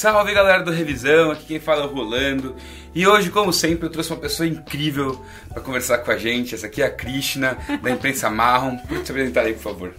Salve 0.00 0.32
galera 0.32 0.62
do 0.62 0.70
Revisão, 0.70 1.30
aqui 1.30 1.44
quem 1.44 1.60
fala 1.60 1.82
é 1.82 1.84
o 1.84 1.90
Rolando. 1.90 2.56
E 2.94 3.06
hoje, 3.06 3.28
como 3.28 3.52
sempre, 3.52 3.84
eu 3.84 3.90
trouxe 3.92 4.10
uma 4.10 4.18
pessoa 4.18 4.46
incrível 4.46 5.22
para 5.50 5.60
conversar 5.60 5.98
com 5.98 6.10
a 6.10 6.16
gente. 6.16 6.54
Essa 6.54 6.68
aqui 6.68 6.80
é 6.80 6.86
a 6.86 6.90
Krishna, 6.90 7.58
da 7.82 7.90
imprensa 7.90 8.30
Marrom. 8.30 8.78
Pode 8.78 9.04
se 9.04 9.12
apresentar 9.12 9.42
aí, 9.42 9.52
por 9.52 9.60
favor. 9.62 9.94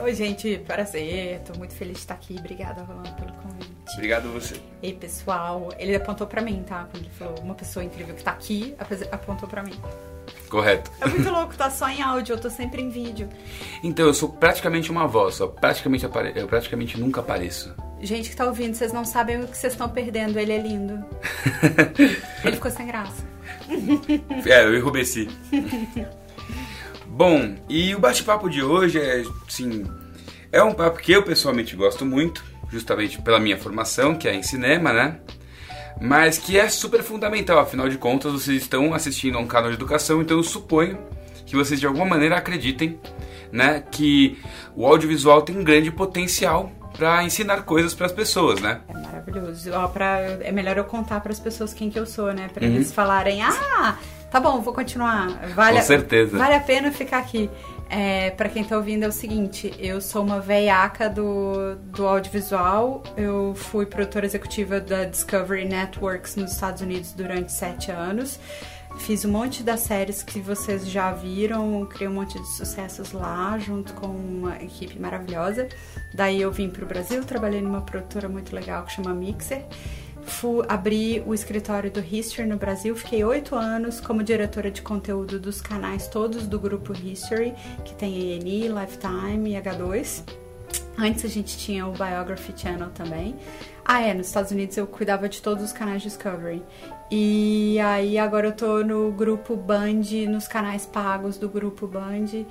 Oi, 0.00 0.14
gente, 0.14 0.58
prazer. 0.64 1.40
Tô 1.40 1.58
muito 1.58 1.74
feliz 1.74 1.94
de 1.94 1.98
estar 1.98 2.14
aqui. 2.14 2.36
Obrigada, 2.38 2.84
Rolando, 2.84 3.10
pelo 3.14 3.32
convite. 3.32 3.72
Obrigado 3.94 4.28
a 4.28 4.30
você. 4.30 4.54
Ei, 4.80 4.92
pessoal, 4.92 5.70
ele 5.76 5.96
apontou 5.96 6.28
pra 6.28 6.40
mim, 6.40 6.62
tá? 6.64 6.86
Quando 6.88 7.02
ele 7.02 7.12
falou 7.18 7.40
uma 7.40 7.56
pessoa 7.56 7.84
incrível 7.84 8.14
que 8.14 8.22
tá 8.22 8.30
aqui, 8.30 8.76
apontou 9.10 9.48
pra 9.48 9.64
mim. 9.64 9.74
Correto. 10.48 10.92
É 11.00 11.08
muito 11.08 11.28
louco, 11.34 11.56
tá 11.56 11.68
só 11.68 11.88
em 11.88 12.00
áudio, 12.00 12.34
eu 12.34 12.40
tô 12.40 12.48
sempre 12.48 12.80
em 12.80 12.90
vídeo. 12.90 13.28
Então, 13.82 14.06
eu 14.06 14.14
sou 14.14 14.28
praticamente 14.28 14.88
uma 14.88 15.08
voz, 15.08 15.34
só 15.34 15.48
praticamente 15.48 16.04
eu 16.36 16.46
praticamente 16.46 16.96
nunca 16.96 17.20
apareço. 17.20 17.74
Gente 18.00 18.30
que 18.30 18.36
tá 18.36 18.46
ouvindo, 18.46 18.74
vocês 18.74 18.92
não 18.92 19.04
sabem 19.04 19.40
o 19.40 19.48
que 19.48 19.56
vocês 19.56 19.72
estão 19.72 19.88
perdendo, 19.88 20.38
ele 20.38 20.52
é 20.52 20.58
lindo. 20.58 21.04
ele 22.44 22.56
ficou 22.56 22.70
sem 22.70 22.86
graça. 22.86 23.24
é, 24.46 24.64
eu 24.64 24.76
enrubesci. 24.76 25.28
Bom, 27.06 27.54
e 27.68 27.94
o 27.94 27.98
bate-papo 27.98 28.50
de 28.50 28.62
hoje 28.62 29.00
é, 29.00 29.22
sim, 29.48 29.84
é 30.52 30.62
um 30.62 30.74
papo 30.74 30.98
que 30.98 31.12
eu 31.12 31.22
pessoalmente 31.22 31.74
gosto 31.76 32.04
muito, 32.04 32.44
justamente 32.70 33.22
pela 33.22 33.38
minha 33.38 33.56
formação, 33.56 34.16
que 34.16 34.28
é 34.28 34.34
em 34.34 34.42
cinema, 34.42 34.92
né? 34.92 35.20
mas 36.00 36.38
que 36.38 36.58
é 36.58 36.68
super 36.68 37.02
fundamental, 37.02 37.58
afinal 37.58 37.88
de 37.88 37.98
contas 37.98 38.32
vocês 38.32 38.62
estão 38.62 38.94
assistindo 38.94 39.38
a 39.38 39.40
um 39.40 39.46
canal 39.46 39.70
de 39.70 39.76
educação, 39.76 40.20
então 40.20 40.36
eu 40.36 40.42
suponho 40.42 40.98
que 41.46 41.56
vocês 41.56 41.78
de 41.78 41.86
alguma 41.86 42.04
maneira 42.04 42.36
acreditem 42.36 42.98
né, 43.52 43.82
que 43.90 44.38
o 44.74 44.86
audiovisual 44.86 45.42
tem 45.42 45.56
um 45.56 45.62
grande 45.62 45.90
potencial 45.90 46.72
para 46.96 47.22
ensinar 47.24 47.62
coisas 47.62 47.94
para 47.94 48.06
as 48.06 48.12
pessoas, 48.12 48.60
né? 48.60 48.80
É 48.88 48.92
maravilhoso. 48.92 49.70
Ó, 49.72 49.88
pra, 49.88 50.20
é 50.20 50.52
melhor 50.52 50.76
eu 50.78 50.84
contar 50.84 51.20
para 51.20 51.32
as 51.32 51.40
pessoas 51.40 51.74
quem 51.74 51.90
que 51.90 51.98
eu 51.98 52.06
sou, 52.06 52.32
né? 52.32 52.48
Para 52.52 52.64
uhum. 52.64 52.74
eles 52.74 52.92
falarem, 52.92 53.42
ah, 53.42 53.98
tá 54.30 54.40
bom, 54.40 54.60
vou 54.60 54.72
continuar. 54.72 55.28
Vale, 55.54 55.78
Com 55.78 55.84
certeza. 55.84 56.38
Vale 56.38 56.54
a 56.54 56.60
pena 56.60 56.90
ficar 56.90 57.18
aqui. 57.18 57.50
É, 57.90 58.30
para 58.30 58.48
quem 58.48 58.64
tá 58.64 58.76
ouvindo 58.76 59.04
é 59.04 59.08
o 59.08 59.12
seguinte, 59.12 59.72
eu 59.78 60.00
sou 60.00 60.24
uma 60.24 60.40
veiaca 60.40 61.08
do, 61.08 61.76
do 61.76 62.06
audiovisual, 62.06 63.02
eu 63.16 63.54
fui 63.54 63.84
produtora 63.84 64.24
executiva 64.24 64.80
da 64.80 65.04
Discovery 65.04 65.66
Networks 65.66 66.34
nos 66.34 66.52
Estados 66.52 66.80
Unidos 66.80 67.12
durante 67.12 67.52
sete 67.52 67.90
anos, 67.90 68.40
fiz 68.98 69.24
um 69.24 69.30
monte 69.30 69.62
das 69.62 69.80
séries 69.80 70.22
que 70.22 70.40
vocês 70.40 70.88
já 70.88 71.12
viram, 71.12 71.84
criei 71.86 72.08
um 72.08 72.14
monte 72.14 72.38
de 72.38 72.46
sucessos 72.48 73.12
lá, 73.12 73.58
junto 73.58 73.92
com 73.94 74.06
uma 74.06 74.56
equipe 74.62 74.98
maravilhosa. 74.98 75.68
Daí 76.14 76.40
eu 76.40 76.50
vim 76.50 76.70
pro 76.70 76.86
Brasil, 76.86 77.24
trabalhei 77.24 77.60
numa 77.60 77.82
produtora 77.82 78.28
muito 78.28 78.54
legal 78.54 78.84
que 78.84 78.92
chama 78.92 79.12
Mixer, 79.12 79.64
fui 80.22 80.64
abri 80.68 81.22
o 81.26 81.34
escritório 81.34 81.90
do 81.90 82.00
History 82.00 82.48
no 82.48 82.56
Brasil. 82.56 82.94
Fiquei 82.96 83.24
oito 83.24 83.54
anos 83.54 84.00
como 84.00 84.22
diretora 84.22 84.70
de 84.70 84.82
conteúdo 84.82 85.38
dos 85.38 85.60
canais 85.60 86.08
todos 86.08 86.46
do 86.46 86.58
grupo 86.58 86.92
History, 86.92 87.54
que 87.84 87.94
tem 87.94 88.32
ENI, 88.32 88.68
Lifetime 88.68 89.50
e 89.50 89.60
H2. 89.60 90.22
Antes 90.96 91.24
a 91.24 91.28
gente 91.28 91.58
tinha 91.58 91.86
o 91.86 91.92
Biography 91.92 92.52
Channel 92.56 92.90
também. 92.90 93.34
Ah, 93.84 94.00
é, 94.00 94.14
nos 94.14 94.28
Estados 94.28 94.50
Unidos 94.50 94.76
eu 94.76 94.86
cuidava 94.86 95.28
de 95.28 95.42
todos 95.42 95.62
os 95.62 95.72
canais 95.72 96.02
Discovery. 96.02 96.62
E 97.16 97.78
aí 97.78 98.18
agora 98.18 98.48
eu 98.48 98.52
tô 98.52 98.82
no 98.82 99.12
grupo 99.12 99.54
Band, 99.54 100.02
nos 100.28 100.48
canais 100.48 100.84
pagos 100.84 101.38
do 101.38 101.48
grupo 101.48 101.86
Band 101.86 102.44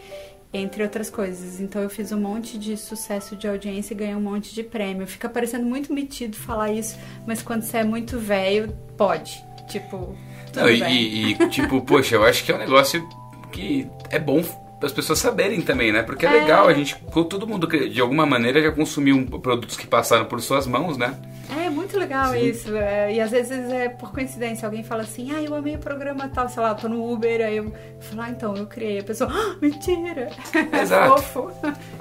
entre 0.53 0.84
outras 0.84 1.09
coisas. 1.09 1.59
Então 1.59 1.81
eu 1.81 1.90
fiz 1.90 2.13
um 2.13 2.22
monte 2.22 2.57
de 2.57 2.78
sucesso 2.78 3.35
de 3.35 3.46
audiência 3.46 3.94
e 3.94 3.97
ganhei 3.97 4.16
um 4.16 4.22
monte 4.22 4.56
de 4.56 4.63
prêmio. 4.63 5.06
Fica 5.06 5.28
parecendo 5.28 5.66
muito 5.66 5.91
metido 5.91 6.38
falar 6.38 6.72
isso, 6.72 6.97
mas 7.28 7.41
quando 7.41 7.63
você 7.63 7.79
é 7.79 7.84
muito 7.84 8.18
velho, 8.18 8.73
pode. 8.96 9.44
Tipo. 9.68 10.16
Não, 10.56 10.69
e, 10.69 11.34
e, 11.34 11.35
tipo, 11.50 11.81
poxa, 11.81 12.16
eu 12.16 12.23
acho 12.23 12.46
que 12.46 12.52
é 12.53 12.56
um 12.56 12.59
negócio 12.59 13.06
que 13.52 13.85
é 14.12 14.18
bom 14.18 14.41
as 14.81 14.94
pessoas 14.94 15.19
saberem 15.19 15.59
também, 15.59 15.91
né? 15.91 16.03
Porque 16.03 16.25
é, 16.25 16.29
é, 16.29 16.40
legal, 16.40 16.69
a 16.69 16.73
gente, 16.73 16.96
todo 17.29 17.46
mundo 17.46 17.68
de 17.68 18.00
alguma 18.00 18.25
maneira 18.25 18.62
já 18.62 18.72
consumiu 18.72 19.25
produtos 19.41 19.75
que 19.75 19.88
passaram 19.88 20.23
por 20.23 20.40
suas 20.40 20.66
mãos, 20.66 20.97
né? 20.97 21.18
É 21.58 21.69
muito 21.69 21.97
legal 21.97 22.31
Sim. 22.31 22.50
isso. 22.50 22.75
É, 22.75 23.14
e 23.14 23.22
às 23.22 23.31
vezes 23.31 23.72
é 23.72 23.90
por 23.90 24.12
coincidência, 24.12 24.66
alguém 24.66 24.84
fala 24.84 25.03
assim, 25.03 25.31
ah, 25.31 25.41
eu 25.41 25.53
amei 25.56 25.75
o 25.75 25.80
programa 25.80 26.28
tal, 26.30 26.50
sei 26.50 26.62
lá, 26.62 26.69
eu 26.69 26.75
tô 26.75 26.90
no 26.90 27.12
Uber, 27.12 27.46
aí 27.46 27.58
eu 27.58 27.72
falo, 28.00 28.22
ah, 28.22 28.30
então, 28.30 28.56
eu 28.56 28.66
criei. 28.66 29.00
A 29.00 29.03
pessoa, 29.03 29.31
ah, 29.31 29.56
mentira! 29.62 30.30
Exato. 30.81 31.22
fofo. 31.22 31.52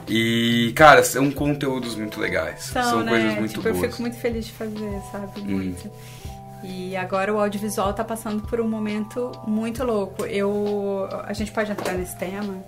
E, 0.09 0.73
cara, 0.75 1.03
são 1.03 1.31
conteúdos 1.31 1.95
muito 1.95 2.21
legais. 2.21 2.65
São, 2.65 2.83
são 2.83 3.03
né? 3.03 3.11
coisas 3.11 3.35
muito 3.39 3.51
tipo, 3.51 3.63
boas. 3.63 3.77
Eu 3.83 3.91
fico 3.91 4.03
muito 4.03 4.17
feliz 4.17 4.47
de 4.47 4.53
fazer, 4.53 5.01
sabe? 5.11 5.41
Hum. 5.41 5.75
E 6.63 6.97
agora 6.97 7.35
o 7.35 7.41
audiovisual 7.41 7.91
está 7.91 8.05
passando 8.05 8.43
por 8.43 8.61
um 8.61 8.69
momento 8.69 9.33
muito 9.47 9.83
louco. 9.83 10.25
Eu, 10.25 11.09
a 11.25 11.33
gente 11.33 11.51
pode 11.51 11.73
entrar 11.73 11.95
nesse 11.95 12.17
tema. 12.17 12.63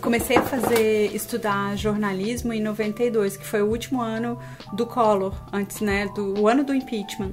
Comecei 0.00 0.36
a 0.36 0.42
fazer 0.42 1.14
estudar 1.14 1.76
jornalismo 1.76 2.52
em 2.52 2.60
92, 2.60 3.36
que 3.36 3.44
foi 3.44 3.62
o 3.62 3.66
último 3.66 4.00
ano 4.00 4.38
do 4.72 4.86
Collor, 4.86 5.34
antes, 5.52 5.80
né, 5.80 6.06
do 6.14 6.40
o 6.40 6.48
ano 6.48 6.62
do 6.62 6.72
impeachment. 6.72 7.32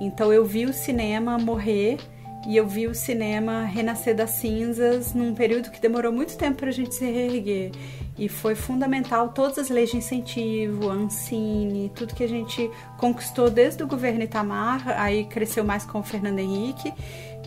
Então 0.00 0.32
eu 0.32 0.44
vi 0.46 0.64
o 0.64 0.72
cinema 0.72 1.38
morrer 1.38 1.98
e 2.46 2.56
eu 2.56 2.66
vi 2.66 2.86
o 2.86 2.94
cinema 2.94 3.64
renascer 3.64 4.14
das 4.14 4.30
cinzas 4.30 5.12
num 5.12 5.34
período 5.34 5.70
que 5.70 5.80
demorou 5.80 6.12
muito 6.12 6.36
tempo 6.36 6.58
para 6.58 6.68
a 6.68 6.72
gente 6.72 6.94
se 6.94 7.04
reerguer. 7.04 7.70
E 8.18 8.28
foi 8.28 8.54
fundamental 8.54 9.28
todas 9.30 9.58
as 9.58 9.68
leis 9.68 9.90
de 9.90 9.98
incentivo, 9.98 10.90
Ancine, 10.90 11.90
tudo 11.94 12.14
que 12.14 12.24
a 12.24 12.28
gente 12.28 12.70
conquistou 12.98 13.50
desde 13.50 13.82
o 13.82 13.86
governo 13.86 14.22
Itamar, 14.22 14.82
aí 15.00 15.24
cresceu 15.24 15.64
mais 15.64 15.84
com 15.84 16.00
o 16.00 16.02
Fernando 16.02 16.38
Henrique 16.38 16.92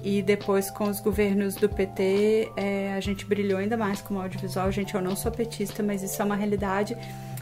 e 0.04 0.22
depois 0.22 0.70
com 0.70 0.90
os 0.90 1.00
governos 1.00 1.56
do 1.56 1.70
PT 1.70 2.52
é, 2.58 2.94
a 2.94 3.00
gente 3.00 3.26
brilhou 3.26 3.58
ainda 3.58 3.78
mais 3.78 4.02
como 4.02 4.20
audiovisual. 4.22 4.72
Gente, 4.72 4.94
eu 4.94 5.02
não 5.02 5.16
sou 5.16 5.32
petista, 5.32 5.82
mas 5.82 6.04
isso 6.04 6.22
é 6.22 6.26
uma 6.26 6.36
realidade 6.36 6.98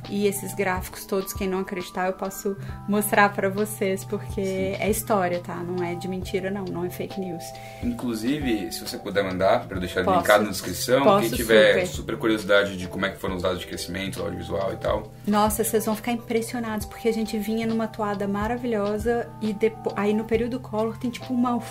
e 0.10 0.28
esses 0.28 0.54
gráficos 0.54 1.06
todos, 1.06 1.34
quem 1.34 1.48
não 1.48 1.60
acreditar, 1.60 2.08
eu 2.08 2.14
posso 2.14 2.56
mostrar 2.88 3.30
para 3.34 3.50
vocês, 3.50 4.04
porque 4.04 4.44
Sim. 4.44 4.76
é 4.80 4.90
história, 4.90 5.40
tá? 5.40 5.56
Não 5.56 5.84
é 5.84 5.96
de 5.96 6.08
mentira, 6.08 6.50
não, 6.50 6.66
não 6.66 6.86
é 6.86 6.90
fake 6.90 7.20
news. 7.20 7.44
Inclusive, 7.84 8.72
se 8.72 8.86
você 8.86 8.98
puder 8.98 9.24
mandar 9.24 9.68
para 9.68 9.80
deixar 9.80 10.04
posso, 10.04 10.18
linkado 10.18 10.44
na 10.46 10.52
descrição, 10.52 11.20
quem 11.20 11.30
tiver 11.30 11.86
super. 11.86 11.88
super. 11.88 12.18
curiosidade 12.18 12.78
de 12.78 12.88
como 12.88 13.06
é 13.06 13.10
que 13.10 13.20
foram 13.20 13.36
os 13.36 13.44
dados 13.44 13.60
de 13.60 13.68
crescimento 13.68 14.22
audiovisual 14.22 14.74
e 14.74 14.78
tal. 14.78 15.12
Nossa, 15.28 15.64
vocês 15.64 15.86
vão 15.86 15.96
ficar 15.96 16.12
impressionados, 16.12 16.86
porque 16.86 17.08
a 17.08 17.14
gente 17.14 17.38
vinha 17.38 17.66
numa 17.68 17.88
toada 17.88 18.28
maravilhosa 18.28 19.30
e 19.42 19.54
depois, 19.54 19.96
aí 19.98 20.14
no 20.14 20.26
período 20.26 20.60
Collor 20.60 20.98
tem 20.98 21.10
tipo 21.10 21.34
uma 21.34 21.58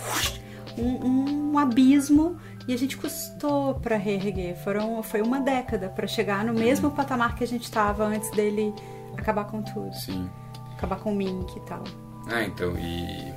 um, 0.78 1.50
um 1.52 1.58
abismo 1.58 2.38
e 2.68 2.74
a 2.74 2.78
gente 2.78 2.96
custou 2.96 3.74
para 3.74 3.96
reerguer. 3.96 4.56
Foram, 4.56 5.02
foi 5.02 5.22
uma 5.22 5.40
década 5.40 5.88
para 5.88 6.06
chegar 6.06 6.44
no 6.44 6.52
mesmo 6.52 6.88
uhum. 6.88 6.94
patamar 6.94 7.34
que 7.34 7.44
a 7.44 7.46
gente 7.46 7.64
estava 7.64 8.04
antes 8.04 8.30
dele 8.30 8.74
acabar 9.16 9.44
com 9.44 9.62
tudo. 9.62 9.94
Sim. 9.94 10.28
Acabar 10.76 10.96
com 10.96 11.12
o 11.12 11.16
Mink 11.16 11.56
e 11.56 11.60
tal. 11.60 11.84
Ah, 12.26 12.42
então, 12.42 12.76
e... 12.78 13.32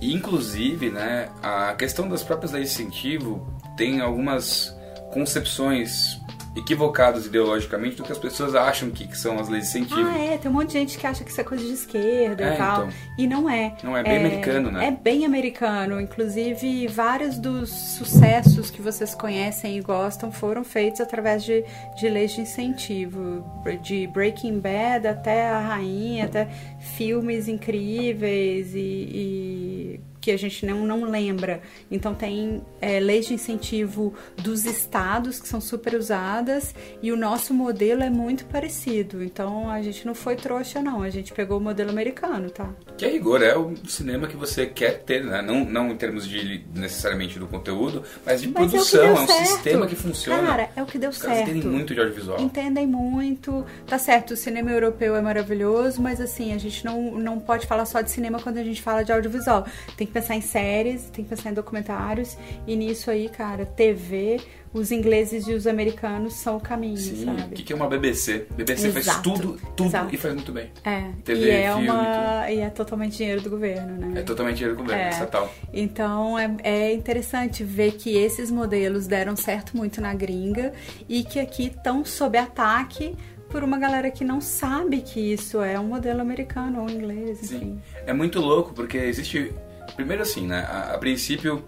e. 0.00 0.14
Inclusive, 0.14 0.90
né, 0.90 1.28
a 1.42 1.74
questão 1.74 2.08
das 2.08 2.22
próprias 2.22 2.52
leis 2.52 2.68
de 2.68 2.82
incentivo 2.82 3.46
tem 3.76 4.00
algumas 4.00 4.74
concepções 5.12 6.19
equivocados 6.54 7.26
ideologicamente 7.26 7.96
do 7.96 8.02
que 8.02 8.10
as 8.10 8.18
pessoas 8.18 8.54
acham 8.54 8.90
que, 8.90 9.06
que 9.06 9.16
são 9.16 9.38
as 9.38 9.48
leis 9.48 9.70
de 9.70 9.78
incentivo. 9.78 10.08
Ah, 10.08 10.18
é, 10.18 10.38
tem 10.38 10.50
um 10.50 10.54
monte 10.54 10.68
de 10.68 10.72
gente 10.72 10.98
que 10.98 11.06
acha 11.06 11.22
que 11.22 11.30
isso 11.30 11.40
é 11.40 11.44
coisa 11.44 11.64
de 11.64 11.72
esquerda 11.72 12.42
é, 12.42 12.54
e 12.54 12.56
tal. 12.56 12.82
Então, 12.82 12.94
e 13.18 13.26
não 13.26 13.48
é. 13.48 13.76
Não 13.82 13.96
é 13.96 14.02
bem 14.02 14.12
é, 14.12 14.18
americano, 14.18 14.70
né? 14.70 14.86
É 14.86 14.90
bem 14.90 15.24
americano. 15.24 16.00
Inclusive, 16.00 16.88
vários 16.88 17.38
dos 17.38 17.70
sucessos 17.70 18.70
que 18.70 18.82
vocês 18.82 19.14
conhecem 19.14 19.78
e 19.78 19.80
gostam 19.80 20.32
foram 20.32 20.64
feitos 20.64 21.00
através 21.00 21.44
de, 21.44 21.64
de 21.96 22.08
leis 22.08 22.32
de 22.32 22.40
incentivo. 22.40 23.44
De 23.82 24.08
Breaking 24.08 24.58
Bad 24.58 25.06
até 25.06 25.48
a 25.48 25.60
rainha, 25.60 26.24
até 26.24 26.48
filmes 26.96 27.46
incríveis 27.46 28.74
e, 28.74 28.78
e 28.78 30.00
que 30.30 30.34
a 30.34 30.38
gente 30.38 30.64
não, 30.64 30.86
não 30.86 31.10
lembra. 31.10 31.60
Então 31.90 32.14
tem 32.14 32.62
é, 32.80 33.00
leis 33.00 33.26
de 33.26 33.34
incentivo 33.34 34.14
dos 34.36 34.64
estados 34.64 35.40
que 35.40 35.48
são 35.48 35.60
super 35.60 35.94
usadas 35.94 36.74
e 37.02 37.10
o 37.10 37.16
nosso 37.16 37.52
modelo 37.52 38.02
é 38.02 38.10
muito 38.10 38.44
parecido. 38.44 39.22
Então 39.22 39.68
a 39.68 39.82
gente 39.82 40.06
não 40.06 40.14
foi 40.14 40.36
trouxa 40.36 40.80
não, 40.80 41.02
a 41.02 41.10
gente 41.10 41.32
pegou 41.32 41.58
o 41.58 41.60
modelo 41.60 41.90
americano, 41.90 42.48
tá? 42.50 42.70
Que 42.96 43.06
é 43.06 43.10
rigor, 43.10 43.42
é 43.42 43.56
o 43.56 43.74
cinema 43.86 44.28
que 44.28 44.36
você 44.36 44.66
quer 44.66 45.00
ter, 45.02 45.24
né? 45.24 45.42
Não, 45.42 45.64
não 45.64 45.90
em 45.90 45.96
termos 45.96 46.28
de 46.28 46.64
necessariamente 46.74 47.38
do 47.38 47.46
conteúdo, 47.46 48.04
mas 48.24 48.40
de 48.40 48.48
mas 48.48 48.70
produção, 48.70 49.02
é, 49.02 49.06
é 49.06 49.12
um 49.12 49.26
certo. 49.26 49.46
sistema 49.46 49.86
que 49.86 49.96
funciona. 49.96 50.46
Cara, 50.46 50.70
é 50.76 50.82
o 50.82 50.86
que 50.86 50.98
deu 50.98 51.10
Os 51.10 51.18
certo. 51.18 51.50
Entendem 51.50 51.70
muito 51.70 51.94
de 51.94 52.00
audiovisual. 52.00 52.40
Entendem 52.40 52.86
muito. 52.86 53.64
Tá 53.86 53.98
certo, 53.98 54.34
o 54.34 54.36
cinema 54.36 54.70
europeu 54.70 55.16
é 55.16 55.20
maravilhoso, 55.20 56.00
mas 56.00 56.20
assim, 56.20 56.52
a 56.54 56.58
gente 56.58 56.84
não, 56.84 57.12
não 57.12 57.40
pode 57.40 57.66
falar 57.66 57.84
só 57.84 58.00
de 58.00 58.10
cinema 58.10 58.38
quando 58.40 58.58
a 58.58 58.64
gente 58.64 58.80
fala 58.80 59.02
de 59.02 59.10
audiovisual. 59.12 59.66
Tem 59.96 60.06
que 60.06 60.12
pensar 60.20 60.34
em 60.36 60.40
séries, 60.40 61.10
tem 61.12 61.24
que 61.24 61.30
pensar 61.30 61.50
em 61.50 61.54
documentários. 61.54 62.36
E 62.66 62.76
nisso 62.76 63.10
aí, 63.10 63.28
cara, 63.28 63.64
TV, 63.64 64.40
os 64.72 64.92
ingleses 64.92 65.48
e 65.48 65.52
os 65.52 65.66
americanos 65.66 66.34
são 66.34 66.56
o 66.56 66.60
caminho, 66.60 66.96
Sim, 66.96 67.24
sabe? 67.24 67.42
o 67.42 67.56
que, 67.56 67.72
é 67.72 67.76
uma 67.76 67.88
BBC? 67.88 68.46
BBC 68.56 68.90
faz 68.92 69.06
Exato, 69.06 69.22
tudo, 69.32 69.60
tudo 69.76 69.88
exato. 69.88 70.14
e 70.14 70.18
faz 70.18 70.34
muito 70.34 70.52
bem. 70.52 70.70
É, 70.84 71.10
TV, 71.24 71.40
e 71.46 71.50
é 71.50 71.72
filme, 71.72 71.88
uma 71.88 72.50
e 72.50 72.60
é 72.60 72.70
totalmente 72.70 73.16
dinheiro 73.16 73.40
do 73.40 73.50
governo, 73.50 73.96
né? 73.96 74.20
É 74.20 74.22
totalmente 74.22 74.56
dinheiro 74.56 74.76
do 74.76 74.82
governo, 74.82 75.02
É. 75.02 75.08
estatal. 75.10 75.52
Então 75.72 76.38
é, 76.38 76.56
é 76.62 76.92
interessante 76.92 77.64
ver 77.64 77.92
que 77.92 78.16
esses 78.16 78.50
modelos 78.50 79.06
deram 79.06 79.34
certo 79.34 79.76
muito 79.76 80.00
na 80.00 80.14
gringa 80.14 80.72
e 81.08 81.24
que 81.24 81.40
aqui 81.40 81.66
estão 81.66 82.04
sob 82.04 82.38
ataque 82.38 83.16
por 83.48 83.64
uma 83.64 83.78
galera 83.78 84.08
que 84.12 84.24
não 84.24 84.40
sabe 84.40 85.00
que 85.00 85.18
isso 85.32 85.60
é 85.60 85.78
um 85.80 85.88
modelo 85.88 86.20
americano 86.20 86.82
ou 86.82 86.88
inglês, 86.88 87.42
enfim. 87.42 87.58
Sim. 87.58 87.80
É 88.06 88.12
muito 88.12 88.38
louco 88.40 88.72
porque 88.72 88.96
existe. 88.96 89.52
Primeiro 89.96 90.22
assim, 90.22 90.46
né? 90.46 90.66
A, 90.68 90.94
a 90.94 90.98
princípio, 90.98 91.64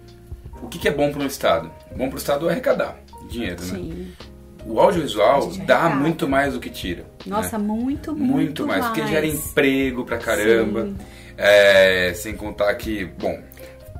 o 0.62 0.68
que, 0.68 0.78
que 0.78 0.88
é 0.88 0.92
bom 0.92 1.10
para 1.12 1.22
um 1.22 1.26
Estado? 1.26 1.70
Bom 1.96 2.08
para 2.08 2.16
o 2.16 2.18
Estado 2.18 2.48
é 2.48 2.52
arrecadar 2.52 2.98
dinheiro, 3.28 3.60
né? 3.62 3.74
Sim. 3.74 4.12
O 4.64 4.78
audiovisual 4.78 5.50
dá 5.66 5.88
muito 5.88 6.28
mais 6.28 6.54
do 6.54 6.60
que 6.60 6.70
tira. 6.70 7.04
Nossa, 7.26 7.58
né? 7.58 7.64
muito, 7.64 8.14
muito, 8.14 8.32
muito 8.32 8.66
mais. 8.66 8.86
Porque 8.86 9.06
gera 9.06 9.26
emprego 9.26 10.04
pra 10.04 10.18
caramba. 10.18 10.88
É, 11.36 12.12
sem 12.14 12.36
contar 12.36 12.72
que, 12.74 13.04
bom. 13.04 13.40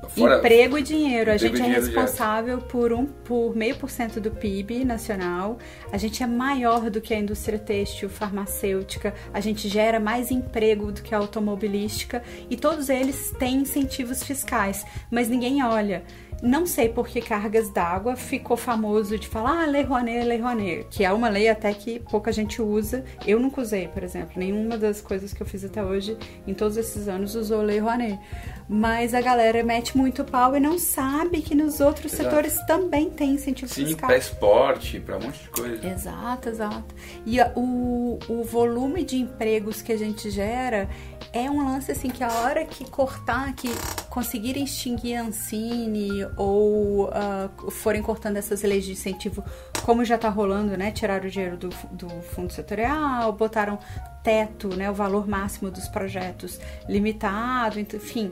Fora, 0.09 0.37
Emprego 0.37 0.77
e 0.77 0.83
dinheiro. 0.83 1.31
A 1.31 1.35
Emprego 1.35 1.55
gente 1.55 1.59
e 1.59 1.61
é 1.61 1.65
dinheiro 1.65 1.85
responsável 1.85 2.57
por 2.59 2.93
um 2.93 3.05
por 3.05 3.55
meio 3.55 3.75
por 3.75 3.89
cento 3.89 4.19
do 4.19 4.31
PIB 4.31 4.83
nacional. 4.83 5.57
A 5.91 5.97
gente 5.97 6.23
é 6.23 6.27
maior 6.27 6.89
do 6.89 7.01
que 7.01 7.13
a 7.13 7.19
indústria 7.19 7.59
têxtil, 7.59 8.09
farmacêutica. 8.09 9.13
A 9.33 9.39
gente 9.39 9.67
gera 9.67 9.99
mais 9.99 10.31
emprego 10.31 10.91
do 10.91 11.01
que 11.01 11.13
a 11.13 11.17
automobilística 11.17 12.23
e 12.49 12.55
todos 12.55 12.89
eles 12.89 13.31
têm 13.37 13.57
incentivos 13.57 14.23
fiscais, 14.23 14.85
mas 15.09 15.29
ninguém 15.29 15.63
olha. 15.63 16.03
Não 16.43 16.65
sei 16.65 16.89
por 16.89 17.07
que 17.07 17.21
cargas 17.21 17.69
d'água 17.69 18.17
ficou 18.17 18.57
famoso 18.57 19.17
de 19.17 19.29
falar 19.29 19.63
ah, 19.63 19.65
Lei 19.65 19.83
Rouanet, 19.83 20.25
Lei 20.25 20.37
Rouanet, 20.39 20.87
que 20.89 21.05
é 21.05 21.13
uma 21.13 21.29
lei 21.29 21.47
até 21.47 21.73
que 21.73 22.01
pouca 22.01 22.33
gente 22.33 22.61
usa. 22.61 23.05
Eu 23.25 23.39
nunca 23.39 23.61
usei, 23.61 23.87
por 23.87 24.03
exemplo. 24.03 24.33
Nenhuma 24.35 24.77
das 24.77 24.99
coisas 24.99 25.31
que 25.31 25.41
eu 25.41 25.47
fiz 25.47 25.63
até 25.63 25.81
hoje, 25.81 26.17
em 26.45 26.53
todos 26.53 26.75
esses 26.75 27.07
anos, 27.07 27.33
usou 27.35 27.61
Lei 27.61 27.79
Rouanet. 27.79 28.19
Mas 28.67 29.13
a 29.13 29.21
galera 29.21 29.63
mete 29.63 29.97
muito 29.97 30.25
pau 30.25 30.53
e 30.53 30.59
não 30.59 30.77
sabe 30.77 31.41
que 31.41 31.55
nos 31.55 31.79
outros 31.79 32.11
Exato. 32.11 32.29
setores 32.29 32.57
também 32.67 33.09
tem 33.09 33.35
incentivo 33.35 33.73
sim, 33.73 33.85
fiscal. 33.85 34.09
pra 34.09 34.17
esporte, 34.17 34.99
pra 34.99 35.17
um 35.17 35.21
monte 35.21 35.43
de 35.43 35.49
coisa. 35.49 35.87
Exato, 35.87 36.49
exato. 36.49 36.93
E 37.25 37.37
o, 37.55 38.19
o 38.27 38.43
volume 38.43 39.05
de 39.05 39.15
empregos 39.15 39.81
que 39.81 39.93
a 39.93 39.97
gente 39.97 40.29
gera 40.29 40.89
é 41.31 41.49
um 41.49 41.65
lance 41.65 41.91
assim 41.91 42.09
que 42.09 42.23
a 42.23 42.31
hora 42.31 42.63
que 42.63 42.89
cortar, 42.89 43.53
que 43.55 43.69
conseguirem 44.09 44.63
extinguir 44.63 45.15
a 45.15 45.23
Ancine 45.23 46.25
ou 46.37 47.09
ah, 47.11 47.49
forem 47.69 48.01
cortando 48.01 48.37
essas 48.37 48.61
leis 48.63 48.85
de 48.85 48.91
incentivo, 48.91 49.43
como 49.83 50.03
já 50.03 50.17
tá 50.17 50.29
rolando, 50.29 50.77
né? 50.77 50.91
Tiraram 50.91 51.27
o 51.27 51.29
dinheiro 51.29 51.57
do, 51.57 51.69
do 51.91 52.09
fundo 52.21 52.51
setorial, 52.51 53.31
botaram 53.33 53.79
teto, 54.23 54.69
né? 54.75 54.89
O 54.89 54.93
valor 54.93 55.27
máximo 55.27 55.69
dos 55.69 55.87
projetos 55.87 56.59
limitado, 56.87 57.79
então, 57.79 57.99
enfim 57.99 58.31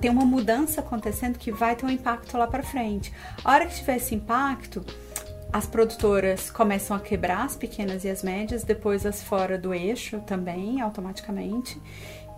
tem 0.00 0.10
uma 0.10 0.24
mudança 0.24 0.80
acontecendo 0.80 1.38
que 1.38 1.52
vai 1.52 1.76
ter 1.76 1.84
um 1.84 1.90
impacto 1.90 2.36
lá 2.38 2.46
para 2.46 2.62
frente. 2.62 3.12
A 3.44 3.52
hora 3.52 3.66
que 3.66 3.74
tiver 3.74 3.96
esse 3.96 4.14
impacto, 4.14 4.82
as 5.52 5.66
produtoras 5.66 6.50
começam 6.50 6.96
a 6.96 7.00
quebrar 7.00 7.44
as 7.44 7.56
pequenas 7.56 8.04
e 8.04 8.08
as 8.08 8.22
médias, 8.22 8.64
depois 8.64 9.04
as 9.04 9.22
fora 9.22 9.58
do 9.58 9.74
eixo 9.74 10.20
também, 10.20 10.80
automaticamente. 10.80 11.80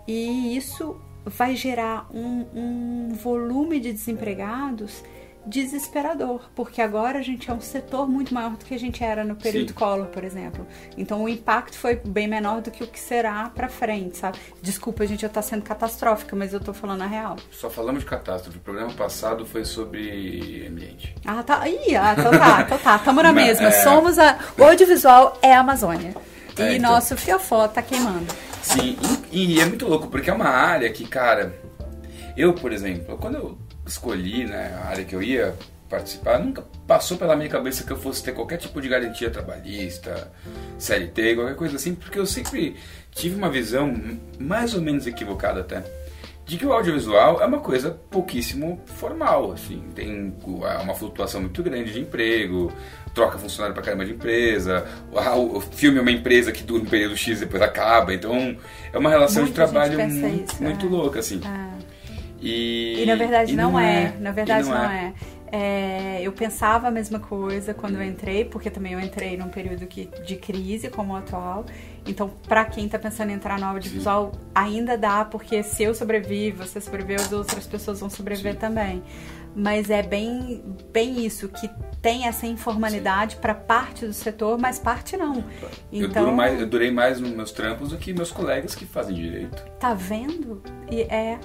E 0.08 0.56
isso 0.56 1.00
vai 1.24 1.56
gerar 1.56 2.08
um, 2.12 2.46
um 2.54 3.14
volume 3.14 3.80
de 3.80 3.92
desempregados 3.92 5.02
desesperador, 5.44 6.40
porque 6.54 6.80
agora 6.80 7.19
a 7.19 7.22
gente 7.22 7.50
é 7.50 7.52
um 7.52 7.60
setor 7.60 8.08
muito 8.08 8.32
maior 8.32 8.52
do 8.52 8.64
que 8.64 8.74
a 8.74 8.78
gente 8.78 9.02
era 9.02 9.24
no 9.24 9.34
período 9.34 9.69
Sim. 9.69 9.74
Collor, 9.74 10.06
por 10.06 10.24
exemplo. 10.24 10.66
Então 10.96 11.22
o 11.22 11.28
impacto 11.28 11.76
foi 11.76 11.96
bem 11.96 12.28
menor 12.28 12.60
do 12.60 12.70
que 12.70 12.84
o 12.84 12.86
que 12.86 12.98
será 12.98 13.50
pra 13.50 13.69
frente, 13.69 14.19
sabe? 14.19 14.38
Desculpa, 14.60 15.06
gente, 15.06 15.24
eu 15.24 15.30
tá 15.30 15.42
sendo 15.42 15.62
catastrófica, 15.62 16.36
mas 16.36 16.52
eu 16.52 16.60
tô 16.60 16.72
falando 16.72 17.02
a 17.02 17.06
real. 17.06 17.36
Só 17.50 17.69
falamos 17.69 18.02
de 18.02 18.06
catástrofe. 18.08 18.58
O 18.58 18.60
programa 18.60 18.92
passado 18.92 19.44
foi 19.44 19.64
sobre 19.64 20.66
ambiente. 20.66 21.14
Ah, 21.26 21.42
tá. 21.42 21.69
Ih, 21.69 21.96
ah, 21.96 22.14
então 22.16 22.30
tá, 22.30 22.62
então 22.62 22.78
tá. 22.78 22.98
Tamo 22.98 23.22
na 23.22 23.32
mesma. 23.32 23.69
é. 23.69 23.70
Somos 23.70 24.19
a. 24.19 24.38
O 24.56 24.64
audiovisual 24.64 25.38
é 25.42 25.54
a 25.54 25.60
Amazônia. 25.60 26.14
E 26.58 26.62
É, 26.62 26.76
então. 26.76 26.90
nosso 26.93 27.16
fiofó 27.16 27.66
tá 27.69 27.82
queimando. 27.82 28.26
Sim, 28.62 28.96
e, 29.31 29.56
e 29.56 29.60
é 29.60 29.64
muito 29.64 29.87
louco, 29.87 30.08
porque 30.08 30.31
é 30.31 30.32
uma 30.32 30.49
área 30.49 30.90
que, 30.90 31.06
cara, 31.06 31.54
eu, 32.37 32.52
por 32.54 32.72
exemplo, 32.72 33.16
quando 33.19 33.37
eu 33.37 33.58
escolhi 33.87 34.44
né, 34.44 34.78
a 34.82 34.88
área 34.88 35.04
que 35.04 35.14
eu 35.14 35.22
ia 35.22 35.54
participar, 35.88 36.38
nunca 36.38 36.62
passou 36.87 37.19
pela 37.19 37.37
minha 37.37 37.50
cabeça 37.50 37.84
que 37.84 37.90
eu 37.93 37.99
fosse 37.99 38.22
ter 38.22 38.32
qualquer 38.32 38.56
tipo 38.56 38.81
de 38.81 38.88
garantia 38.88 39.31
trabalhista, 39.31 40.32
CLT, 40.78 41.34
qualquer 41.34 41.56
coisa 41.56 41.76
assim, 41.76 41.94
porque 41.94 42.19
eu 42.19 42.25
sempre 42.25 42.76
tive 43.10 43.34
uma 43.37 43.50
visão 43.50 43.94
mais 44.38 44.72
ou 44.75 44.81
menos 44.81 45.06
equivocada 45.06 45.60
até. 45.60 45.82
De 46.46 46.56
que 46.56 46.66
o 46.66 46.72
audiovisual 46.72 47.40
é 47.40 47.46
uma 47.46 47.60
coisa 47.60 47.90
pouquíssimo 48.10 48.81
formal, 48.87 49.52
assim, 49.52 49.82
tem 49.94 50.34
uma 50.44 50.94
flutuação 50.94 51.43
muito 51.43 51.62
grande 51.62 51.93
de 51.93 52.00
emprego, 52.00 52.72
troca 53.14 53.38
funcionário 53.38 53.75
pra 53.75 53.82
caramba 53.82 54.05
de 54.05 54.12
empresa, 54.12 54.87
o 55.11 55.56
o 55.56 55.61
filme 55.61 55.99
é 55.99 56.03
uma 56.03 56.11
empresa 56.11 56.50
que 56.53 56.62
dura 56.62 56.82
um 56.82 56.87
período 56.87 57.17
X 57.17 57.38
e 57.38 57.41
depois 57.44 57.62
acaba, 57.62 58.12
então 58.14 58.56
é 58.93 58.99
uma 58.99 59.11
relação 59.11 59.43
Muita 59.43 59.64
de 59.67 59.73
trabalho 59.73 59.99
muito, 59.99 60.53
isso, 60.53 60.62
muito 60.62 60.87
é. 60.87 60.88
louca, 60.88 61.20
assim. 61.20 61.41
Ah. 61.44 61.70
E, 62.41 63.03
E 63.03 63.06
na 63.06 63.14
verdade 63.14 63.53
e 63.53 63.56
não, 63.56 63.79
é. 63.79 64.14
Na 64.19 64.31
E 64.31 64.32
verdade 64.32 64.69
não, 64.69 64.85
é. 64.85 65.12
É, 65.54 66.20
Eu 66.22 66.32
pensava 66.32 66.88
a 66.88 66.90
mesma 66.90 67.20
coisa 67.20 67.75
quando 67.75 67.96
eu 67.96 68.02
entrei, 68.02 68.43
porque 68.43 68.70
também 68.70 68.94
eu 68.94 69.00
entrei 69.00 69.37
num 69.37 69.50
período 69.50 69.87
que, 69.87 70.06
de 70.25 70.37
crise 70.37 70.88
como 70.88 71.12
o 71.12 71.16
atual. 71.16 71.66
Então, 72.06 72.31
pra 72.49 72.64
quem 72.64 72.88
tá 72.88 72.99
pensando 72.99 73.31
em 73.31 73.34
entrar 73.34 73.58
no 73.58 73.66
audiovisual, 73.66 74.32
ainda 74.54 74.96
dá, 74.96 75.26
porque 75.26 75.62
se 75.62 75.82
eu 75.82 75.94
sobrevivo, 75.94 76.64
você 76.64 76.81
sobreviveu, 76.81 77.16
as 77.16 77.32
outras 77.32 77.66
pessoas 77.66 78.00
vão 78.00 78.08
sobreviver 78.08 78.54
Sim. 78.54 78.58
também. 78.58 79.02
Mas 79.55 79.91
é 79.91 80.03
bem, 80.03 80.65
bem 80.91 81.24
isso, 81.24 81.48
que 81.48 81.69
tem 82.00 82.27
essa 82.27 82.46
informalidade 82.46 83.36
pra 83.36 83.55
parte 83.55 84.06
do 84.06 84.12
setor, 84.12 84.58
mas 84.58 84.79
parte 84.79 85.17
não. 85.17 85.44
Eu, 85.93 86.06
Então, 86.06 86.24
duro 86.24 86.34
mais, 86.34 86.58
eu 86.58 86.67
durei 86.67 86.91
mais 86.91 87.20
nos 87.20 87.31
meus 87.31 87.53
trampos 87.53 87.91
do 87.91 87.98
que 87.98 88.15
meus 88.15 88.32
colegas 88.32 88.74
que 88.74 88.86
fazem 88.86 89.15
direito. 89.15 89.62
Tá 89.79 89.93
vendo? 89.93 90.62
E 90.91 91.03
é. 91.03 91.38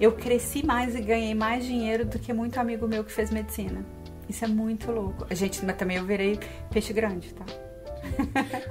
Eu 0.00 0.12
cresci 0.12 0.64
mais 0.64 0.94
e 0.94 1.00
ganhei 1.00 1.34
mais 1.34 1.64
dinheiro 1.64 2.04
do 2.06 2.18
que 2.18 2.32
muito 2.32 2.58
amigo 2.58 2.88
meu 2.88 3.04
que 3.04 3.12
fez 3.12 3.30
medicina. 3.30 3.84
Isso 4.28 4.44
é 4.44 4.48
muito 4.48 4.90
louco. 4.90 5.26
A 5.28 5.34
gente, 5.34 5.64
mas 5.64 5.76
também 5.76 5.98
eu 5.98 6.04
virei 6.04 6.38
peixe 6.72 6.92
grande, 6.92 7.34
tá? 7.34 7.44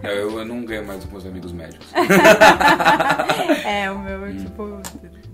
Não, 0.01 0.09
eu, 0.09 0.39
eu 0.39 0.45
não 0.45 0.65
ganho 0.65 0.86
mais 0.88 1.03
que 1.05 1.12
meus 1.12 1.25
amigos 1.25 1.51
médicos. 1.51 1.88
é, 3.65 3.91
o 3.91 4.00
meu, 4.00 4.36
tipo, 4.38 4.81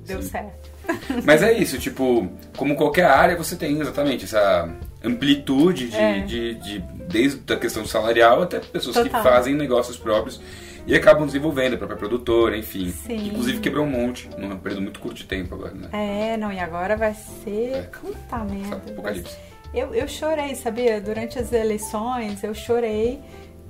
deu 0.05 0.19
Hum. 0.19 0.21
Sim. 0.21 0.27
certo. 0.29 0.69
Mas 1.25 1.41
é 1.41 1.51
isso, 1.53 1.79
tipo, 1.79 2.29
como 2.57 2.75
qualquer 2.75 3.05
área, 3.05 3.35
você 3.35 3.55
tem 3.55 3.79
exatamente 3.79 4.25
essa 4.25 4.69
amplitude 5.03 5.89
de, 5.89 5.95
É. 5.97 6.19
de, 6.19 6.53
de- 6.55 6.79
desde 7.09 7.51
a 7.53 7.57
questão 7.57 7.85
salarial 7.85 8.43
até 8.43 8.59
pessoas 8.59 8.95
Total. 8.95 9.11
que 9.23 9.27
fazem 9.29 9.55
negócios 9.55 9.97
próprios 9.97 10.39
e 10.85 10.95
acabam 10.95 11.25
desenvolvendo 11.25 11.73
a 11.73 11.77
própria 11.77 11.97
produtora, 11.97 12.57
enfim. 12.57 12.89
Sim. 12.89 13.27
Inclusive 13.27 13.59
quebrou 13.59 13.85
um 13.85 13.89
monte 13.89 14.29
num 14.37 14.57
período 14.57 14.81
muito 14.81 14.99
curto 14.99 15.17
de 15.17 15.25
tempo 15.25 15.55
agora, 15.55 15.73
né? 15.73 15.89
É, 15.91 16.37
não, 16.37 16.51
e 16.51 16.59
agora 16.59 16.95
vai 16.95 17.13
ser. 17.13 17.75
É. 17.75 17.81
Puta 17.81 18.37
merda. 18.39 18.75
Apocalipse. 18.75 19.37
Eu, 19.73 19.93
eu 19.93 20.07
chorei, 20.07 20.55
sabia? 20.55 21.01
Durante 21.01 21.37
as 21.37 21.51
eleições, 21.51 22.43
eu 22.43 22.53
chorei 22.53 23.19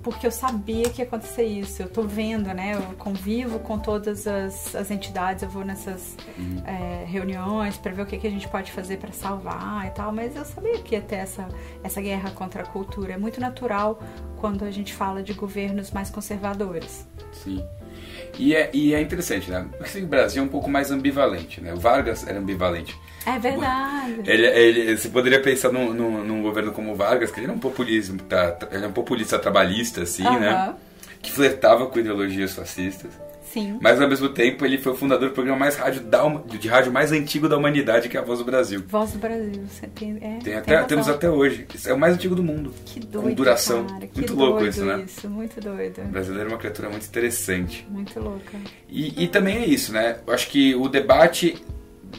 porque 0.06 0.28
eu 0.28 0.32
sabia 0.32 0.88
que 0.88 1.02
ia 1.02 1.08
acontecer 1.08 1.46
isso. 1.46 1.82
Eu 1.82 1.90
tô 1.90 2.04
vendo, 2.04 2.54
né? 2.54 2.76
Eu 2.76 2.96
convivo 2.96 3.58
com 3.58 3.80
todas 3.80 4.28
as, 4.28 4.76
as 4.76 4.92
entidades, 4.92 5.42
eu 5.42 5.50
vou 5.50 5.66
nessas 5.66 6.16
Uhum. 6.38 6.62
é, 6.64 7.06
reuniões 7.06 7.76
para 7.76 7.92
ver 7.92 8.04
o 8.04 8.06
que, 8.06 8.18
que 8.20 8.28
a 8.28 8.30
gente 8.30 8.48
pode 8.48 8.72
fazer 8.72 8.98
para 8.98 9.12
salvar 9.12 9.88
e 9.88 9.90
tal, 9.90 10.12
mas 10.12 10.36
eu 10.36 10.46
sabia 10.46 10.78
que 10.80 10.94
ia 10.94 11.02
ter 11.02 11.16
essa, 11.16 11.48
essa 11.84 12.00
guerra 12.02 12.30
contra 12.30 12.62
a 12.62 12.66
cultura. 12.68 13.14
É 13.14 13.18
muito 13.18 13.42
natural 13.42 14.00
quando 14.38 14.64
a 14.64 14.70
gente 14.70 14.94
fala 14.94 15.24
de 15.24 15.34
governos 15.34 15.90
mais 15.90 16.12
conservadores. 16.12 17.08
Sim. 17.32 17.66
E 18.38 18.56
é, 18.56 18.70
e 18.74 18.94
é 18.94 19.02
interessante, 19.02 19.50
né? 19.50 19.66
Porque 19.78 20.00
o 20.00 20.08
Brasil 20.08 20.42
é 20.42 20.46
um 20.46 20.50
pouco 20.50 20.70
mais 20.70 20.92
ambivalente, 20.92 21.62
né? 21.62 21.74
O 21.74 21.78
Vargas 21.78 22.28
era 22.28 22.38
ambivalente. 22.38 22.96
É 23.26 23.40
verdade. 23.40 24.22
Ele, 24.26 24.46
ele, 24.46 24.98
você 24.98 25.10
poderia 25.10 25.42
pensar 25.42 25.72
num, 25.72 25.94
num, 25.94 26.24
num 26.24 26.42
governo 26.42 26.72
como 26.72 26.92
o 26.92 26.96
Vargas, 26.96 27.32
que 27.32 27.40
ele 27.40 27.48
é 27.48 27.52
um 27.52 27.60
populismo, 27.60 28.20
tá, 28.20 28.58
ele 28.72 28.86
é 28.86 28.88
um 28.88 28.94
populista 28.94 29.40
trabalhista, 29.40 30.04
assim, 30.04 30.24
né? 30.24 30.50
Aham. 30.50 30.76
Que 31.22 31.32
flertava 31.32 31.88
com 31.88 32.00
ideologias 32.00 32.54
fascistas. 32.54 33.12
Sim. 33.56 33.80
Mas 33.82 34.02
ao 34.02 34.10
mesmo 34.10 34.28
tempo 34.28 34.66
ele 34.66 34.78
foi 34.78 34.92
o 34.92 34.96
fundador 34.96 35.30
do 35.30 35.34
programa 35.34 35.58
mais 35.58 35.78
rádio 35.78 36.02
da, 36.02 36.28
de 36.60 36.68
rádio 36.68 36.92
mais 36.92 37.14
antigo 37.14 37.48
da 37.48 37.56
humanidade, 37.56 38.10
que 38.10 38.18
é 38.18 38.20
a 38.20 38.24
Voz 38.24 38.40
do 38.40 38.46
Brasil. 38.46 38.84
Voz 38.86 39.14
do 39.14 39.18
Brasil. 39.18 39.64
Você 39.70 39.88
tem, 39.88 40.18
é, 40.20 40.40
Tem 40.44 40.56
até, 40.56 40.84
temos 40.84 41.08
até 41.08 41.30
hoje. 41.30 41.66
Isso 41.74 41.90
é 41.90 41.94
o 41.94 41.98
mais 41.98 42.16
antigo 42.16 42.36
do 42.36 42.44
mundo. 42.44 42.74
Que 42.84 43.00
doido, 43.00 43.30
com 43.30 43.34
duração. 43.34 43.86
cara, 43.86 44.10
muito 44.14 44.36
louco 44.36 44.66
isso, 44.66 44.84
né? 44.84 45.06
Isso, 45.08 45.30
muito 45.30 45.62
doido. 45.62 46.02
O 46.02 46.08
brasileiro 46.08 46.50
é 46.50 46.52
uma 46.52 46.60
criatura 46.60 46.90
muito 46.90 47.06
interessante. 47.06 47.88
Muito 47.90 48.20
louca. 48.20 48.58
E, 48.90 49.24
e 49.24 49.28
também 49.30 49.60
é 49.60 49.66
isso, 49.66 49.94
né? 49.94 50.18
Eu 50.28 50.34
acho 50.34 50.50
que 50.50 50.76
o 50.76 50.90
debate 50.90 51.56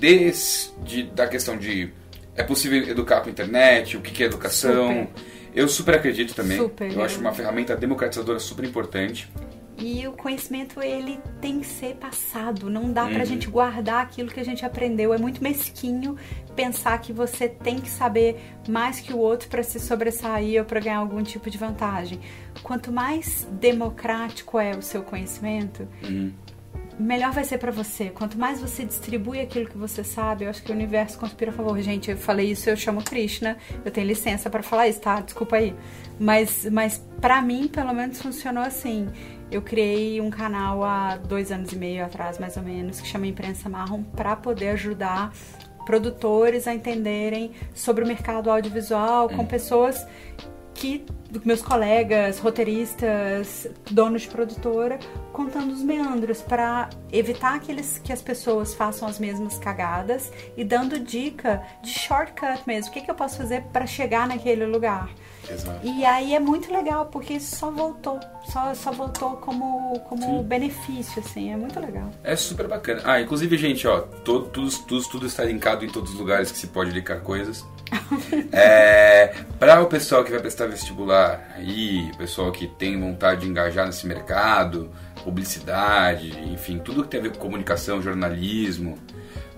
desse, 0.01 0.71
de, 0.85 1.03
da 1.03 1.27
questão 1.27 1.59
de 1.59 1.93
é 2.35 2.43
possível 2.43 2.83
educar 2.83 3.21
com 3.21 3.29
a 3.29 3.33
internet, 3.33 3.99
o 3.99 4.01
que, 4.01 4.11
que 4.11 4.23
é 4.23 4.27
educação. 4.27 5.07
Super. 5.07 5.37
Eu 5.55 5.69
super 5.69 5.95
acredito 5.97 6.35
também. 6.35 6.57
Super. 6.57 6.91
Eu 6.91 7.03
acho 7.03 7.21
uma 7.21 7.33
ferramenta 7.33 7.77
democratizadora 7.77 8.39
super 8.39 8.65
importante. 8.65 9.31
E 9.79 10.07
o 10.09 10.13
conhecimento, 10.13 10.81
ele 10.83 11.21
tem 11.41 11.61
que 11.61 11.67
ser 11.67 11.97
passado. 11.97 12.71
Não 12.71 12.91
dá 12.91 13.07
pra 13.07 13.19
Uhum. 13.21 13.25
gente 13.27 13.47
guardar 13.49 14.03
aquilo 14.03 14.31
que 14.31 14.41
a 14.41 14.45
gente 14.45 14.65
aprendeu. 14.65 15.13
É 15.13 15.19
muito 15.19 15.43
mesquinho 15.43 16.17
pensar 16.55 16.99
que 16.99 17.13
você 17.13 17.47
tem 17.49 17.79
que 17.79 17.91
saber 17.91 18.41
mais 18.67 19.01
que 19.01 19.13
o 19.13 19.19
outro 19.19 19.49
para 19.51 19.63
se 19.63 19.79
sobressair 19.79 20.59
ou 20.61 20.65
para 20.65 20.81
ganhar 20.81 20.97
algum 20.99 21.23
tipo 21.23 21.51
de 21.51 21.59
vantagem. 21.59 22.19
Quanto 22.63 22.91
mais 22.91 23.47
democrático 23.53 24.59
é 24.59 24.71
o 24.75 24.81
seu 24.81 25.03
conhecimento, 25.03 25.87
Uhum. 26.03 26.33
melhor 26.99 27.31
vai 27.33 27.45
ser 27.45 27.59
pra 27.59 27.71
você. 27.71 28.07
Quanto 28.09 28.39
mais 28.39 28.59
você 28.59 28.83
distribui 28.83 29.41
aquilo 29.41 29.67
que 29.69 29.77
você 29.77 30.03
sabe, 30.03 30.47
eu 30.47 30.51
acho 30.51 30.63
que 30.63 30.73
o 30.73 30.75
universo 30.75 31.19
conspira 31.19 31.51
a 31.51 31.55
favor. 31.55 31.79
Gente, 31.81 32.11
eu 32.11 32.17
falei 32.17 32.51
isso, 32.53 32.71
eu 32.71 32.77
chamo 32.79 33.03
Krishna, 33.05 33.59
eu 33.85 33.91
tenho 33.91 34.07
licença 34.07 34.49
pra 34.49 34.63
falar 34.63 34.89
isso, 34.89 35.01
tá? 35.03 35.21
Desculpa 35.21 35.57
aí. 35.57 35.75
Mas, 36.19 36.67
mas 36.73 37.05
pra 37.21 37.43
mim, 37.43 37.69
pelo 37.69 37.93
menos, 37.93 38.23
funcionou 38.23 38.65
assim. 38.65 39.07
Eu 39.51 39.63
criei 39.63 40.21
um 40.21 40.31
canal 40.31 40.85
há 40.85 41.17
dois 41.17 41.53
anos 41.53 41.73
e 41.73 41.77
meio 41.77 42.05
atrás, 42.05 42.39
mais 42.39 42.57
ou 42.57 42.63
menos, 42.63 43.01
que 43.01 43.07
chama 43.07 43.27
Imprensa 43.27 43.69
Marrom, 43.69 44.03
pra 44.03 44.35
poder 44.35 44.71
ajudar 44.71 45.33
produtores 45.85 46.67
a 46.67 46.75
entenderem 46.75 47.53
sobre 47.73 48.03
o 48.03 48.07
mercado 48.07 48.51
audiovisual 48.51 49.29
com 49.29 49.47
pessoas 49.47 50.05
que 50.75 51.07
meus 51.45 51.63
colegas, 51.63 52.39
roteiristas, 52.39 53.67
donos 53.91 54.23
de 54.23 54.29
produtora, 54.29 54.99
contando 55.33 55.73
os 55.73 55.83
meandros 55.83 56.41
para 56.41 56.91
evitar 57.13 57.59
que, 57.61 57.71
eles, 57.73 57.99
que 57.99 58.13
as 58.13 58.23
pessoas 58.23 58.75
façam 58.75 59.09
as 59.09 59.19
mesmas 59.19 59.59
cagadas 59.59 60.31
e 60.57 60.65
dando 60.65 60.99
dica 60.99 61.63
de 61.83 61.91
shortcut 61.91 62.63
mesmo. 62.67 62.91
O 62.91 62.93
que, 62.93 63.01
que 63.01 63.11
eu 63.11 63.15
posso 63.15 63.37
fazer 63.37 63.63
para 63.73 63.87
chegar 63.87 64.29
naquele 64.29 64.67
lugar? 64.67 65.11
Exato. 65.51 65.87
E 65.87 66.05
aí 66.05 66.35
é 66.35 66.41
muito 66.41 66.73
legal, 66.73 67.07
porque 67.07 67.35
isso 67.35 67.57
só 67.57 67.71
voltou. 67.71 68.19
Só, 68.53 68.75
só 68.75 68.93
voltou 68.93 69.37
como, 69.37 69.99
como 70.01 70.43
benefício, 70.43 71.23
assim. 71.25 71.53
É 71.53 71.57
muito 71.57 71.79
legal. 71.79 72.11
É 72.23 72.37
super 72.37 72.69
bacana. 72.69 73.03
Ah, 73.05 73.21
inclusive, 73.21 73.57
gente, 73.57 73.87
ó, 73.87 74.01
tudo, 74.01 74.49
tudo, 74.49 75.09
tudo 75.09 75.27
está 75.27 75.45
linkado 75.45 75.85
em 75.85 75.89
todos 75.89 76.13
os 76.13 76.19
lugares 76.19 76.51
que 76.51 76.59
se 76.59 76.69
pode 76.69 76.91
linkar 76.91 77.21
coisas. 77.21 77.65
é, 78.53 79.35
para 79.59 79.81
o 79.81 79.87
pessoal 79.87 80.25
que 80.25 80.31
vai 80.31 80.41
prestar 80.41 80.67
vestibular 80.67 81.55
aí, 81.55 82.11
o 82.15 82.17
pessoal 82.17 82.51
que 82.51 82.67
tem 82.67 82.99
vontade 83.01 83.43
de 83.43 83.49
engajar 83.49 83.87
nesse 83.87 84.07
mercado, 84.07 84.91
publicidade, 85.23 86.31
enfim, 86.53 86.79
tudo 86.79 87.03
que 87.03 87.09
tem 87.09 87.21
a 87.21 87.23
ver 87.23 87.33
com 87.33 87.39
comunicação, 87.39 88.03
jornalismo, 88.03 88.99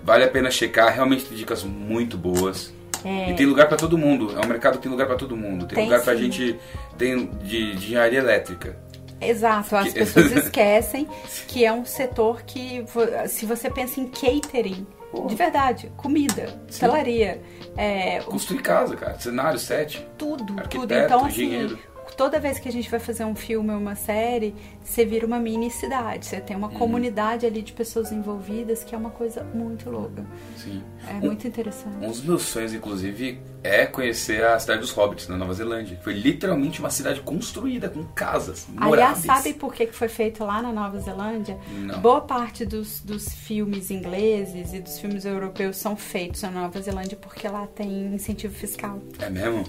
vale 0.03 0.23
a 0.23 0.27
pena 0.27 0.51
checar. 0.51 0.93
Realmente 0.93 1.25
tem 1.25 1.37
dicas 1.37 1.63
muito 1.63 2.17
boas. 2.17 2.73
É. 3.03 3.31
E 3.31 3.33
tem 3.35 3.45
lugar 3.45 3.67
para 3.67 3.77
todo 3.77 3.97
mundo. 3.97 4.35
É 4.37 4.45
um 4.45 4.47
mercado 4.49 4.77
que 4.77 4.83
tem 4.83 4.91
lugar 4.91 5.07
para 5.07 5.15
todo 5.15 5.35
mundo. 5.37 5.65
Tem, 5.65 5.75
Tem 5.75 5.85
lugar 5.85 6.01
pra 6.03 6.13
sim. 6.15 6.23
gente. 6.23 6.59
Tem 6.97 7.25
de, 7.43 7.75
de 7.75 7.85
engenharia 7.85 8.19
elétrica. 8.19 8.77
Exato, 9.21 9.75
as 9.75 9.87
Que- 9.91 9.99
pessoas 9.99 10.31
esquecem 10.45 11.07
que 11.47 11.65
é 11.65 11.71
um 11.73 11.83
setor 11.85 12.41
que, 12.43 12.85
se 13.27 13.45
você 13.45 13.69
pensa 13.69 13.99
em 13.99 14.07
catering, 14.07 14.87
de 15.27 15.35
verdade, 15.35 15.91
comida, 15.97 16.59
hotelaria, 16.73 17.41
é, 17.75 18.19
Construir 18.19 18.61
casa, 18.61 18.95
cara. 18.95 19.19
Cenário, 19.19 19.59
set. 19.59 20.05
tudo, 20.17 20.55
tudo. 20.69 20.93
Então, 20.93 21.25
assim, 21.25 21.45
engenheiro. 21.47 21.79
Toda 22.19 22.37
vez 22.37 22.59
que 22.59 22.67
a 22.67 22.71
gente 22.71 22.91
vai 22.91 22.99
fazer 22.99 23.23
um 23.23 23.33
filme 23.33 23.71
ou 23.71 23.77
uma 23.77 23.95
série, 23.95 24.53
você 24.83 25.05
vira 25.05 25.25
uma 25.25 25.39
mini 25.39 25.71
cidade. 25.71 26.25
Você 26.25 26.41
tem 26.41 26.53
uma 26.53 26.67
Uhum. 26.67 26.73
comunidade 26.73 27.45
ali 27.45 27.61
de 27.61 27.71
pessoas 27.71 28.11
envolvidas, 28.11 28.83
que 28.83 28.93
é 28.93 28.97
uma 28.97 29.09
coisa 29.09 29.41
muito 29.53 29.89
louca. 29.89 30.25
Sim. 30.57 30.83
É 31.07 31.13
muito 31.13 31.47
interessante. 31.47 31.95
Um 32.05 32.09
dos 32.09 32.21
meus 32.21 32.41
sonhos, 32.41 32.73
inclusive, 32.73 33.39
é 33.63 33.85
conhecer 33.85 34.43
a 34.43 34.59
cidade 34.59 34.81
dos 34.81 34.91
Hobbits, 34.91 35.29
na 35.29 35.37
Nova 35.37 35.53
Zelândia. 35.53 35.97
Foi 36.03 36.11
literalmente 36.11 36.81
uma 36.81 36.89
cidade 36.89 37.21
construída 37.21 37.87
com 37.87 38.03
casas 38.03 38.67
Aliás, 38.75 39.19
sabe 39.19 39.53
por 39.53 39.73
que 39.73 39.85
que 39.85 39.95
foi 39.95 40.09
feito 40.09 40.43
lá 40.43 40.61
na 40.61 40.73
Nova 40.73 40.99
Zelândia? 40.99 41.57
Não. 41.71 42.01
Boa 42.01 42.19
parte 42.19 42.65
dos, 42.65 42.99
dos 42.99 43.29
filmes 43.29 43.91
ingleses 43.91 44.73
e 44.73 44.81
dos 44.81 44.99
filmes 44.99 45.23
europeus 45.23 45.77
são 45.77 45.95
feitos 45.95 46.41
na 46.41 46.51
Nova 46.51 46.81
Zelândia 46.81 47.15
porque 47.15 47.47
lá 47.47 47.65
tem 47.65 48.13
incentivo 48.13 48.53
fiscal. 48.53 48.99
É 49.19 49.29
mesmo? 49.29 49.63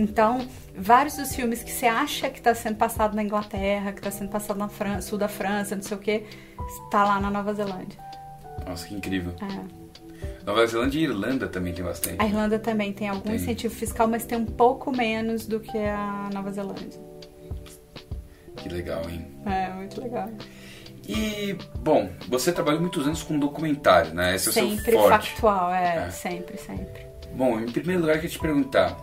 Então, 0.00 0.46
vários 0.76 1.16
dos 1.16 1.34
filmes 1.34 1.60
que 1.64 1.72
você 1.72 1.86
acha 1.86 2.30
que 2.30 2.38
está 2.38 2.54
sendo 2.54 2.76
passado 2.76 3.16
na 3.16 3.22
Inglaterra, 3.24 3.90
que 3.90 3.98
está 3.98 4.12
sendo 4.12 4.30
passado 4.30 4.56
na 4.56 4.68
Fran- 4.68 5.00
sul 5.00 5.18
da 5.18 5.26
França, 5.26 5.74
não 5.74 5.82
sei 5.82 5.96
o 5.96 6.00
que, 6.00 6.24
está 6.84 7.04
lá 7.04 7.20
na 7.20 7.28
Nova 7.30 7.52
Zelândia. 7.52 7.98
Nossa, 8.64 8.86
que 8.86 8.94
incrível. 8.94 9.34
É. 9.42 9.88
Nova 10.46 10.64
Zelândia 10.66 11.00
e 11.00 11.02
Irlanda 11.02 11.48
também 11.48 11.72
tem 11.74 11.84
bastante. 11.84 12.16
A 12.22 12.26
Irlanda 12.26 12.60
também 12.60 12.92
tem 12.92 13.08
algum 13.08 13.22
Tem. 13.22 13.34
incentivo 13.34 13.74
fiscal, 13.74 14.06
mas 14.06 14.24
tem 14.24 14.38
um 14.38 14.44
pouco 14.46 14.96
menos 14.96 15.46
do 15.46 15.58
que 15.58 15.76
a 15.78 16.30
Nova 16.32 16.52
Zelândia. 16.52 17.00
Que 18.56 18.68
legal, 18.68 19.02
hein? 19.10 19.26
É, 19.46 19.68
muito 19.70 20.00
legal. 20.00 20.30
E, 21.08 21.56
bom, 21.80 22.08
você 22.28 22.52
trabalhou 22.52 22.80
muitos 22.80 23.04
anos 23.04 23.22
com 23.24 23.36
documentário, 23.38 24.14
né? 24.14 24.36
Esse 24.36 24.48
é 24.48 24.50
o 24.50 24.54
sempre 24.54 24.92
seu 24.92 25.00
forte. 25.00 25.30
factual, 25.30 25.72
é, 25.72 26.06
É. 26.06 26.10
sempre, 26.10 26.56
sempre. 26.56 27.06
Bom, 27.34 27.58
em 27.58 27.66
primeiro 27.70 28.00
lugar, 28.02 28.14
eu 28.16 28.20
queria 28.20 28.32
te 28.36 28.38
perguntar. 28.40 28.96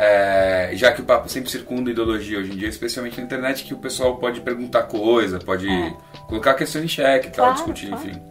É, 0.00 0.70
já 0.74 0.92
que 0.92 1.00
o 1.00 1.04
papo 1.04 1.28
sempre 1.28 1.50
circunda 1.50 1.90
ideologia 1.90 2.38
hoje 2.38 2.52
em 2.52 2.56
dia, 2.56 2.68
especialmente 2.68 3.18
na 3.18 3.24
internet, 3.26 3.64
que 3.64 3.74
o 3.74 3.78
pessoal 3.78 4.16
pode 4.18 4.40
perguntar 4.40 4.84
coisa, 4.84 5.38
pode 5.40 5.68
É. 5.68 5.92
colocar 6.28 6.54
questões 6.54 6.84
em 6.84 6.88
xeque 6.88 7.26
e 7.26 7.30
tal, 7.30 7.46
Claro, 7.46 7.54
discutir, 7.56 7.88
claro. 7.88 8.06
enfim. 8.08 8.22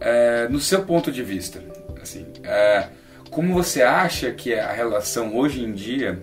É, 0.00 0.48
no 0.48 0.58
seu 0.58 0.82
ponto 0.82 1.12
de 1.12 1.22
vista, 1.22 1.62
assim, 2.02 2.26
é, 2.42 2.88
como 3.30 3.52
você 3.54 3.82
acha 3.82 4.30
que 4.30 4.52
é 4.54 4.60
a 4.60 4.72
relação 4.72 5.36
hoje 5.36 5.62
em 5.62 5.72
dia 5.72 6.22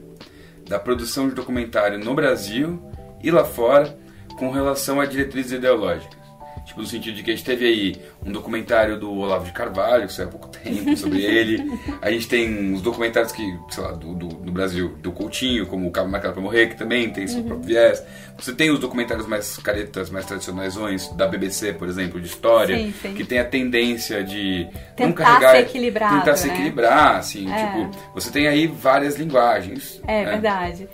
da 0.68 0.80
produção 0.80 1.28
de 1.30 1.36
documentário 1.36 2.00
no 2.00 2.14
Brasil 2.16 2.82
e 3.22 3.30
lá 3.30 3.44
fora 3.46 3.96
com 4.38 4.50
relação 4.50 5.00
a 5.00 5.06
diretrizes 5.06 5.52
ideológicas? 5.52 6.23
Tipo, 6.66 6.82
no 6.82 6.88
sentido 6.88 7.16
de 7.16 7.24
que 7.24 7.32
a 7.32 7.36
gente 7.36 7.46
teve 7.46 7.66
aí 7.66 8.02
um 8.26 8.32
documentário 8.32 8.98
do 8.98 9.12
Olavo 9.12 9.46
de 9.46 9.52
Carvalho, 9.52 10.08
que 10.08 10.14
saiu 10.14 10.30
há 10.30 10.32
pouco 10.32 10.48
tempo, 10.48 10.96
sobre 10.98 11.22
ele. 11.22 11.62
A 12.02 12.10
gente 12.10 12.28
tem 12.28 12.74
uns 12.74 12.82
documentários 12.82 13.32
que, 13.34 13.44
sei 13.70 13.84
lá, 13.84 13.92
do, 13.92 14.14
do, 14.14 14.28
do 14.30 14.52
Brasil, 14.52 14.96
do 15.02 15.12
Coutinho, 15.12 15.68
como 15.68 15.88
o 15.88 15.92
Cabo 15.92 16.10
Marcado 16.10 16.34
pra 16.36 16.42
Morrer, 16.42 16.68
que 16.68 16.76
também 16.76 17.10
tem 17.10 17.28
seu 17.28 17.44
próprio 17.44 17.68
viés. 17.68 18.02
Você 18.38 18.54
tem 18.54 18.72
os 18.72 18.80
documentários 18.80 19.28
mais 19.28 19.58
caretas, 19.58 20.10
mais 20.10 20.26
tradicionais, 20.26 20.74
da 21.16 21.28
BBC, 21.28 21.74
por 21.74 21.88
exemplo, 21.88 22.20
de 22.20 22.28
história, 22.28 22.78
Sim, 22.78 22.94
sim. 23.02 23.14
que 23.14 23.24
tem 23.26 23.40
a 23.40 23.46
tendência 23.46 24.24
de 24.24 24.66
não 24.98 25.12
Tentar 25.12 25.24
carregar... 25.26 25.52
ser 25.52 25.60
equilibrado, 25.64 26.20
Tentar 26.20 26.38
se 26.38 26.48
né? 26.48 26.54
equilibrar, 26.54 27.16
assim, 27.18 27.52
É. 27.52 27.66
tipo, 27.68 27.92
você 28.16 28.32
tem 28.32 28.48
aí 28.48 28.68
várias 28.68 29.18
linguagens. 29.18 30.02
É 30.08 30.24
né? 30.26 30.32
verdade. 30.32 30.88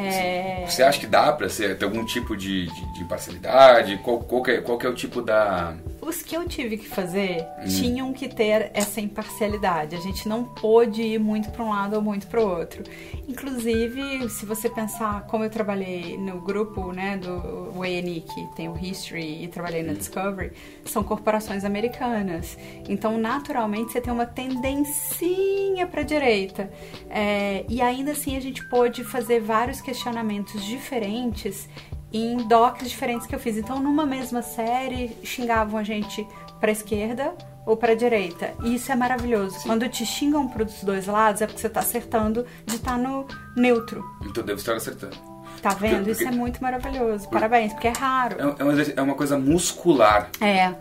É, 0.00 0.64
Você 0.66 0.82
acha 0.84 1.00
que 1.00 1.06
dá 1.08 1.32
pra 1.32 1.48
ser, 1.48 1.76
ter 1.76 1.84
algum 1.84 2.04
tipo 2.04 2.36
de, 2.36 2.66
de, 2.66 2.92
de 2.94 3.00
imparcialidade? 3.02 3.96
Qual, 4.04 4.20
qual, 4.20 4.46
é, 4.46 4.58
qual 4.60 4.78
é 4.80 4.86
o 4.88 4.94
tipo 4.94 5.07
da. 5.22 5.76
Os 6.00 6.22
que 6.22 6.36
eu 6.36 6.46
tive 6.48 6.78
que 6.78 6.88
fazer 6.88 7.44
Hum. 7.58 7.64
tinham 7.66 8.12
que 8.12 8.28
ter 8.28 8.70
essa 8.72 9.00
imparcialidade. 9.00 9.96
A 9.96 10.00
gente 10.00 10.28
não 10.28 10.44
pôde 10.44 11.02
ir 11.02 11.18
muito 11.18 11.50
para 11.50 11.64
um 11.64 11.70
lado 11.70 11.96
ou 11.96 12.02
muito 12.02 12.26
para 12.28 12.40
o 12.40 12.48
outro. 12.48 12.82
Inclusive, 13.28 14.28
se 14.30 14.46
você 14.46 14.68
pensar 14.70 15.26
como 15.26 15.44
eu 15.44 15.50
trabalhei 15.50 16.16
no 16.16 16.40
grupo 16.40 16.92
né, 16.92 17.16
do 17.18 17.84
ENI, 17.84 18.22
que 18.22 18.46
tem 18.56 18.68
o 18.68 18.78
History, 18.78 19.44
e 19.44 19.48
trabalhei 19.48 19.82
na 19.82 19.92
Discovery, 19.92 20.52
são 20.84 21.02
corporações 21.02 21.64
americanas. 21.64 22.56
Então, 22.88 23.18
naturalmente, 23.18 23.92
você 23.92 24.00
tem 24.00 24.12
uma 24.12 24.26
tendencinha 24.26 25.86
para 25.86 26.02
direita. 26.02 26.70
É, 27.10 27.64
e 27.68 27.80
ainda 27.82 28.12
assim, 28.12 28.36
a 28.36 28.40
gente 28.40 28.64
pôde 28.68 29.04
fazer 29.04 29.40
vários 29.40 29.80
questionamentos 29.80 30.64
diferentes 30.64 31.68
em 32.12 32.36
docs 32.48 32.88
diferentes 32.88 33.26
que 33.26 33.34
eu 33.34 33.38
fiz. 33.38 33.56
Então, 33.56 33.78
numa 33.80 34.06
mesma 34.06 34.42
série, 34.42 35.16
xingavam 35.22 35.78
a 35.78 35.82
gente 35.82 36.26
pra 36.60 36.70
esquerda 36.72 37.32
ou 37.66 37.76
pra 37.76 37.94
direita. 37.94 38.54
E 38.64 38.74
isso 38.76 38.90
é 38.90 38.96
maravilhoso. 38.96 39.58
Quando 39.64 39.88
te 39.88 40.04
xingam 40.06 40.48
pros 40.48 40.82
dois 40.82 41.06
lados, 41.06 41.42
é 41.42 41.46
porque 41.46 41.60
você 41.60 41.68
tá 41.68 41.80
acertando 41.80 42.46
de 42.64 42.76
estar 42.76 42.96
no 42.98 43.26
neutro. 43.56 44.02
Então 44.24 44.42
devo 44.42 44.58
estar 44.58 44.74
acertando. 44.74 45.16
Tá 45.60 45.70
vendo? 45.70 45.96
Porque- 45.96 46.10
Isso 46.12 46.24
é 46.26 46.30
muito 46.30 46.62
maravilhoso. 46.62 47.28
Parabéns, 47.28 47.72
porque 47.72 47.88
é 47.88 47.92
raro. 47.92 48.36
É, 48.38 48.60
é, 48.60 48.64
uma, 48.64 48.82
é 48.96 49.02
uma 49.02 49.14
coisa 49.14 49.38
muscular 49.38 50.30
É, 50.40 50.72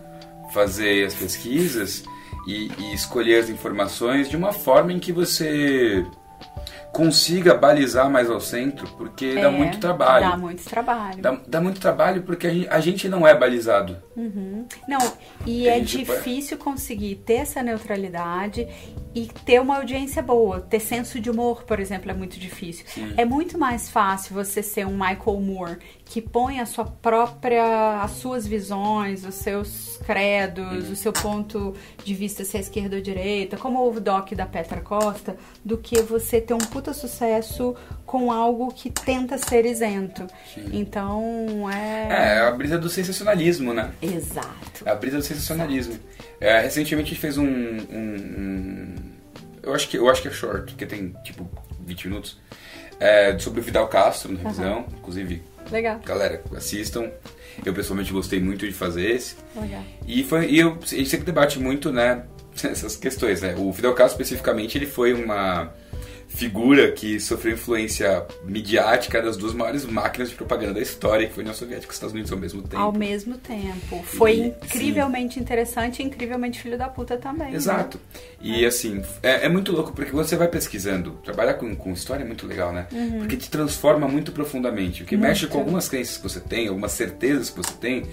fazer 0.54 1.06
as 1.08 1.14
pesquisas 1.16 2.04
e, 2.48 2.72
e 2.78 2.94
escolher 2.94 3.40
as 3.44 3.50
informações 3.50 4.30
de 4.30 4.38
uma 4.38 4.54
forma 4.54 4.94
em 4.94 5.00
que 5.00 5.12
você 5.12 6.06
consiga 6.98 7.54
balizar 7.54 8.10
mais 8.10 8.28
ao 8.28 8.42
centro, 8.42 8.88
porque 8.98 9.36
dá 9.36 9.42
é, 9.42 9.50
muito 9.52 9.78
trabalho. 9.78 10.32
Dá 10.32 10.36
muito 10.36 10.64
trabalho. 10.64 11.22
Dá, 11.22 11.38
dá 11.48 11.62
muito 11.62 11.80
trabalho 11.80 12.24
porque 12.24 12.48
a 12.48 12.50
gente, 12.52 12.68
a 12.70 12.80
gente 12.80 13.08
não 13.08 13.28
é 13.28 13.38
balizado. 13.38 13.98
Não, 14.88 15.14
e 15.46 15.68
é 15.68 15.74
pode- 15.74 15.86
difícil 15.98 16.58
conseguir 16.58 17.18
ter 17.18 17.36
essa 17.36 17.62
neutralidade 17.62 18.68
e 19.14 19.28
ter 19.46 19.62
uma 19.62 19.78
audiência 19.78 20.24
boa. 20.24 20.60
Ter 20.60 20.80
senso 20.80 21.20
de 21.20 21.30
humor, 21.30 21.64
por 21.66 21.80
exemplo, 21.80 22.10
é 22.10 22.16
muito 22.16 22.40
difícil. 22.40 22.84
Sim. 22.88 23.14
É 23.16 23.24
muito 23.24 23.60
mais 23.60 23.90
fácil 23.90 24.34
você 24.34 24.64
ser 24.64 24.88
um 24.88 24.94
Michael 24.94 25.40
Moore 25.40 25.78
que 26.10 26.22
põe 26.22 26.60
a 26.60 26.66
sua 26.66 26.86
própria, 26.86 28.02
as 28.02 28.12
suas 28.12 28.48
visões, 28.48 29.26
os 29.26 29.36
seus 29.36 29.98
credos, 30.06 30.90
o 30.90 30.96
seu 30.96 31.12
ponto 31.12 31.74
de 32.04 32.14
vista 32.14 32.46
se 32.46 32.56
é 32.58 32.60
esquerda 32.62 32.96
ou 32.96 33.02
direita, 33.02 33.58
como 33.58 33.86
o 33.88 34.00
doc 34.00 34.32
da 34.34 34.46
Petra 34.46 34.80
Costa, 34.80 35.36
do 35.66 35.78
que 35.78 36.02
você 36.02 36.40
ter 36.40 36.54
um 36.54 36.58
puta 36.60 36.94
sucesso 36.94 37.76
com 38.06 38.32
algo 38.32 38.74
que 38.74 38.90
tenta 38.90 39.38
ser 39.38 39.66
isento. 39.66 40.26
Então, 40.72 41.70
é... 41.70 42.08
É, 42.38 42.40
a 42.40 42.52
brisa 42.52 42.78
do 42.78 42.90
sensacionalismo, 42.90 43.74
né? 43.74 43.92
Exato. 44.02 44.88
A 44.88 44.96
brisa 44.96 45.18
do 45.18 45.24
sensacionalismo. 45.24 46.00
É, 46.40 46.60
recentemente 46.62 47.10
a 47.12 47.14
gente 47.14 47.20
fez 47.20 47.38
um, 47.38 47.44
um- 47.46 48.36
um- 48.38 48.96
eu 49.62 49.74
acho 49.74 49.90
que 49.90 49.98
eu 49.98 50.10
acho 50.10 50.22
que 50.22 50.28
é 50.30 50.32
short, 50.32 50.72
porque 50.72 50.86
tem 50.86 51.14
tipo 51.24 51.50
20 51.86 52.08
minutos. 52.08 52.38
é, 53.00 53.38
sobre 53.38 53.60
o 53.60 53.64
Vidal 53.64 53.88
Castro 53.90 54.32
na 54.34 54.40
revisão. 54.40 54.86
Inclusive, 54.98 55.44
Legal, 55.72 56.00
galera, 56.06 56.42
assistam. 56.56 57.12
Eu 57.66 57.74
pessoalmente 57.74 58.14
gostei 58.14 58.40
muito 58.40 58.66
de 58.66 58.74
fazer 58.74 59.10
esse. 59.10 59.36
legal. 59.56 59.84
E, 60.06 60.24
foi, 60.24 60.48
e 60.48 60.60
eu, 60.60 60.78
a 60.82 60.86
gente 60.86 61.10
sempre 61.10 61.26
debate 61.26 61.60
muito, 61.60 61.92
né, 61.92 62.24
essas 62.64 62.96
questões, 62.96 63.42
né? 63.42 63.56
O 63.58 63.74
Fidel 63.74 63.94
Castro, 63.94 64.22
especificamente, 64.22 64.78
ele 64.78 64.86
foi 64.86 65.14
uma 65.14 65.74
figura 66.28 66.92
que 66.92 67.20
sofreu 67.20 67.54
influência 67.54 68.26
midiática 68.44 69.22
das 69.22 69.38
duas 69.38 69.54
maiores 69.54 69.86
máquinas 69.86 70.30
de 70.30 70.36
propaganda 70.36 70.74
da 70.74 70.82
história, 70.82 71.26
que 71.28 71.34
foi 71.34 71.42
a 71.42 71.46
União 71.46 71.56
Soviética 71.56 71.88
e 71.88 71.90
os 71.90 71.96
Estados 71.96 72.14
Unidos 72.14 72.32
ao 72.32 72.38
mesmo 72.38 72.62
tempo. 72.62 72.78
Ao 72.82 72.92
mesmo 72.92 73.38
tempo. 73.38 74.04
Foi 74.04 74.34
E- 74.34 74.48
incrivelmente 74.48 75.40
interessante 75.40 76.02
e 76.02 76.06
incrivelmente 76.06 76.62
filho 76.62 76.78
da 76.78 76.90
puta 76.90 77.18
também. 77.18 77.50
né? 77.52 77.56
Exato. 77.56 78.00
E 78.42 78.66
assim, 78.66 79.02
é, 79.24 79.46
é 79.46 79.50
muito 79.50 79.72
louco, 79.72 79.94
porque 79.94 80.12
quando 80.12 80.28
você 80.28 80.36
vai 80.36 80.48
pesquisando, 80.48 81.12
trabalhar 81.24 81.56
com, 81.56 81.76
com 81.76 81.92
história 81.94 82.24
é 82.24 82.28
muito 82.28 82.46
legal, 82.46 82.72
né? 82.74 82.88
Porque 83.20 83.38
te 83.38 83.50
transforma 83.50 84.08
muito 84.08 84.32
profundamente. 84.32 85.04
O 85.04 85.06
que 85.06 85.16
mexe 85.18 85.48
com 85.48 85.58
algumas 85.58 85.88
crenças 85.90 86.18
que 86.18 86.24
você 86.24 86.40
tem, 86.40 86.68
algumas 86.68 86.92
certezas 86.92 87.50
que 87.50 87.58
você 87.58 87.74
tem, 87.74 88.04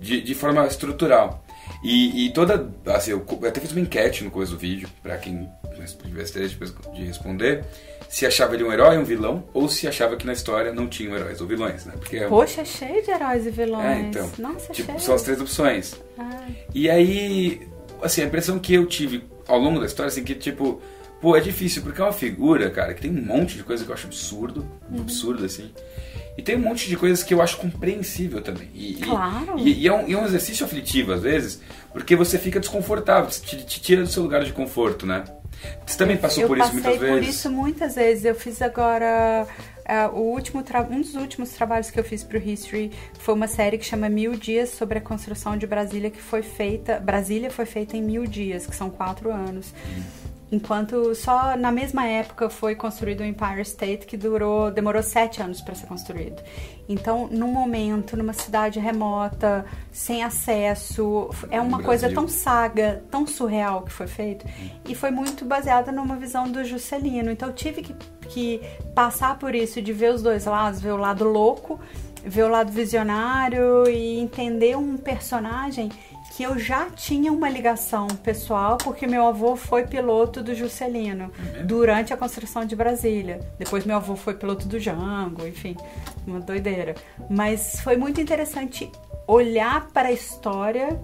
de, 0.00 0.20
de 0.20 0.34
forma 0.34 0.66
estrutural. 0.66 1.42
E, 1.82 2.26
e 2.26 2.30
toda. 2.32 2.70
Assim, 2.86 3.12
eu, 3.12 3.24
até 3.46 3.60
fiz 3.60 3.72
uma 3.72 3.80
enquete 3.80 4.24
no 4.24 4.30
começo 4.30 4.52
do 4.52 4.58
vídeo, 4.58 4.88
pra 5.02 5.16
quem 5.18 5.48
tivesse 5.74 5.96
interesse 6.30 6.56
de, 6.56 6.72
de 6.94 7.04
responder, 7.04 7.64
se 8.08 8.24
achava 8.26 8.54
ele 8.54 8.64
um 8.64 8.72
herói, 8.72 8.96
um 8.98 9.04
vilão, 9.04 9.44
ou 9.52 9.68
se 9.68 9.86
achava 9.86 10.16
que 10.16 10.26
na 10.26 10.32
história 10.32 10.72
não 10.72 10.86
tinham 10.88 11.14
heróis 11.14 11.40
ou 11.40 11.46
vilões, 11.46 11.84
né? 11.84 11.92
Porque 11.98 12.16
é- 12.18 12.28
Poxa, 12.28 12.62
é 12.62 12.64
cheio 12.64 13.02
de 13.04 13.10
heróis 13.10 13.46
e 13.46 13.50
vilões. 13.50 13.84
é, 13.84 14.00
então. 14.00 14.32
Nossa, 14.38 14.72
tipo, 14.72 14.86
cheio. 14.88 15.00
são 15.00 15.14
as 15.14 15.22
três 15.22 15.40
opções. 15.40 15.94
Ai. 16.16 16.56
E 16.74 16.88
aí, 16.88 17.68
assim, 18.02 18.22
a 18.22 18.24
impressão 18.24 18.58
que 18.58 18.72
eu 18.74 18.86
tive 18.86 19.24
ao 19.46 19.58
longo 19.58 19.78
da 19.78 19.86
história, 19.86 20.08
assim, 20.08 20.24
que 20.24 20.34
tipo, 20.34 20.80
pô, 21.20 21.36
é 21.36 21.40
difícil, 21.40 21.82
porque 21.82 22.00
é 22.00 22.04
uma 22.04 22.12
figura, 22.12 22.70
cara, 22.70 22.94
que 22.94 23.02
tem 23.02 23.10
um 23.10 23.22
monte 23.22 23.56
de 23.56 23.62
coisa 23.62 23.84
que 23.84 23.90
eu 23.90 23.94
acho 23.94 24.06
absurdo, 24.06 24.66
Uhum. 24.90 25.00
absurdo, 25.02 25.44
assim. 25.44 25.70
E 26.36 26.42
tem 26.42 26.56
um 26.56 26.60
monte 26.60 26.88
de 26.88 26.96
coisas 26.96 27.22
que 27.22 27.32
eu 27.32 27.40
acho 27.40 27.56
compreensível 27.56 28.42
também. 28.42 28.68
E, 28.74 28.94
Claro. 28.94 29.58
E, 29.58 29.82
e 29.82 29.88
é, 29.88 29.92
um, 29.92 30.08
e 30.08 30.12
é 30.12 30.18
um 30.18 30.24
exercício 30.24 30.66
aflitivo, 30.66 31.12
às 31.12 31.22
vezes, 31.22 31.60
porque 31.92 32.14
você 32.14 32.38
fica 32.38 32.60
desconfortável, 32.60 33.30
você 33.30 33.40
te, 33.40 33.64
te 33.64 33.80
tira 33.80 34.02
do 34.02 34.08
seu 34.08 34.22
lugar 34.22 34.44
de 34.44 34.52
conforto, 34.52 35.06
né? 35.06 35.24
Você 35.86 35.96
também 35.96 36.16
passou 36.16 36.42
eu 36.42 36.48
por 36.48 36.58
isso 36.58 36.66
passei 36.66 36.82
muitas 36.82 36.98
por 36.98 37.20
vezes. 37.20 37.34
isso 37.34 37.50
muitas 37.50 37.94
vezes. 37.94 38.24
Eu 38.24 38.34
fiz 38.34 38.60
agora. 38.60 39.46
é, 39.84 40.06
o 40.06 40.18
último 40.18 40.62
um 40.90 41.00
dos 41.00 41.14
últimos 41.14 41.50
trabalhos 41.50 41.90
que 41.90 41.98
eu 41.98 42.04
fiz 42.04 42.22
pro 42.22 42.38
History 42.38 42.92
foi 43.18 43.34
uma 43.34 43.48
série 43.48 43.78
que 43.78 43.84
chama 43.84 44.08
Mil 44.08 44.32
Dias 44.32 44.70
sobre 44.70 44.98
a 44.98 45.00
construção 45.00 45.56
de 45.56 45.66
Brasília, 45.66 46.10
que 46.10 46.20
foi 46.20 46.42
feita. 46.42 47.00
Brasília 47.00 47.50
foi 47.50 47.66
feita 47.66 47.96
em 47.96 48.02
mil 48.02 48.26
dias, 48.26 48.66
que 48.66 48.74
são 48.74 48.90
quatro 48.90 49.32
anos. 49.32 49.72
Enquanto 50.50 51.12
só 51.16 51.56
na 51.56 51.72
mesma 51.72 52.06
época 52.06 52.48
foi 52.48 52.76
construído 52.76 53.20
o 53.20 53.24
Empire 53.24 53.62
State, 53.62 54.06
que 54.06 54.16
durou, 54.16 54.70
demorou 54.70 55.02
sete 55.02 55.42
anos 55.42 55.60
para 55.60 55.74
ser 55.74 55.86
construído. 55.86 56.40
Então, 56.88 57.26
num 57.28 57.50
momento, 57.50 58.16
numa 58.16 58.32
cidade 58.32 58.78
remota, 58.78 59.66
sem 59.90 60.22
acesso, 60.22 61.30
é 61.50 61.60
uma 61.60 61.82
coisa 61.82 62.12
tão 62.12 62.28
saga, 62.28 63.02
tão 63.10 63.26
surreal 63.26 63.82
que 63.82 63.90
foi 63.90 64.06
feito. 64.06 64.46
E 64.88 64.94
foi 64.94 65.10
muito 65.10 65.44
baseada 65.44 65.90
numa 65.90 66.14
visão 66.14 66.48
do 66.48 66.64
Juscelino. 66.64 67.32
Então 67.32 67.48
eu 67.48 67.54
tive 67.54 67.82
que, 67.82 67.94
que 68.28 68.60
passar 68.94 69.38
por 69.38 69.52
isso, 69.52 69.82
de 69.82 69.92
ver 69.92 70.14
os 70.14 70.22
dois 70.22 70.44
lados, 70.44 70.80
ver 70.80 70.92
o 70.92 70.96
lado 70.96 71.24
louco, 71.24 71.80
ver 72.24 72.44
o 72.44 72.48
lado 72.48 72.70
visionário 72.70 73.88
e 73.88 74.20
entender 74.20 74.76
um 74.76 74.96
personagem 74.96 75.90
que 76.36 76.42
eu 76.42 76.58
já 76.58 76.90
tinha 76.90 77.32
uma 77.32 77.48
ligação 77.48 78.06
pessoal, 78.08 78.76
porque 78.76 79.06
meu 79.06 79.26
avô 79.26 79.56
foi 79.56 79.86
piloto 79.86 80.42
do 80.42 80.54
Juscelino 80.54 81.32
durante 81.64 82.12
a 82.12 82.16
construção 82.16 82.66
de 82.66 82.76
Brasília. 82.76 83.40
Depois 83.58 83.86
meu 83.86 83.96
avô 83.96 84.14
foi 84.16 84.34
piloto 84.34 84.68
do 84.68 84.78
Jango, 84.78 85.46
enfim, 85.46 85.74
uma 86.26 86.38
doideira. 86.38 86.94
Mas 87.30 87.80
foi 87.80 87.96
muito 87.96 88.20
interessante 88.20 88.92
olhar 89.26 89.88
para 89.88 90.08
a 90.08 90.12
história 90.12 91.00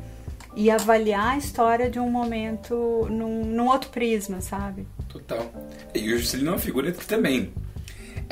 e 0.54 0.70
avaliar 0.70 1.32
a 1.32 1.38
história 1.38 1.88
de 1.88 1.98
um 1.98 2.10
momento 2.10 3.06
num, 3.10 3.42
num 3.42 3.68
outro 3.68 3.88
prisma, 3.88 4.42
sabe? 4.42 4.86
Total. 5.08 5.50
E 5.94 6.12
o 6.12 6.18
Juscelino 6.18 6.50
é 6.50 6.52
uma 6.52 6.58
figura 6.58 6.92
que 6.92 7.06
também. 7.06 7.54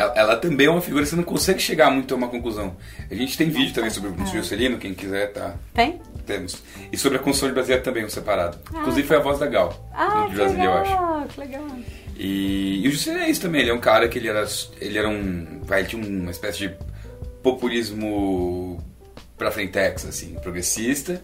Ela, 0.01 0.13
ela 0.17 0.37
também 0.37 0.67
é 0.67 0.71
uma 0.71 0.81
figura 0.81 1.03
que 1.05 1.11
você 1.11 1.17
não 1.17 1.23
consegue 1.23 1.61
chegar 1.61 1.91
muito 1.91 2.15
a 2.15 2.17
uma 2.17 2.29
conclusão. 2.29 2.75
A 3.11 3.15
gente 3.15 3.37
tem 3.37 3.51
vídeo 3.51 3.75
também 3.75 3.91
sobre 3.91 4.09
o 4.11 4.27
Juscelino, 4.27 4.79
quem 4.79 4.95
quiser, 4.95 5.31
tá? 5.31 5.57
Tem? 5.75 6.01
Temos. 6.25 6.63
E 6.91 6.97
sobre 6.97 7.19
a 7.19 7.21
construção 7.21 7.51
de 7.51 7.55
Brasília 7.55 7.83
também, 7.83 8.07
um 8.07 8.09
separado. 8.09 8.57
Ah. 8.73 8.79
Inclusive 8.81 9.07
foi 9.07 9.17
a 9.19 9.21
voz 9.21 9.39
da 9.39 9.47
Gal, 9.47 9.91
Ah, 9.95 10.23
do 10.23 10.31
que 10.31 10.37
Brasília, 10.37 10.65
eu 10.65 10.73
acho. 10.73 10.91
legal, 10.91 11.27
que 11.29 11.41
legal. 11.41 11.67
E, 12.17 12.81
e 12.83 12.89
o 12.89 12.91
Juscelino 12.91 13.23
é 13.25 13.29
isso 13.31 13.43
também, 13.43 13.61
ele 13.61 13.71
é 13.71 13.75
um 13.75 13.81
cara 13.81 14.09
que 14.09 14.19
ele 14.19 14.29
era, 14.29 14.47
ele 14.81 14.97
era 14.99 15.09
um, 15.09 15.61
vai, 15.65 15.81
ele 15.81 15.89
tinha 15.89 16.03
uma 16.03 16.31
espécie 16.31 16.59
de 16.61 16.75
populismo 17.43 18.83
pra 19.37 19.51
frentex, 19.51 20.07
assim, 20.07 20.35
progressista. 20.43 21.23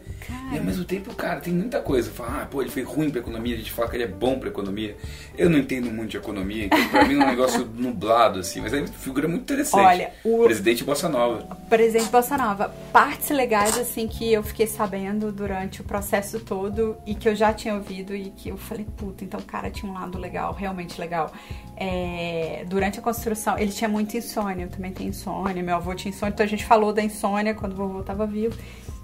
E 0.53 0.59
ao 0.59 0.65
mesmo 0.65 0.85
tempo, 0.85 1.13
cara, 1.15 1.41
tem 1.41 1.53
muita 1.53 1.81
coisa. 1.81 2.11
Fala, 2.11 2.43
ah, 2.43 2.47
pô, 2.47 2.63
ele 2.63 2.71
foi 2.71 2.83
ruim 2.83 3.11
pra 3.11 3.21
economia, 3.21 3.55
a 3.55 3.59
gente 3.59 3.73
fala 3.73 3.89
que 3.89 3.97
ele 3.97 4.05
é 4.05 4.09
bom 4.09 4.39
pra 4.39 4.49
economia. 4.49 4.97
Eu 5.37 5.51
não 5.51 5.59
entendo 5.59 5.91
muito 5.91 6.11
de 6.11 6.17
economia, 6.17 6.67
então 6.67 6.89
pra 6.89 7.05
mim 7.05 7.15
é 7.15 7.25
um 7.25 7.27
negócio 7.31 7.65
nublado, 7.75 8.39
assim, 8.41 8.61
mas 8.61 8.73
é 8.73 8.79
uma 8.79 8.87
figura 8.87 9.27
muito 9.27 9.43
interessante. 9.43 9.85
Olha, 9.85 10.11
o- 10.25 10.45
Presidente 10.45 10.85
Bossa 10.85 11.09
Nova. 11.09 11.43
Presidente 11.69 12.09
Bossa 12.11 12.39
Nova, 12.39 12.73
partes 12.93 13.29
legais 13.31 13.77
assim 13.77 14.07
que 14.07 14.33
eu 14.33 14.43
fiquei 14.43 14.67
sabendo 14.69 15.33
durante 15.33 15.81
o 15.81 15.85
processo 15.85 16.39
todo 16.41 16.97
e 17.05 17.15
que 17.15 17.29
eu 17.29 17.35
já 17.35 17.53
tinha 17.53 17.75
ouvido 17.75 18.15
e 18.15 18.31
que 18.31 18.49
eu 18.51 18.57
falei, 18.57 18.87
puta, 18.97 19.25
então 19.25 19.41
o 19.41 19.45
cara 19.45 19.69
tinha 19.69 19.91
um 19.91 19.95
lado 19.95 20.17
legal, 20.17 20.53
realmente 20.53 21.01
legal. 21.01 21.33
É, 21.77 22.65
durante 22.69 22.99
a 22.99 23.03
construção, 23.03 23.59
ele 23.59 23.71
tinha 23.73 23.89
muita 23.89 24.17
insônia, 24.17 24.65
eu 24.65 24.71
também 24.71 24.93
tenho 24.93 25.11
insônia, 25.11 25.63
meu 25.63 25.77
avô 25.77 25.95
tinha 25.95 26.11
insônia, 26.11 26.33
então 26.33 26.47
a 26.47 26.49
gente 26.49 26.65
falou 26.65 26.93
da 26.93 27.03
insônia 27.03 27.53
quando 27.55 27.73
o 27.73 27.77
vovô 27.77 28.01
estava 28.01 28.27
vivo. 28.27 28.57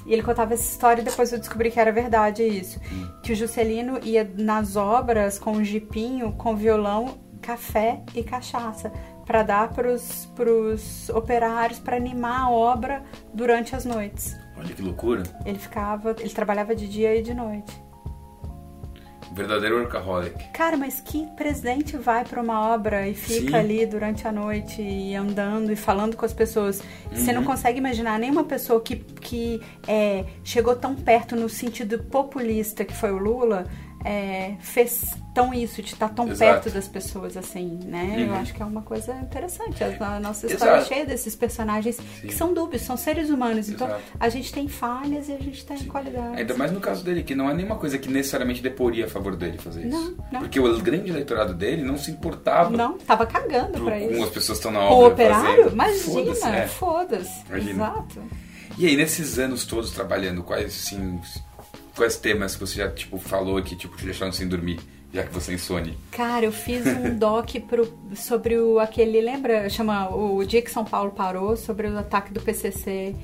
E 0.06 0.12
ele 0.12 0.22
contava 0.22 0.54
essa 0.54 0.70
história 0.70 1.00
e 1.00 1.04
depois 1.04 1.32
eu 1.32 1.38
descobri 1.38 1.70
que 1.70 1.80
era 1.80 1.92
verdade 1.92 2.42
isso. 2.42 2.80
Que 3.22 3.32
o 3.32 3.36
Juscelino 3.36 3.98
ia 4.02 4.28
nas 4.36 4.76
obras 4.76 5.38
com 5.38 5.52
um 5.52 5.64
jipinho, 5.64 6.32
com 6.32 6.56
violão, 6.56 7.18
café 7.40 8.02
e 8.14 8.22
cachaça 8.22 8.92
para 9.24 9.42
dar 9.42 9.68
pros, 9.72 10.26
pros 10.34 11.08
operários 11.10 11.78
para 11.78 11.96
animar 11.96 12.42
a 12.42 12.50
obra 12.50 13.02
durante 13.32 13.74
as 13.74 13.84
noites. 13.84 14.36
Olha 14.56 14.74
que 14.74 14.82
loucura. 14.82 15.22
Ele 15.44 15.58
ficava, 15.58 16.14
ele 16.18 16.30
trabalhava 16.30 16.74
de 16.74 16.88
dia 16.88 17.16
e 17.16 17.22
de 17.22 17.34
noite. 17.34 17.81
Verdadeiro 19.34 19.78
workaholic. 19.78 20.50
Cara, 20.52 20.76
mas 20.76 21.00
que 21.00 21.26
presidente 21.36 21.96
vai 21.96 22.24
para 22.24 22.40
uma 22.40 22.74
obra 22.74 23.08
e 23.08 23.14
fica 23.14 23.50
Sim. 23.52 23.54
ali 23.56 23.86
durante 23.86 24.28
a 24.28 24.32
noite 24.32 24.82
e 24.82 25.14
andando 25.14 25.72
e 25.72 25.76
falando 25.76 26.16
com 26.16 26.24
as 26.24 26.32
pessoas? 26.34 26.82
Você 27.10 27.30
Uhum. 27.30 27.36
não 27.36 27.44
consegue 27.44 27.78
imaginar 27.78 28.18
nenhuma 28.18 28.44
pessoa 28.44 28.80
que, 28.80 28.96
que 28.96 29.60
é, 29.88 30.24
chegou 30.44 30.76
tão 30.76 30.94
perto 30.94 31.34
no 31.34 31.48
sentido 31.48 31.98
populista 31.98 32.84
que 32.84 32.94
foi 32.94 33.10
o 33.10 33.16
Lula, 33.18 33.66
é, 34.04 34.54
fez 34.60 35.14
tão 35.34 35.52
isso, 35.54 35.80
de 35.82 35.92
estar 35.94 36.08
tão 36.10 36.28
Exato. 36.28 36.62
perto 36.62 36.74
das 36.74 36.86
pessoas 36.88 37.36
assim, 37.36 37.78
né? 37.84 38.16
Eu 38.18 38.28
Uhum. 38.28 38.34
acho 38.34 38.52
que 38.52 38.62
é 38.62 38.64
uma 38.66 38.82
coisa 38.82 39.14
interessante. 39.14 39.82
A, 39.82 40.20
nossa 40.20 40.46
história 40.46 40.72
é 40.72 40.76
Exato. 40.76 40.88
cheia 40.88 41.06
desses 41.06 41.34
personagens 41.34 41.96
que 42.20 42.32
são 42.34 42.52
dúbios, 42.52 42.82
são 42.82 42.96
seres 42.96 43.30
humanos. 43.30 43.68
Então 43.68 43.86
Exato. 43.86 44.02
a 44.20 44.28
gente 44.28 44.52
tem 44.52 44.68
falhas 44.68 45.28
e 45.28 45.32
a 45.32 45.38
gente 45.38 45.64
tem 45.64 45.78
qualidades. 45.84 46.38
Ainda 46.38 46.54
mais 46.54 46.70
no 46.72 46.80
caso 46.80 47.02
dele, 47.04 47.22
que 47.22 47.34
não 47.34 47.48
é 47.48 47.54
nenhuma 47.54 47.76
coisa 47.76 47.96
que 47.98 48.10
necessariamente 48.10 48.60
deporia 48.62 49.06
a 49.06 49.08
favor 49.08 49.36
dele 49.36 49.56
fazer 49.58 49.86
isso. 49.86 50.16
Não. 50.30 50.40
Porque 50.40 50.60
o 50.60 50.78
grande 50.82 51.10
eleitorado 51.10 51.54
dele 51.54 51.82
não 51.82 51.96
se 51.96 52.10
importava 52.10 52.70
Não, 52.76 52.98
tava 52.98 53.24
cagando 53.24 53.72
pro- 53.72 53.84
pra 53.86 53.98
isso. 53.98 54.22
as 54.22 54.30
pessoas 54.30 54.58
estão 54.58 54.70
na 54.70 54.80
Com 54.80 54.94
o 54.94 54.98
obra 54.98 55.12
operário? 55.14 55.64
fazendo. 55.70 55.76
Foda-se, 56.02 56.10
Imagina, 56.42 56.56
é. 56.56 56.66
foda-se. 56.68 57.42
Imagina. 57.48 57.70
Exato. 57.72 58.22
E 58.78 58.86
aí, 58.86 58.96
nesses 58.96 59.38
anos 59.38 59.66
todos 59.66 59.90
trabalhando, 59.90 60.42
quais, 60.42 60.66
assim, 60.66 61.20
quais 61.94 62.16
temas 62.16 62.54
que 62.54 62.60
você 62.60 62.76
já, 62.78 62.90
tipo, 62.90 63.18
falou 63.18 63.62
que, 63.62 63.76
tipo, 63.76 63.96
te 63.96 64.04
deixaram 64.04 64.32
sem 64.32 64.48
dormir, 64.48 64.80
já 65.12 65.22
que 65.24 65.32
você 65.32 65.52
é 65.52 65.54
insone? 65.54 65.98
Cara, 66.10 66.44
eu 66.44 66.52
fiz 66.52 66.86
um 66.86 67.16
doc 67.18 67.54
pro, 67.68 67.92
sobre 68.14 68.58
o, 68.58 68.78
aquele, 68.78 69.20
lembra, 69.20 69.68
chama 69.68 70.14
O 70.14 70.44
Dia 70.44 70.62
que 70.62 70.70
São 70.70 70.84
Paulo 70.84 71.12
Parou, 71.12 71.56
sobre 71.56 71.88
o 71.88 71.98
ataque 71.98 72.32
do 72.32 72.40
PCC 72.40 73.14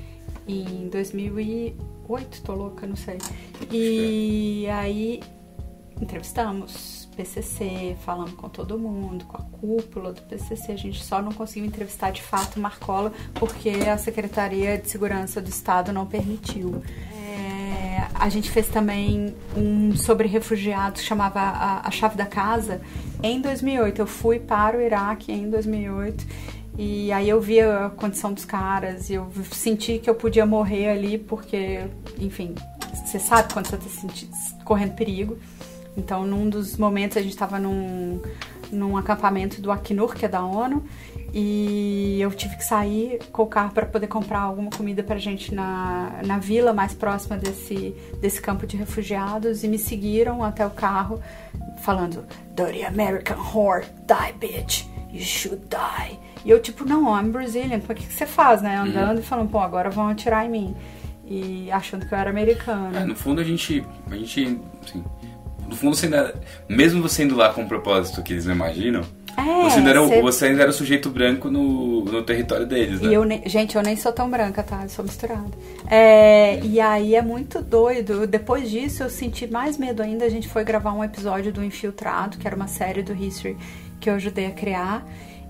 em 0.47 0.87
2008, 0.89 2.41
tô 2.43 2.53
louca, 2.53 2.87
não 2.87 2.95
sei. 2.95 3.17
E 3.71 4.67
aí 4.69 5.21
entrevistamos 6.01 6.99
PCC, 7.15 7.97
falamos 8.05 8.31
com 8.31 8.47
todo 8.47 8.79
mundo, 8.79 9.25
com 9.25 9.37
a 9.37 9.41
cúpula 9.41 10.13
do 10.13 10.21
PCC. 10.21 10.71
A 10.71 10.77
gente 10.77 11.03
só 11.03 11.21
não 11.21 11.33
conseguiu 11.33 11.67
entrevistar 11.67 12.11
de 12.11 12.21
fato 12.21 12.59
Marcola 12.59 13.11
porque 13.33 13.69
a 13.69 13.97
Secretaria 13.97 14.77
de 14.77 14.89
Segurança 14.89 15.41
do 15.41 15.49
Estado 15.49 15.91
não 15.91 16.05
permitiu. 16.05 16.81
A 18.13 18.29
gente 18.29 18.49
fez 18.49 18.67
também 18.67 19.35
um 19.55 19.95
sobre 19.95 20.27
refugiados 20.27 21.01
chamava 21.01 21.39
a, 21.39 21.87
a 21.87 21.91
Chave 21.91 22.15
da 22.15 22.25
Casa 22.25 22.81
em 23.21 23.41
2008. 23.41 23.99
Eu 23.99 24.07
fui 24.07 24.39
para 24.39 24.77
o 24.77 24.81
Iraque 24.81 25.31
em 25.31 25.49
2008 25.49 26.25
e 26.77 27.11
aí 27.11 27.27
eu 27.27 27.41
vi 27.41 27.59
a 27.59 27.89
condição 27.89 28.31
dos 28.31 28.45
caras 28.45 29.09
e 29.09 29.15
eu 29.15 29.29
senti 29.51 29.99
que 29.99 30.09
eu 30.09 30.15
podia 30.15 30.45
morrer 30.45 30.89
ali 30.89 31.17
porque, 31.17 31.81
enfim, 32.17 32.55
você 32.93 33.19
sabe 33.19 33.53
quando 33.53 33.67
você 33.67 33.75
está 33.75 34.63
correndo 34.63 34.95
perigo. 34.95 35.37
Então, 35.97 36.25
num 36.25 36.49
dos 36.49 36.77
momentos, 36.77 37.17
a 37.17 37.21
gente 37.21 37.33
estava 37.33 37.59
num, 37.59 38.21
num 38.71 38.95
acampamento 38.95 39.61
do 39.61 39.71
Acnur, 39.71 40.15
que 40.15 40.25
é 40.25 40.29
da 40.29 40.43
ONU, 40.43 40.85
e 41.33 42.17
eu 42.19 42.31
tive 42.31 42.55
que 42.57 42.63
sair 42.63 43.19
com 43.31 43.43
o 43.43 43.47
carro 43.47 43.71
para 43.71 43.85
poder 43.85 44.07
comprar 44.07 44.39
alguma 44.39 44.69
comida 44.71 45.03
para 45.03 45.17
gente 45.17 45.53
na, 45.53 46.21
na 46.25 46.37
vila 46.39 46.73
mais 46.73 46.93
próxima 46.93 47.37
desse, 47.37 47.95
desse 48.19 48.41
campo 48.41 48.65
de 48.65 48.75
refugiados 48.77 49.63
e 49.63 49.67
me 49.67 49.77
seguiram 49.77 50.43
até 50.43 50.65
o 50.65 50.71
carro 50.71 51.21
falando 51.81 52.25
Dirty 52.55 52.83
American 52.83 53.37
whore, 53.37 53.85
die 54.07 54.33
bitch, 54.39 54.85
you 55.11 55.21
should 55.21 55.61
die. 55.69 56.17
E 56.43 56.49
eu 56.49 56.59
tipo, 56.61 56.85
não, 56.85 57.17
I'm 57.17 57.31
Brazilian, 57.31 57.77
o 57.77 57.81
que, 57.81 58.05
que 58.05 58.13
você 58.13 58.25
faz, 58.25 58.61
né? 58.61 58.77
Andando 58.77 59.17
uhum. 59.17 59.19
e 59.19 59.23
falando, 59.23 59.49
pô, 59.49 59.59
agora 59.59 59.89
vão 59.89 60.07
atirar 60.07 60.45
em 60.45 60.49
mim. 60.49 60.75
E 61.25 61.69
achando 61.71 62.07
que 62.07 62.13
eu 62.13 62.17
era 62.17 62.29
americana. 62.29 63.01
É, 63.01 63.05
no 63.05 63.15
fundo 63.15 63.39
a 63.39 63.43
gente, 63.43 63.85
a 64.09 64.15
gente, 64.15 64.59
assim, 64.83 65.03
no 65.67 65.75
fundo 65.75 65.95
você 65.95 66.07
ainda, 66.07 66.33
mesmo 66.67 67.01
você 67.01 67.23
indo 67.23 67.35
lá 67.35 67.53
com 67.53 67.63
o 67.63 67.67
propósito 67.67 68.23
que 68.23 68.33
eles 68.33 68.45
não 68.45 68.55
imaginam, 68.55 69.03
é, 69.39 69.63
você, 69.63 69.77
ainda 69.77 69.89
era, 69.89 70.01
você... 70.01 70.21
você 70.21 70.45
ainda 70.45 70.63
era 70.63 70.71
sujeito 70.71 71.09
branco 71.09 71.49
no, 71.49 72.03
no 72.05 72.23
território 72.23 72.65
deles, 72.65 73.01
né? 73.01 73.09
E 73.09 73.13
eu 73.13 73.23
ne... 73.23 73.41
Gente, 73.45 73.75
eu 73.75 73.81
nem 73.81 73.95
sou 73.95 74.11
tão 74.11 74.29
branca, 74.29 74.63
tá? 74.63 74.83
Eu 74.83 74.89
sou 74.89 75.03
misturada. 75.03 75.49
É, 75.89 76.59
e 76.63 76.79
aí 76.79 77.15
é 77.15 77.21
muito 77.21 77.61
doido. 77.61 78.27
Depois 78.27 78.69
disso, 78.69 79.03
eu 79.03 79.09
senti 79.09 79.47
mais 79.47 79.77
medo 79.77 80.01
ainda. 80.01 80.25
A 80.25 80.29
gente 80.29 80.47
foi 80.47 80.63
gravar 80.63 80.93
um 80.93 81.03
episódio 81.03 81.51
do 81.51 81.63
Infiltrado, 81.63 82.37
que 82.37 82.47
era 82.47 82.55
uma 82.55 82.67
série 82.67 83.01
do 83.01 83.13
History 83.13 83.57
que 83.99 84.09
eu 84.09 84.15
ajudei 84.15 84.45
a 84.47 84.51
criar. 84.51 85.05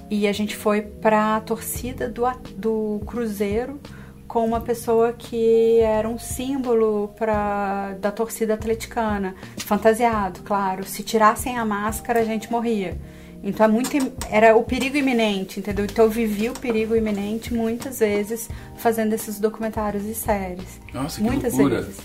E 0.10 0.28
a 0.28 0.32
gente 0.32 0.56
foi 0.56 0.82
pra 0.82 1.40
torcida 1.42 2.10
do, 2.10 2.24
do 2.56 3.02
Cruzeiro 3.06 3.80
com 4.28 4.46
uma 4.46 4.62
pessoa 4.62 5.12
que 5.12 5.80
era 5.80 6.08
um 6.08 6.20
símbolo 6.20 7.10
pra, 7.18 7.96
da 8.00 8.12
torcida 8.12 8.54
atleticana, 8.54 9.36
fantasiado, 9.58 10.42
claro. 10.42 10.84
Se 10.84 11.04
tirassem 11.04 11.58
a 11.58 11.66
máscara, 11.66 12.20
a 12.20 12.24
gente 12.24 12.52
morria. 12.52 12.96
Então 13.44 13.66
é 13.66 13.70
muito 13.70 13.96
era 14.30 14.56
o 14.56 14.64
perigo 14.64 14.98
iminente, 14.98 15.60
entendeu? 15.60 15.86
Então 15.86 16.06
eu 16.06 16.12
vivi 16.12 16.50
o 16.50 16.54
perigo 16.54 16.96
iminente 16.96 17.54
muitas 17.54 18.00
vezes 18.00 18.50
fazendo 18.76 19.14
esses 19.14 19.40
documentários 19.40 20.06
e 20.06 20.14
séries. 20.14 20.80
Nossa, 20.94 21.18
que 21.18 21.24
muitas 21.24 21.54
loucura. 21.54 21.82
vezes. 21.82 21.98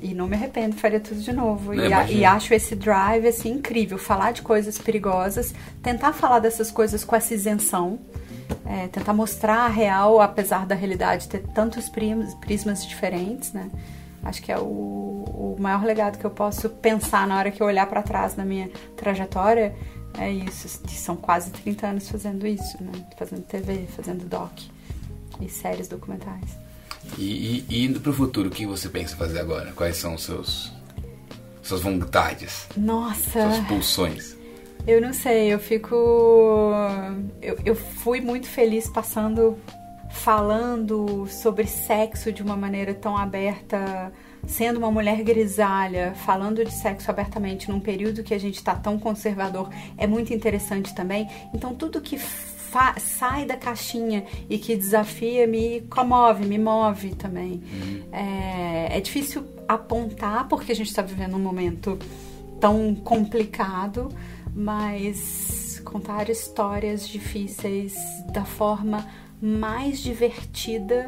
E 0.00 0.14
não 0.14 0.26
me 0.26 0.34
arrependo, 0.34 0.74
faria 0.74 0.98
tudo 0.98 1.20
de 1.20 1.32
novo. 1.32 1.72
E, 1.72 1.92
a, 1.92 2.10
e, 2.10 2.24
acho 2.24 2.52
esse 2.52 2.74
drive 2.74 3.26
assim 3.26 3.50
incrível, 3.50 3.96
falar 3.96 4.32
de 4.32 4.42
coisas 4.42 4.76
perigosas, 4.76 5.54
tentar 5.80 6.12
falar 6.12 6.40
dessas 6.40 6.72
coisas 6.72 7.04
com 7.04 7.14
essa 7.14 7.32
isenção 7.32 8.00
é, 8.66 8.88
tentar 8.88 9.12
mostrar 9.12 9.60
a 9.60 9.68
real, 9.68 10.20
apesar 10.20 10.66
da 10.66 10.74
realidade 10.74 11.28
ter 11.28 11.42
tantos 11.54 11.88
prismas, 11.88 12.34
prismas 12.34 12.86
diferentes, 12.86 13.52
né? 13.52 13.70
Acho 14.22 14.40
que 14.40 14.52
é 14.52 14.58
o, 14.58 14.62
o 14.62 15.56
maior 15.58 15.84
legado 15.84 16.16
que 16.16 16.24
eu 16.24 16.30
posso 16.30 16.68
pensar 16.68 17.26
na 17.26 17.36
hora 17.36 17.50
que 17.50 17.60
eu 17.60 17.66
olhar 17.66 17.86
para 17.86 18.02
trás 18.02 18.36
na 18.36 18.44
minha 18.44 18.70
trajetória. 18.96 19.74
É 20.18 20.30
isso, 20.30 20.68
são 20.88 21.16
quase 21.16 21.50
30 21.50 21.86
anos 21.86 22.08
fazendo 22.08 22.46
isso, 22.46 22.76
né? 22.82 22.92
Fazendo 23.16 23.42
TV, 23.42 23.86
fazendo 23.96 24.28
doc 24.28 24.52
e 25.40 25.48
séries 25.48 25.88
documentais. 25.88 26.56
E, 27.18 27.22
e, 27.22 27.66
e 27.68 27.84
indo 27.84 28.00
pro 28.00 28.12
futuro, 28.12 28.48
o 28.48 28.52
que 28.52 28.66
você 28.66 28.88
pensa 28.88 29.16
fazer 29.16 29.40
agora? 29.40 29.72
Quais 29.72 29.96
são 29.96 30.14
os 30.14 30.22
seus 30.22 30.72
suas 31.62 31.80
vontades? 31.80 32.66
Nossa! 32.76 33.52
Suas 33.52 33.66
pulsões? 33.66 34.36
Eu 34.86 35.00
não 35.00 35.12
sei, 35.12 35.52
eu 35.52 35.58
fico. 35.58 35.94
Eu, 37.40 37.58
eu 37.64 37.74
fui 37.74 38.20
muito 38.20 38.48
feliz 38.48 38.88
passando, 38.88 39.56
falando 40.10 41.26
sobre 41.28 41.66
sexo 41.66 42.32
de 42.32 42.42
uma 42.42 42.56
maneira 42.56 42.92
tão 42.92 43.16
aberta, 43.16 44.12
sendo 44.46 44.78
uma 44.78 44.90
mulher 44.90 45.22
grisalha, 45.22 46.14
falando 46.26 46.64
de 46.64 46.72
sexo 46.72 47.10
abertamente 47.10 47.70
num 47.70 47.80
período 47.80 48.22
que 48.22 48.34
a 48.34 48.38
gente 48.38 48.56
está 48.56 48.74
tão 48.74 48.98
conservador, 48.98 49.68
é 49.96 50.06
muito 50.06 50.32
interessante 50.32 50.94
também. 50.94 51.28
Então, 51.54 51.74
tudo 51.74 52.00
que 52.00 52.18
sai 52.98 53.44
da 53.44 53.56
caixinha 53.56 54.24
e 54.48 54.58
que 54.58 54.74
desafia 54.74 55.46
me 55.46 55.82
comove, 55.82 56.46
me 56.46 56.58
move 56.58 57.14
também. 57.14 57.62
Uhum. 57.72 58.02
É, 58.10 58.96
é 58.96 59.00
difícil 59.00 59.44
apontar, 59.68 60.48
porque 60.48 60.72
a 60.72 60.74
gente 60.74 60.88
está 60.88 61.02
vivendo 61.02 61.36
um 61.36 61.40
momento 61.40 61.98
tão 62.58 62.94
complicado 62.94 64.08
mas 64.54 65.80
contar 65.84 66.28
histórias 66.28 67.08
difíceis 67.08 67.94
da 68.32 68.44
forma 68.44 69.06
mais 69.40 69.98
divertida 69.98 71.06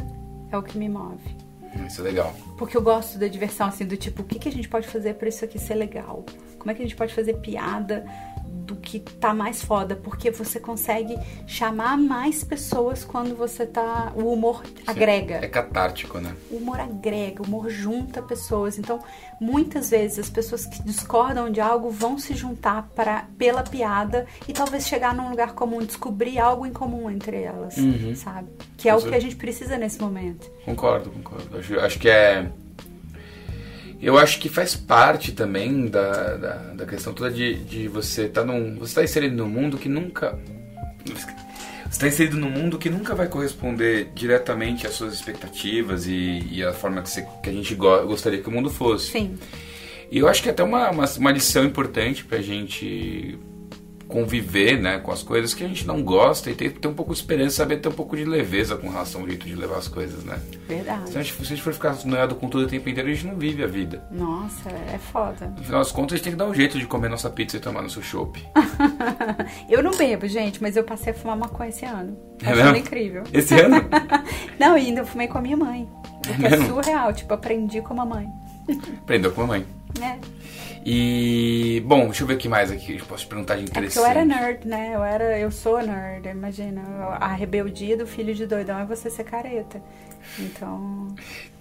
é 0.50 0.56
o 0.56 0.62
que 0.62 0.78
me 0.78 0.88
move. 0.88 1.43
Isso 1.86 2.00
é 2.00 2.04
legal. 2.04 2.34
Porque 2.56 2.76
eu 2.76 2.82
gosto 2.82 3.18
da 3.18 3.26
diversão, 3.28 3.66
assim, 3.66 3.84
do 3.84 3.96
tipo, 3.96 4.22
o 4.22 4.24
que, 4.24 4.38
que 4.38 4.48
a 4.48 4.52
gente 4.52 4.68
pode 4.68 4.86
fazer 4.86 5.14
para 5.14 5.28
isso 5.28 5.44
aqui 5.44 5.58
ser 5.58 5.74
legal? 5.74 6.24
Como 6.58 6.70
é 6.70 6.74
que 6.74 6.82
a 6.82 6.84
gente 6.84 6.96
pode 6.96 7.12
fazer 7.14 7.34
piada 7.34 8.04
do 8.54 8.76
que 8.76 9.00
tá 9.00 9.34
mais 9.34 9.62
foda, 9.62 9.96
porque 9.96 10.30
você 10.30 10.60
consegue 10.60 11.18
chamar 11.46 11.98
mais 11.98 12.44
pessoas 12.44 13.04
quando 13.04 13.34
você 13.34 13.66
tá. 13.66 14.12
O 14.14 14.32
humor 14.32 14.62
Sim, 14.64 14.72
agrega. 14.86 15.34
É 15.36 15.48
catártico, 15.48 16.18
né? 16.18 16.34
O 16.50 16.56
humor 16.56 16.78
agrega, 16.78 17.42
o 17.42 17.46
humor 17.46 17.68
junta 17.68 18.22
pessoas. 18.22 18.78
Então, 18.78 19.00
muitas 19.40 19.90
vezes 19.90 20.18
as 20.20 20.30
pessoas 20.30 20.64
que 20.66 20.82
discordam 20.82 21.50
de 21.50 21.60
algo 21.60 21.90
vão 21.90 22.18
se 22.18 22.34
juntar 22.34 22.88
para 22.94 23.26
pela 23.36 23.62
piada 23.62 24.26
e 24.48 24.52
talvez 24.52 24.86
chegar 24.86 25.14
num 25.14 25.30
lugar 25.30 25.54
comum, 25.54 25.84
descobrir 25.84 26.38
algo 26.38 26.64
em 26.64 26.72
comum 26.72 27.10
entre 27.10 27.42
elas, 27.42 27.76
uhum. 27.76 28.14
sabe? 28.14 28.48
Que 28.76 28.88
é 28.88 28.94
o 28.94 29.02
que 29.02 29.14
a 29.14 29.20
gente 29.20 29.36
precisa 29.36 29.76
nesse 29.76 30.00
momento. 30.00 30.50
Concordo, 30.64 31.10
concordo. 31.10 31.58
Acho, 31.58 31.78
acho 31.80 31.98
que 31.98 32.08
é 32.08 32.50
eu 34.04 34.18
acho 34.18 34.38
que 34.38 34.48
faz 34.48 34.76
parte 34.76 35.32
também 35.32 35.86
da, 35.86 36.36
da, 36.36 36.56
da 36.74 36.86
questão 36.86 37.14
toda 37.14 37.30
de, 37.30 37.54
de 37.64 37.88
você 37.88 38.26
estar 38.26 38.42
tá 38.42 38.46
num. 38.46 38.76
Você 38.76 38.90
está 38.90 39.04
inserido 39.04 39.36
num 39.36 39.48
mundo 39.48 39.78
que 39.78 39.88
nunca. 39.88 40.38
Você 41.06 41.90
está 41.90 42.08
inserido 42.08 42.36
num 42.36 42.50
mundo 42.50 42.78
que 42.78 42.90
nunca 42.90 43.14
vai 43.14 43.28
corresponder 43.28 44.10
diretamente 44.14 44.86
às 44.86 44.94
suas 44.94 45.14
expectativas 45.14 46.06
e, 46.06 46.46
e 46.50 46.64
à 46.64 46.72
forma 46.72 47.02
que, 47.02 47.08
você, 47.08 47.26
que 47.42 47.48
a 47.48 47.52
gente 47.52 47.74
go, 47.74 48.06
gostaria 48.06 48.40
que 48.40 48.48
o 48.48 48.52
mundo 48.52 48.68
fosse. 48.68 49.12
Sim. 49.12 49.38
E 50.10 50.18
eu 50.18 50.28
acho 50.28 50.42
que 50.42 50.48
é 50.48 50.52
até 50.52 50.62
uma, 50.62 50.90
uma, 50.90 51.04
uma 51.06 51.32
lição 51.32 51.64
importante 51.64 52.24
para 52.24 52.38
a 52.38 52.42
gente 52.42 53.38
conviver 54.14 54.80
né, 54.80 55.00
com 55.00 55.10
as 55.10 55.24
coisas 55.24 55.52
que 55.52 55.64
a 55.64 55.66
gente 55.66 55.84
não 55.84 56.00
gosta 56.00 56.48
e 56.48 56.54
ter, 56.54 56.70
ter 56.70 56.86
um 56.86 56.94
pouco 56.94 57.12
de 57.12 57.18
esperança, 57.18 57.56
saber 57.56 57.78
ter 57.78 57.88
um 57.88 57.92
pouco 57.92 58.16
de 58.16 58.24
leveza 58.24 58.76
com 58.76 58.88
relação 58.88 59.22
ao 59.22 59.26
jeito 59.26 59.44
de 59.44 59.56
levar 59.56 59.78
as 59.78 59.88
coisas, 59.88 60.22
né? 60.22 60.38
Verdade. 60.68 61.10
Se 61.10 61.18
a, 61.18 61.22
gente, 61.22 61.34
se 61.34 61.42
a 61.42 61.46
gente 61.46 61.62
for 61.62 61.74
ficar 61.74 61.96
noiado 62.04 62.36
com 62.36 62.48
tudo 62.48 62.62
o 62.64 62.68
tempo 62.68 62.88
inteiro, 62.88 63.10
a 63.10 63.12
gente 63.12 63.26
não 63.26 63.34
vive 63.34 63.64
a 63.64 63.66
vida. 63.66 64.06
Nossa, 64.12 64.70
é 64.70 64.98
foda. 64.98 65.52
No 65.58 65.64
final 65.64 65.80
das 65.80 65.90
contas, 65.90 66.12
a 66.12 66.16
gente 66.16 66.24
tem 66.26 66.32
que 66.32 66.38
dar 66.38 66.46
um 66.46 66.54
jeito 66.54 66.78
de 66.78 66.86
comer 66.86 67.08
nossa 67.10 67.28
pizza 67.28 67.56
e 67.56 67.60
tomar 67.60 67.82
nosso 67.82 68.00
chopp. 68.04 68.40
eu 69.68 69.82
não 69.82 69.90
bebo, 69.90 70.28
gente, 70.28 70.62
mas 70.62 70.76
eu 70.76 70.84
passei 70.84 71.12
a 71.12 71.16
fumar 71.16 71.36
maconha 71.36 71.70
esse 71.70 71.84
ano. 71.84 72.16
É 72.40 72.52
Achando 72.52 72.66
mesmo? 72.66 72.76
incrível. 72.76 73.24
Esse 73.32 73.54
ano? 73.58 73.78
não, 74.60 74.74
ainda 74.74 75.00
eu 75.00 75.06
fumei 75.06 75.26
com 75.26 75.38
a 75.38 75.42
minha 75.42 75.56
mãe. 75.56 75.88
É, 76.40 76.54
é 76.54 76.66
surreal, 76.68 77.12
tipo, 77.12 77.34
aprendi 77.34 77.82
com 77.82 77.94
a 77.94 77.96
mamãe. 77.96 78.28
Aprendeu 79.02 79.32
com 79.32 79.42
a 79.42 79.46
mamãe. 79.48 79.66
É. 80.00 80.18
E, 80.84 81.82
bom, 81.86 82.04
deixa 82.06 82.22
eu 82.22 82.26
ver 82.26 82.34
o 82.34 82.38
que 82.38 82.48
mais 82.48 82.70
aqui 82.70 82.98
eu 82.98 83.06
posso 83.06 83.26
perguntar 83.26 83.56
de 83.56 83.62
interessante. 83.62 83.98
É 83.98 84.06
eu 84.06 84.10
era 84.10 84.24
nerd, 84.24 84.68
né? 84.68 84.90
Eu, 84.94 85.02
era, 85.02 85.38
eu 85.38 85.50
sou 85.50 85.80
nerd, 85.82 86.28
imagina. 86.28 86.82
A 87.18 87.28
rebeldia 87.28 87.96
do 87.96 88.06
filho 88.06 88.34
de 88.34 88.46
doidão 88.46 88.78
é 88.78 88.84
você 88.84 89.08
ser 89.08 89.24
careta. 89.24 89.82
Então... 90.38 91.14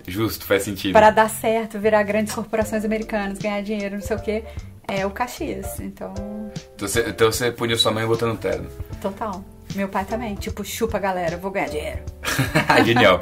Justo, 0.05 0.45
faz 0.45 0.63
sentido. 0.63 0.91
Para 0.91 1.09
dar 1.09 1.29
certo, 1.29 1.79
virar 1.79 2.03
grandes 2.03 2.35
corporações 2.35 2.83
americanas, 2.83 3.39
ganhar 3.39 3.61
dinheiro, 3.61 3.95
não 3.95 4.01
sei 4.01 4.17
o 4.17 4.21
quê, 4.21 4.43
é 4.85 5.05
o 5.05 5.11
Caxias, 5.11 5.79
então... 5.79 6.13
Então 6.75 6.87
você, 6.87 7.09
então 7.09 7.31
você 7.31 7.49
puniu 7.49 7.77
sua 7.77 7.93
mãe 7.93 8.05
botando 8.05 8.37
terno. 8.37 8.69
Total. 9.01 9.41
Meu 9.73 9.87
pai 9.87 10.03
também, 10.03 10.35
tipo, 10.35 10.65
chupa 10.65 10.99
galera, 10.99 11.37
vou 11.37 11.49
ganhar 11.49 11.69
dinheiro. 11.69 12.01
Genial. 12.83 13.21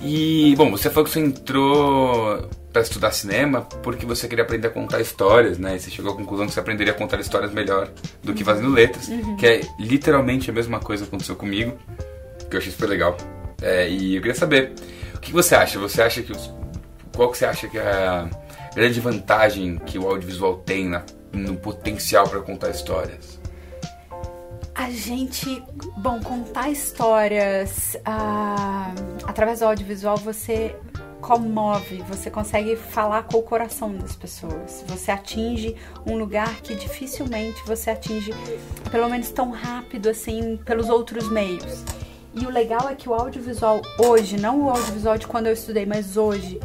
E, 0.00 0.54
bom, 0.56 0.70
você 0.70 0.88
falou 0.88 1.04
que 1.04 1.10
você 1.10 1.18
entrou 1.20 2.48
para 2.74 2.82
estudar 2.82 3.12
cinema 3.12 3.62
porque 3.84 4.04
você 4.04 4.26
queria 4.26 4.42
aprender 4.42 4.66
a 4.66 4.70
contar 4.70 5.00
histórias, 5.00 5.58
né? 5.58 5.76
E 5.76 5.80
você 5.80 5.90
chegou 5.90 6.12
à 6.12 6.16
conclusão 6.16 6.44
que 6.44 6.52
você 6.52 6.58
aprenderia 6.58 6.92
a 6.92 6.96
contar 6.96 7.20
histórias 7.20 7.52
melhor 7.52 7.88
do 8.20 8.34
que 8.34 8.42
fazendo 8.42 8.68
letras, 8.68 9.06
uhum. 9.06 9.36
que 9.36 9.46
é 9.46 9.60
literalmente 9.78 10.50
a 10.50 10.52
mesma 10.52 10.80
coisa 10.80 11.04
que 11.04 11.08
aconteceu 11.08 11.36
comigo, 11.36 11.78
que 12.50 12.56
eu 12.56 12.58
achei 12.58 12.72
super 12.72 12.88
legal. 12.88 13.16
É, 13.62 13.88
e 13.88 14.16
eu 14.16 14.20
queria 14.20 14.34
saber, 14.34 14.72
o 15.14 15.20
que 15.20 15.30
você 15.30 15.54
acha? 15.54 15.78
Você 15.78 16.02
acha 16.02 16.20
que 16.20 16.32
os, 16.32 16.52
qual 17.14 17.30
que 17.30 17.38
você 17.38 17.46
acha 17.46 17.68
que 17.68 17.78
é 17.78 17.86
a 17.86 18.28
grande 18.74 18.98
vantagem 18.98 19.78
que 19.86 19.96
o 19.96 20.08
audiovisual 20.08 20.56
tem 20.56 20.88
na, 20.88 21.04
no 21.32 21.54
potencial 21.54 22.28
para 22.28 22.40
contar 22.40 22.70
histórias? 22.70 23.38
A 24.74 24.90
gente, 24.90 25.62
bom, 25.98 26.18
contar 26.18 26.68
histórias 26.70 27.96
ah, 28.04 28.92
através 29.22 29.60
do 29.60 29.66
audiovisual, 29.66 30.16
você 30.16 30.74
comove, 31.24 32.04
você 32.06 32.30
consegue 32.30 32.76
falar 32.76 33.22
com 33.22 33.38
o 33.38 33.42
coração 33.42 33.96
das 33.96 34.14
pessoas. 34.14 34.84
Você 34.88 35.10
atinge 35.10 35.74
um 36.06 36.18
lugar 36.18 36.60
que 36.60 36.74
dificilmente 36.74 37.64
você 37.64 37.92
atinge, 37.92 38.30
pelo 38.90 39.08
menos 39.08 39.30
tão 39.30 39.50
rápido 39.50 40.10
assim, 40.10 40.58
pelos 40.66 40.90
outros 40.90 41.30
meios. 41.30 41.82
E 42.34 42.44
o 42.44 42.50
legal 42.50 42.90
é 42.90 42.94
que 42.94 43.08
o 43.08 43.14
audiovisual 43.14 43.80
hoje, 43.98 44.36
não 44.36 44.64
o 44.64 44.68
audiovisual 44.68 45.16
de 45.16 45.26
quando 45.26 45.46
eu 45.46 45.54
estudei, 45.54 45.86
mas 45.86 46.18
hoje, 46.18 46.60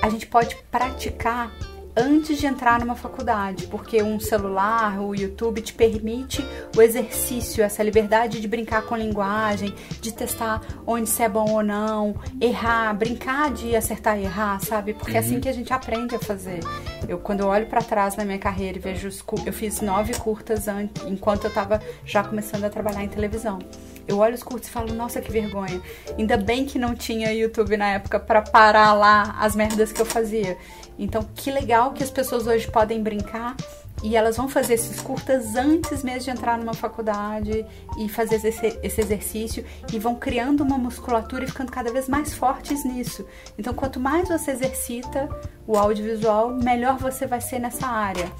a 0.00 0.08
gente 0.08 0.28
pode 0.28 0.56
praticar 0.70 1.50
antes 1.96 2.38
de 2.38 2.46
entrar 2.46 2.80
numa 2.80 2.94
faculdade, 2.94 3.66
porque 3.68 4.02
um 4.02 4.18
celular, 4.18 5.00
o 5.00 5.14
YouTube 5.14 5.60
te 5.60 5.72
permite 5.72 6.44
o 6.76 6.82
exercício, 6.82 7.62
essa 7.62 7.82
liberdade 7.82 8.40
de 8.40 8.48
brincar 8.48 8.82
com 8.82 8.96
linguagem, 8.96 9.74
de 10.00 10.12
testar 10.12 10.60
onde 10.86 11.08
se 11.08 11.22
é 11.22 11.28
bom 11.28 11.50
ou 11.50 11.62
não, 11.62 12.14
errar, 12.40 12.92
brincar 12.94 13.52
de 13.52 13.76
acertar 13.76 14.18
e 14.18 14.24
errar, 14.24 14.60
sabe? 14.60 14.94
Porque 14.94 15.12
uhum. 15.12 15.16
é 15.16 15.20
assim 15.20 15.34
uhum. 15.34 15.40
que 15.40 15.48
a 15.48 15.52
gente 15.52 15.72
aprende 15.72 16.14
a 16.14 16.18
fazer. 16.18 16.60
Eu 17.08 17.18
quando 17.18 17.40
eu 17.40 17.46
olho 17.46 17.66
para 17.66 17.82
trás 17.82 18.16
na 18.16 18.24
minha 18.24 18.38
carreira 18.38 18.78
e 18.78 18.80
vejo 18.80 19.08
os 19.08 19.24
eu 19.44 19.52
fiz 19.52 19.80
nove 19.80 20.14
curtas 20.14 20.66
enquanto 21.06 21.44
eu 21.44 21.48
estava 21.48 21.80
já 22.04 22.22
começando 22.22 22.64
a 22.64 22.70
trabalhar 22.70 23.04
em 23.04 23.08
televisão. 23.08 23.58
Eu 24.06 24.18
olho 24.18 24.34
os 24.34 24.42
curtos 24.42 24.68
e 24.68 24.72
falo, 24.72 24.92
nossa, 24.92 25.20
que 25.20 25.32
vergonha. 25.32 25.80
Ainda 26.18 26.36
bem 26.36 26.66
que 26.66 26.78
não 26.78 26.94
tinha 26.94 27.32
YouTube 27.32 27.76
na 27.76 27.92
época 27.92 28.20
para 28.20 28.42
parar 28.42 28.92
lá 28.92 29.36
as 29.40 29.56
merdas 29.56 29.92
que 29.92 30.00
eu 30.00 30.06
fazia. 30.06 30.58
Então, 30.98 31.26
que 31.34 31.50
legal 31.50 31.92
que 31.92 32.02
as 32.02 32.10
pessoas 32.10 32.46
hoje 32.46 32.70
podem 32.70 33.02
brincar 33.02 33.56
e 34.02 34.16
elas 34.16 34.36
vão 34.36 34.48
fazer 34.48 34.74
esses 34.74 35.00
curtas 35.00 35.56
antes 35.56 36.02
mesmo 36.02 36.24
de 36.24 36.30
entrar 36.30 36.58
numa 36.58 36.74
faculdade 36.74 37.64
e 37.98 38.08
fazer 38.08 38.36
esse, 38.36 38.78
esse, 38.82 39.00
exercício 39.00 39.64
e 39.92 39.98
vão 39.98 40.14
criando 40.14 40.62
uma 40.62 40.76
musculatura 40.76 41.44
e 41.44 41.46
ficando 41.46 41.72
cada 41.72 41.92
vez 41.92 42.08
mais 42.08 42.34
fortes 42.34 42.84
nisso. 42.84 43.26
Então, 43.58 43.72
quanto 43.72 43.98
mais 43.98 44.28
você 44.28 44.50
exercita 44.50 45.28
o 45.66 45.76
audiovisual, 45.76 46.50
melhor 46.54 46.98
você 46.98 47.26
vai 47.26 47.40
ser 47.40 47.58
nessa 47.58 47.86
área. 47.86 48.30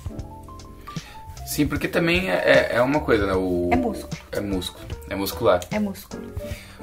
Sim, 1.47 1.67
porque 1.67 1.89
também 1.89 2.31
é, 2.31 2.73
é 2.73 2.83
uma 2.83 3.01
coisa, 3.01 3.27
né? 3.27 3.35
O... 3.35 3.69
É 3.71 3.77
músculo. 3.77 4.23
É 4.33 4.41
músculo. 4.41 4.87
É 5.09 5.15
muscular. 5.15 5.61
É 5.71 5.79
músculo. 5.79 6.23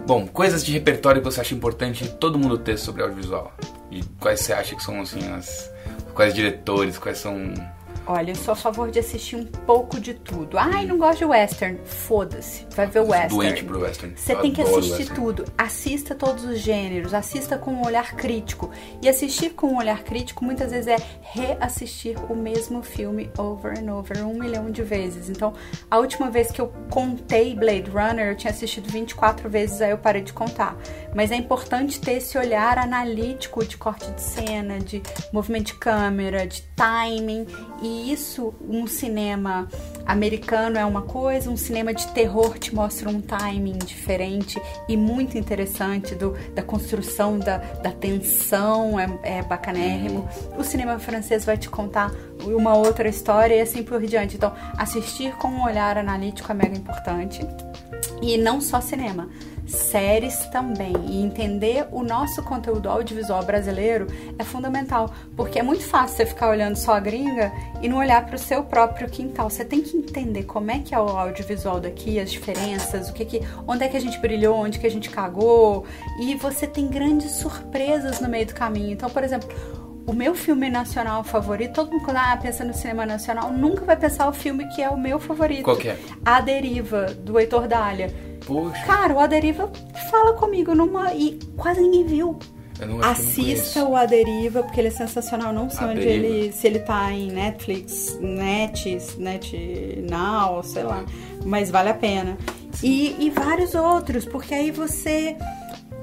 Bom, 0.05 0.27
coisas 0.27 0.63
de 0.63 0.71
repertório 0.71 1.21
que 1.21 1.25
você 1.25 1.41
acha 1.41 1.53
importante 1.53 2.07
todo 2.19 2.37
mundo 2.37 2.57
ter 2.57 2.77
sobre 2.77 3.01
audiovisual. 3.01 3.51
E 3.91 4.01
quais 4.19 4.39
você 4.39 4.53
acha 4.53 4.75
que 4.75 4.83
são, 4.83 5.01
assim, 5.01 5.19
as... 5.33 5.69
Quais 6.13 6.33
diretores, 6.33 6.97
quais 6.97 7.17
são 7.17 7.53
Olha, 8.11 8.31
eu 8.31 8.35
sou 8.35 8.51
a 8.51 8.55
favor 8.55 8.91
de 8.91 8.99
assistir 8.99 9.37
um 9.37 9.45
pouco 9.45 9.97
de 9.97 10.13
tudo. 10.13 10.57
Ai, 10.57 10.85
não 10.85 10.97
gosto 10.97 11.19
de 11.19 11.25
western. 11.25 11.79
Foda-se. 11.85 12.67
Vai 12.75 12.85
ver 12.85 12.99
western. 12.99 13.29
Doente 13.29 13.63
pro 13.63 13.79
western. 13.79 14.13
Você 14.17 14.35
tem 14.35 14.51
que 14.51 14.61
assistir 14.61 15.13
tudo. 15.13 15.45
Assista 15.57 16.13
todos 16.13 16.43
os 16.43 16.59
gêneros. 16.59 17.13
Assista 17.13 17.57
com 17.57 17.71
um 17.71 17.85
olhar 17.85 18.13
crítico. 18.17 18.69
E 19.01 19.07
assistir 19.07 19.51
com 19.51 19.67
um 19.67 19.77
olhar 19.77 20.03
crítico 20.03 20.43
muitas 20.43 20.71
vezes 20.71 20.87
é 20.87 20.97
reassistir 21.21 22.17
o 22.29 22.35
mesmo 22.35 22.83
filme 22.83 23.31
over 23.37 23.79
and 23.79 23.95
over, 23.95 24.27
um 24.27 24.37
milhão 24.37 24.69
de 24.69 24.83
vezes. 24.83 25.29
Então, 25.29 25.53
a 25.89 25.97
última 25.97 26.29
vez 26.29 26.51
que 26.51 26.59
eu 26.59 26.67
contei 26.89 27.55
Blade 27.55 27.89
Runner, 27.89 28.27
eu 28.27 28.35
tinha 28.35 28.51
assistido 28.51 28.89
24 28.89 29.49
vezes, 29.49 29.81
aí 29.81 29.91
eu 29.91 29.97
parei 29.97 30.21
de 30.21 30.33
contar. 30.33 30.75
Mas 31.15 31.31
é 31.31 31.35
importante 31.35 31.97
ter 32.01 32.13
esse 32.17 32.37
olhar 32.37 32.77
analítico 32.77 33.65
de 33.65 33.77
corte 33.77 34.11
de 34.11 34.21
cena, 34.21 34.79
de 34.79 35.01
movimento 35.31 35.67
de 35.67 35.75
câmera, 35.75 36.45
de 36.45 36.61
timing 36.75 37.47
e 37.81 38.00
isso, 38.01 38.53
um 38.67 38.87
cinema 38.87 39.67
americano 40.05 40.77
é 40.77 40.85
uma 40.85 41.03
coisa, 41.03 41.49
um 41.49 41.57
cinema 41.57 41.93
de 41.93 42.07
terror 42.07 42.57
te 42.57 42.73
mostra 42.73 43.09
um 43.09 43.21
timing 43.21 43.77
diferente 43.77 44.61
e 44.87 44.97
muito 44.97 45.37
interessante 45.37 46.15
do, 46.15 46.35
da 46.53 46.63
construção 46.63 47.37
da, 47.39 47.57
da 47.57 47.91
tensão, 47.91 48.99
é, 48.99 49.07
é 49.23 49.41
bacanérrimo. 49.43 50.27
O 50.57 50.63
cinema 50.63 50.99
francês 50.99 51.45
vai 51.45 51.57
te 51.57 51.69
contar 51.69 52.11
uma 52.43 52.75
outra 52.75 53.07
história 53.07 53.55
e 53.55 53.61
assim 53.61 53.83
por 53.83 54.01
diante. 54.01 54.35
Então, 54.35 54.53
assistir 54.77 55.33
com 55.37 55.47
um 55.47 55.63
olhar 55.63 55.97
analítico 55.97 56.51
é 56.51 56.55
mega 56.55 56.77
importante. 56.77 57.41
E 58.21 58.37
não 58.37 58.59
só 58.61 58.81
cinema 58.81 59.29
séries 59.67 60.45
também. 60.47 60.93
E 61.07 61.21
entender 61.21 61.87
o 61.91 62.03
nosso 62.03 62.41
conteúdo 62.43 62.89
audiovisual 62.89 63.43
brasileiro 63.43 64.07
é 64.37 64.43
fundamental, 64.43 65.13
porque 65.35 65.59
é 65.59 65.63
muito 65.63 65.83
fácil 65.83 66.17
você 66.17 66.25
ficar 66.25 66.49
olhando 66.49 66.75
só 66.75 66.95
a 66.95 66.99
gringa 66.99 67.51
e 67.81 67.87
não 67.87 67.97
olhar 67.97 68.25
para 68.25 68.35
o 68.35 68.39
seu 68.39 68.63
próprio 68.63 69.09
quintal. 69.09 69.49
Você 69.49 69.63
tem 69.63 69.81
que 69.81 69.95
entender 69.97 70.43
como 70.43 70.71
é 70.71 70.79
que 70.79 70.93
é 70.93 70.99
o 70.99 71.07
audiovisual 71.07 71.79
daqui, 71.79 72.19
as 72.19 72.31
diferenças, 72.31 73.09
o 73.09 73.13
que 73.13 73.25
que, 73.25 73.41
onde 73.67 73.83
é 73.83 73.87
que 73.87 73.97
a 73.97 74.01
gente 74.01 74.17
brilhou, 74.19 74.55
onde 74.55 74.79
que 74.79 74.87
a 74.87 74.91
gente 74.91 75.09
cagou, 75.09 75.85
e 76.19 76.35
você 76.35 76.67
tem 76.67 76.87
grandes 76.87 77.31
surpresas 77.31 78.19
no 78.19 78.27
meio 78.27 78.45
do 78.45 78.53
caminho. 78.53 78.91
Então, 78.91 79.09
por 79.09 79.23
exemplo, 79.23 79.49
o 80.05 80.13
meu 80.13 80.33
filme 80.33 80.69
nacional 80.69 81.23
favorito, 81.23 81.73
todo 81.73 81.91
mundo 81.91 82.03
quando 82.03 82.17
ah, 82.17 82.37
pensa 82.41 82.63
no 82.63 82.73
cinema 82.73 83.05
nacional, 83.05 83.51
nunca 83.51 83.85
vai 83.85 83.95
pensar 83.95 84.27
o 84.27 84.33
filme 84.33 84.67
que 84.69 84.81
é 84.81 84.89
o 84.89 84.97
meu 84.97 85.19
favorito. 85.19 85.63
Qual 85.63 85.77
que 85.77 85.89
é? 85.89 85.97
A 86.25 86.41
Deriva, 86.41 87.05
do 87.05 87.39
Heitor 87.39 87.67
Dália. 87.67 88.30
Poxa. 88.45 88.85
Cara, 88.85 89.13
o 89.13 89.19
A 89.19 89.27
Deriva 89.27 89.71
fala 90.09 90.33
comigo 90.33 90.73
numa. 90.75 91.13
E 91.13 91.39
quase 91.57 91.81
ninguém 91.81 92.05
viu. 92.05 92.39
Assista 93.03 93.83
o 93.85 93.95
A 93.95 94.05
Deriva, 94.05 94.63
porque 94.63 94.79
ele 94.79 94.87
é 94.87 94.91
sensacional. 94.91 95.53
Não 95.53 95.69
sei 95.69 95.85
A 95.85 95.89
onde 95.91 95.99
Deriva. 95.99 96.25
ele. 96.25 96.51
Se 96.51 96.67
ele 96.67 96.79
tá 96.79 97.11
em 97.11 97.31
Netflix, 97.31 98.17
Net, 98.19 98.97
Net 99.17 100.05
Now, 100.09 100.63
sei 100.63 100.83
lá. 100.83 101.05
Mas 101.45 101.69
vale 101.69 101.89
a 101.89 101.93
pena. 101.93 102.37
E, 102.81 103.15
e 103.19 103.29
vários 103.29 103.75
outros, 103.75 104.25
porque 104.25 104.53
aí 104.53 104.71
você 104.71 105.35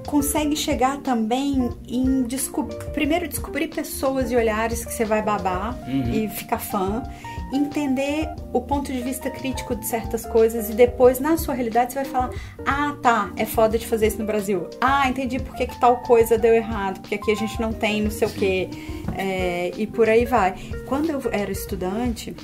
consegue 0.07 0.57
chegar 0.57 0.98
também 0.98 1.68
em 1.87 2.22
desco 2.22 2.64
primeiro 2.94 3.29
descobrir 3.29 3.68
pessoas 3.68 4.31
e 4.31 4.37
olhares 4.37 4.83
que 4.83 4.92
você 4.92 5.05
vai 5.05 5.20
babar 5.20 5.79
uhum. 5.87 6.11
e 6.11 6.29
ficar 6.31 6.59
fã 6.59 7.03
entender 7.52 8.28
o 8.52 8.61
ponto 8.61 8.92
de 8.92 9.00
vista 9.00 9.30
crítico 9.30 9.74
de 9.74 9.87
certas 9.87 10.24
coisas 10.26 10.68
e 10.70 10.72
depois, 10.72 11.18
na 11.18 11.37
sua 11.37 11.54
realidade, 11.54 11.92
você 11.92 12.02
vai 12.02 12.11
falar: 12.11 12.30
ah, 12.66 12.96
tá, 13.02 13.32
é 13.37 13.44
foda 13.44 13.78
de 13.78 13.87
fazer 13.87 14.08
isso 14.08 14.18
no 14.18 14.26
Brasil. 14.26 14.68
Ah, 14.80 15.08
entendi 15.08 15.38
por 15.38 15.54
que, 15.54 15.66
que 15.66 15.80
tal 15.80 15.98
coisa 15.98 16.38
deu 16.38 16.54
errado, 16.54 17.00
porque 17.00 17.14
aqui 17.14 17.30
a 17.30 17.37
gente 17.37 17.61
não 17.61 17.72
tem 17.72 18.02
não 18.02 18.11
sei 18.11 18.28
o 18.28 18.30
quê. 18.30 18.68
É, 19.16 19.72
e 19.76 19.87
por 19.87 20.08
aí 20.08 20.24
vai. 20.24 20.54
Quando 20.87 21.11
eu 21.11 21.20
era 21.32 21.50
estudante, 21.50 22.34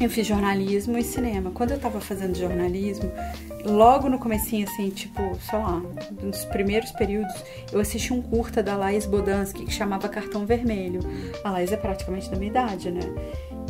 eu 0.00 0.10
fiz 0.10 0.26
jornalismo 0.26 0.98
e 0.98 1.02
cinema. 1.02 1.50
Quando 1.50 1.72
eu 1.72 1.78
tava 1.78 2.00
fazendo 2.00 2.36
jornalismo, 2.36 3.10
logo 3.64 4.08
no 4.08 4.18
comecinho, 4.18 4.66
assim, 4.68 4.90
tipo, 4.90 5.36
sei 5.48 5.58
lá, 5.58 5.82
nos 6.22 6.44
primeiros 6.46 6.90
períodos, 6.92 7.34
eu 7.72 7.80
assisti 7.80 8.12
um 8.12 8.20
curta 8.20 8.62
da 8.62 8.76
Laís 8.76 9.06
Bodansky 9.06 9.64
que 9.64 9.72
chamava 9.72 10.08
Cartão 10.08 10.44
Vermelho. 10.44 11.00
A 11.42 11.50
Laís 11.50 11.72
é 11.72 11.76
praticamente 11.76 12.30
da 12.30 12.36
minha 12.36 12.50
idade, 12.50 12.90
né? 12.90 13.00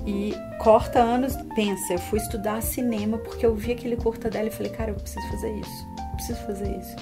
E 0.06 0.34
corta 0.58 0.98
anos, 0.98 1.34
pensa, 1.54 1.94
eu 1.94 1.98
fui 1.98 2.18
estudar 2.18 2.60
cinema 2.60 3.16
porque 3.18 3.44
eu 3.44 3.54
vi 3.54 3.72
aquele 3.72 3.96
curta 3.96 4.28
dela 4.28 4.48
e 4.48 4.50
falei, 4.50 4.70
cara, 4.70 4.90
eu 4.90 4.96
preciso 4.96 5.26
fazer 5.28 5.52
isso, 5.56 5.86
preciso 6.14 6.38
fazer 6.40 6.78
isso. 6.78 6.96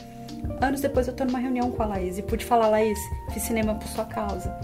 Anos 0.60 0.80
depois 0.80 1.08
eu 1.08 1.14
tô 1.14 1.24
numa 1.24 1.38
reunião 1.38 1.70
com 1.70 1.82
a 1.82 1.86
Laís 1.86 2.18
e 2.18 2.22
pude 2.22 2.44
falar, 2.44 2.68
Laís, 2.68 2.98
fiz 3.32 3.42
cinema 3.42 3.74
por 3.74 3.88
sua 3.88 4.04
causa. 4.04 4.56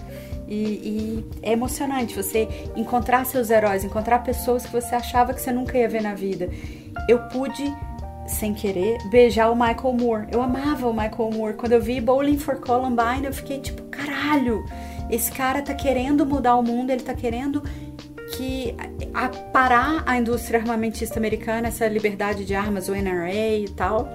E, 0.47 0.55
e, 0.55 1.25
é 1.43 1.51
emocionante 1.51 2.15
você 2.15 2.47
encontrar 2.75 3.25
seus 3.25 3.49
heróis, 3.49 3.83
encontrar 3.83 4.19
pessoas 4.19 4.65
que 4.65 4.71
você 4.71 4.95
achava 4.95 5.33
que 5.33 5.41
você 5.41 5.51
nunca 5.51 5.77
ia 5.77 5.87
ver 5.87 6.01
na 6.01 6.13
vida. 6.13 6.49
Eu 7.07 7.19
pude, 7.27 7.71
sem 8.25 8.53
querer, 8.53 8.97
beijar 9.09 9.51
o 9.51 9.55
Michael 9.55 9.93
Moore. 9.93 10.27
Eu 10.31 10.41
amava 10.41 10.87
o 10.87 10.93
Michael 10.93 11.29
Moore. 11.31 11.53
Quando 11.55 11.73
eu 11.73 11.81
vi 11.81 12.01
Bowling 12.01 12.39
for 12.39 12.59
Columbine, 12.59 13.25
eu 13.25 13.33
fiquei 13.33 13.59
tipo, 13.59 13.83
caralho, 13.83 14.65
esse 15.09 15.31
cara 15.31 15.61
tá 15.61 15.73
querendo 15.73 16.25
mudar 16.25 16.55
o 16.55 16.63
mundo, 16.63 16.89
ele 16.89 17.03
tá 17.03 17.13
querendo 17.13 17.63
que 18.39 18.73
a 19.13 19.27
parar 19.27 20.03
a 20.05 20.17
indústria 20.17 20.61
armamentista 20.61 21.19
americana, 21.19 21.67
essa 21.67 21.85
liberdade 21.89 22.45
de 22.45 22.55
armas, 22.55 22.87
o 22.87 22.95
NRA 22.95 23.33
e 23.33 23.69
tal. 23.75 24.07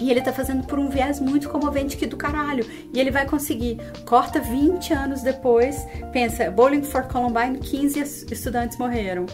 E 0.00 0.10
ele 0.10 0.22
tá 0.22 0.32
fazendo 0.32 0.66
por 0.66 0.78
um 0.78 0.88
viés 0.88 1.20
muito 1.20 1.50
comovente 1.50 1.96
que 1.96 2.06
do 2.06 2.16
caralho. 2.16 2.64
E 2.94 2.98
ele 2.98 3.10
vai 3.10 3.26
conseguir. 3.26 3.78
Corta 4.06 4.40
20 4.40 4.94
anos 4.94 5.20
depois, 5.20 5.86
pensa, 6.12 6.50
Bowling 6.50 6.82
for 6.82 7.02
Columbine, 7.02 7.58
15 7.58 8.00
estudantes 8.30 8.78
morreram. 8.78 9.26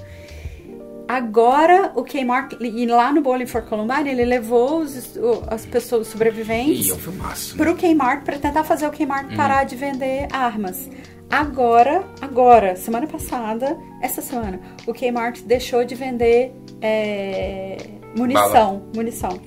Agora 1.07 1.93
o 1.95 2.03
Kmart, 2.03 2.55
e 2.61 2.87
lá 2.87 3.13
no 3.13 3.21
Bowling 3.21 3.47
for 3.47 3.63
Columbine, 3.63 4.09
ele 4.09 4.25
levou 4.25 4.81
os, 4.81 5.17
as 5.47 5.65
pessoas 5.67 6.09
sobreviventes 6.09 6.87
e 6.87 6.91
é 6.91 6.95
um 6.95 6.99
filmaço, 6.99 7.57
né? 7.57 7.63
pro 7.63 7.77
Kmart 7.77 8.25
para 8.25 8.39
tentar 8.39 8.65
fazer 8.65 8.87
o 8.87 8.91
Kmart 8.91 9.31
uhum. 9.31 9.37
parar 9.37 9.65
de 9.65 9.77
vender 9.77 10.27
armas. 10.33 10.89
Agora, 11.31 12.05
agora, 12.21 12.77
semana 12.77 13.07
passada, 13.07 13.77
essa 14.01 14.23
semana, 14.23 14.61
o 14.87 14.93
Kmart 14.93 15.41
deixou 15.43 15.85
de 15.85 15.95
vender 15.95 16.53
é, 16.81 17.77
munição, 18.17 18.79
Bala. 18.79 18.83
munição. 18.95 19.41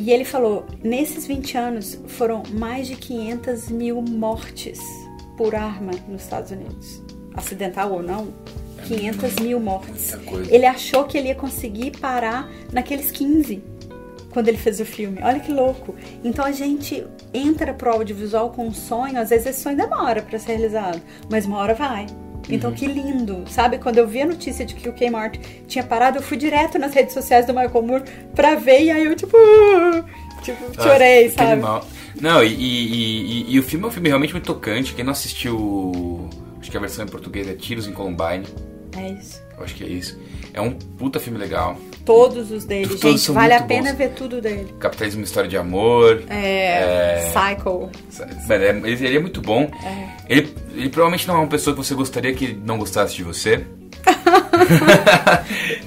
E 0.00 0.12
ele 0.12 0.24
falou, 0.24 0.64
nesses 0.82 1.26
20 1.26 1.58
anos 1.58 2.00
foram 2.06 2.42
mais 2.52 2.86
de 2.86 2.96
500 2.96 3.68
mil 3.68 4.00
mortes 4.00 4.80
por 5.36 5.54
arma 5.54 5.92
nos 6.08 6.22
Estados 6.22 6.50
Unidos. 6.52 7.02
Acidental 7.34 7.92
ou 7.92 8.02
não, 8.02 8.28
500 8.86 9.36
mil 9.36 9.60
mortes. 9.60 10.14
Coisa. 10.24 10.54
Ele 10.54 10.66
achou 10.66 11.04
que 11.04 11.18
ele 11.18 11.28
ia 11.28 11.34
conseguir 11.34 11.98
parar 11.98 12.48
naqueles 12.72 13.10
15 13.10 13.62
quando 14.32 14.48
ele 14.48 14.56
fez 14.58 14.78
o 14.80 14.84
filme. 14.84 15.18
Olha 15.22 15.40
que 15.40 15.52
louco. 15.52 15.94
Então 16.22 16.44
a 16.44 16.52
gente 16.52 17.04
entra 17.32 17.72
pro 17.74 17.90
audiovisual 17.90 18.50
com 18.50 18.66
um 18.66 18.72
sonho, 18.74 19.18
às 19.20 19.30
vezes 19.30 19.46
esse 19.46 19.60
sonho 19.62 19.76
demora 19.76 20.22
para 20.22 20.38
ser 20.38 20.52
realizado, 20.56 21.00
mas 21.30 21.46
uma 21.46 21.58
hora 21.58 21.74
vai. 21.74 22.06
Então 22.50 22.72
que 22.72 22.86
lindo, 22.86 23.44
sabe? 23.50 23.76
Quando 23.78 23.98
eu 23.98 24.06
vi 24.08 24.22
a 24.22 24.26
notícia 24.26 24.64
de 24.64 24.74
que 24.74 24.88
o 24.88 24.92
Kmart 24.94 25.38
tinha 25.66 25.84
parado, 25.84 26.18
eu 26.18 26.22
fui 26.22 26.36
direto 26.38 26.78
nas 26.78 26.94
redes 26.94 27.12
sociais 27.12 27.44
do 27.44 27.52
Michael 27.52 27.82
Moore 27.82 28.04
pra 28.34 28.54
ver 28.54 28.84
e 28.84 28.90
aí 28.90 29.04
eu 29.04 29.14
tipo, 29.14 29.36
tipo 30.42 30.58
chorei, 30.82 31.26
Ah, 31.26 31.28
que 31.28 31.34
sabe? 31.34 31.52
animal. 31.52 31.84
Não, 32.20 32.42
e, 32.42 32.48
e- 32.48 33.42
e- 33.50 33.54
e 33.54 33.58
o 33.58 33.62
filme 33.62 33.84
é 33.84 33.88
um 33.88 33.90
filme 33.90 34.08
realmente 34.08 34.32
muito 34.32 34.46
tocante. 34.46 34.94
Quem 34.94 35.04
não 35.04 35.12
assistiu, 35.12 36.28
acho 36.60 36.70
que 36.70 36.76
a 36.76 36.80
versão 36.80 37.04
em 37.04 37.08
português 37.08 37.46
é 37.48 37.54
Tiros 37.54 37.86
em 37.86 37.92
Columbine. 37.92 38.44
É 38.96 39.10
isso. 39.10 39.42
Eu 39.56 39.64
acho 39.64 39.74
que 39.74 39.84
é 39.84 39.88
isso. 39.88 40.18
É 40.54 40.60
um 40.60 40.70
puta 40.72 41.18
filme 41.20 41.38
legal. 41.38 41.76
Todos 42.04 42.50
os 42.50 42.64
dele, 42.64 42.86
Todos 42.88 43.00
gente, 43.02 43.20
são 43.20 43.34
vale 43.34 43.52
a 43.52 43.62
pena 43.62 43.90
bons. 43.90 43.98
ver 43.98 44.10
tudo 44.10 44.40
dele. 44.40 44.72
Capitalismo, 44.80 45.22
história 45.22 45.48
de 45.48 45.56
amor. 45.58 46.22
É, 46.30 47.30
Cycle. 47.32 47.90
Mano, 48.48 48.64
é- 48.64 48.70
Ele, 48.90 49.06
ele 49.06 49.16
é 49.16 49.20
muito 49.20 49.42
bom. 49.42 49.70
É. 49.84 50.08
Ele, 50.28 50.54
ele 50.74 50.88
provavelmente 50.88 51.28
não 51.28 51.34
é 51.36 51.38
uma 51.40 51.46
pessoa 51.48 51.76
que 51.76 51.84
você 51.84 51.94
gostaria 51.94 52.32
que 52.34 52.54
não 52.64 52.78
gostasse 52.78 53.14
de 53.14 53.22
você. 53.24 53.64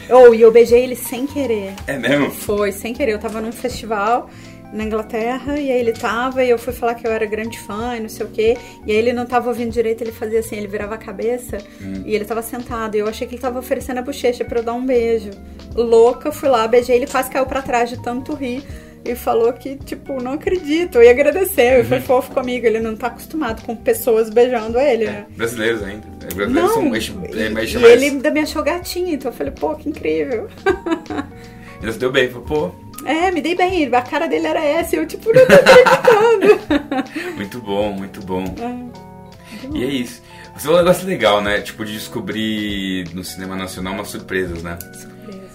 Oh, 0.10 0.34
e 0.34 0.42
eu 0.42 0.52
beijei 0.52 0.84
ele 0.84 0.96
sem 0.96 1.26
querer. 1.26 1.74
É 1.88 1.98
mesmo? 1.98 2.30
Foi, 2.32 2.72
sem 2.72 2.94
querer. 2.94 3.14
Eu 3.14 3.20
tava 3.20 3.40
num 3.42 3.52
festival 3.52 4.30
na 4.74 4.84
Inglaterra 4.84 5.60
e 5.60 5.72
aí 5.72 5.80
ele 5.80 5.92
tava 5.94 6.44
e 6.44 6.50
eu 6.50 6.58
fui 6.58 6.72
falar 6.74 6.96
que 6.96 7.06
eu 7.06 7.12
era 7.12 7.26
grande 7.26 7.60
fã 7.60 7.96
e 7.98 8.00
não 8.00 8.10
sei 8.10 8.26
o 8.26 8.30
quê. 8.30 8.58
E 8.86 8.92
aí 8.92 8.98
ele 8.98 9.14
não 9.14 9.26
tava 9.26 9.50
ouvindo 9.50 9.72
direito, 9.72 10.02
ele 10.02 10.12
fazia 10.12 10.40
assim, 10.40 10.56
ele 10.58 10.68
virava 10.68 10.96
a 10.96 10.98
cabeça 10.98 11.58
e 12.06 12.16
ele 12.16 12.26
tava 12.26 12.42
sentado. 12.42 12.96
E 12.96 13.00
eu 13.00 13.08
achei 13.08 13.28
que 13.28 13.36
ele 13.36 13.42
tava 13.42 13.60
oferecendo 13.60 13.98
a 14.00 14.02
bochecha 14.02 14.44
pra 14.46 14.60
eu 14.60 14.64
dar 14.64 14.74
um 14.74 14.86
beijo. 14.86 15.32
Louca, 15.76 16.32
fui 16.32 16.50
lá, 16.50 16.68
beijei 16.68 16.96
ele, 16.96 17.08
quase 17.08 17.30
caiu 17.30 17.46
pra 17.46 17.62
trás 17.62 17.90
de 17.90 18.02
tanto 18.02 18.34
rir. 18.34 18.64
E 19.04 19.16
falou 19.16 19.52
que, 19.52 19.78
tipo, 19.78 20.22
não 20.22 20.34
acredito. 20.34 21.02
E 21.02 21.10
agradeceu. 21.10 21.80
E 21.80 21.84
foi 21.84 22.00
fofo 22.00 22.30
comigo. 22.36 22.68
Ele 22.68 22.80
não 22.80 22.96
tá 22.96 23.08
acostumado 23.08 23.66
com 23.66 23.76
pessoas 23.76 24.30
beijando 24.30 24.80
ele, 24.80 25.06
né? 25.06 25.26
Brasileiros 25.36 25.82
ainda. 25.82 26.06
É, 26.22 26.36
Brasileiros 26.36 26.54
Não, 26.54 26.70
são 26.70 26.84
mais, 26.84 27.12
é, 27.36 27.50
mais, 27.50 27.74
e, 27.74 27.78
mais- 27.80 27.94
ele 27.94 28.06
ainda 28.06 28.30
me 28.30 28.42
achou 28.42 28.62
gatinha, 28.62 29.16
então 29.16 29.32
eu 29.32 29.36
falei, 29.36 29.52
pô, 29.52 29.74
que 29.74 29.90
incrível. 29.90 30.48
Ele 31.82 31.92
se 31.92 31.98
deu 31.98 32.12
bem. 32.12 32.30
Falou, 32.30 32.46
pô, 32.46 32.72
É, 33.06 33.32
me 33.32 33.42
dei 33.42 33.56
bem, 33.56 33.94
a 33.94 34.02
cara 34.02 34.28
dele 34.28 34.48
era 34.48 34.64
essa, 34.64 34.96
eu 34.96 35.06
tipo, 35.06 35.32
não 35.34 35.46
tô 35.46 35.54
acreditando. 35.54 37.36
muito 37.36 37.60
bom, 37.62 37.94
muito 37.94 38.22
bom. 38.22 38.44
É. 38.60 39.78
E 39.78 39.84
é 39.84 39.88
isso. 39.88 40.22
Você 40.56 40.64
falou 40.64 40.80
um 40.80 40.84
negócio 40.84 41.08
legal, 41.08 41.42
né? 41.42 41.62
Tipo, 41.62 41.86
de 41.86 41.94
descobrir 41.94 43.08
no 43.14 43.24
cinema 43.24 43.56
nacional 43.56 43.94
umas 43.94 44.10
surpresas, 44.10 44.62
né? 44.62 44.78
Surpresa. 44.82 45.11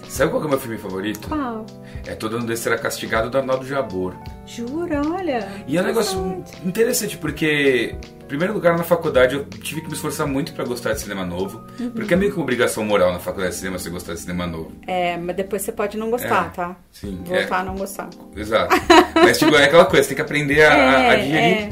Sabe 0.09 0.31
qual 0.31 0.41
que 0.41 0.45
é 0.45 0.47
o 0.47 0.51
meu 0.51 0.59
filme 0.59 0.77
favorito? 0.77 1.27
Qual? 1.27 1.65
É 2.05 2.15
Todo 2.15 2.39
Mundo 2.39 2.55
Será 2.57 2.77
Castigado, 2.77 3.29
do 3.29 3.37
Arnaldo 3.37 3.65
Jabor. 3.65 4.15
Jura, 4.45 5.01
olha. 5.07 5.47
E 5.67 5.77
é 5.77 5.81
um 5.81 5.85
negócio 5.85 6.43
interessante. 6.65 7.17
porque, 7.17 7.95
em 8.23 8.25
primeiro 8.25 8.53
lugar, 8.53 8.77
na 8.77 8.83
faculdade 8.83 9.35
eu 9.35 9.45
tive 9.45 9.81
que 9.81 9.87
me 9.87 9.93
esforçar 9.93 10.25
muito 10.25 10.53
pra 10.53 10.63
gostar 10.63 10.93
de 10.93 11.01
cinema 11.01 11.25
novo. 11.25 11.61
Uhum. 11.79 11.91
Porque 11.91 12.13
é 12.13 12.17
meio 12.17 12.31
que 12.31 12.37
uma 12.37 12.43
obrigação 12.43 12.83
moral 12.85 13.11
na 13.13 13.19
faculdade 13.19 13.53
de 13.53 13.59
cinema 13.59 13.77
você 13.77 13.89
gostar 13.89 14.13
de 14.13 14.21
cinema 14.21 14.47
novo. 14.47 14.71
É, 14.87 15.17
mas 15.17 15.35
depois 15.35 15.61
você 15.61 15.71
pode 15.71 15.97
não 15.97 16.09
gostar, 16.09 16.47
É, 16.47 16.55
tá? 16.55 16.75
sim, 16.91 17.21
Voltar 17.25 17.57
é. 17.57 17.59
a 17.59 17.63
não 17.63 17.75
gostar. 17.75 18.09
Exato. 18.35 18.75
Mas, 19.15 19.37
tipo, 19.37 19.55
é 19.55 19.65
aquela 19.65 19.85
coisa, 19.85 20.03
você 20.03 20.09
tem 20.09 20.15
que 20.15 20.21
aprender 20.21 20.63
a, 20.63 20.73
a- 20.73 20.97
a 20.97 21.03
É, 21.13 21.17
digerir. 21.17 21.57
é. 21.57 21.69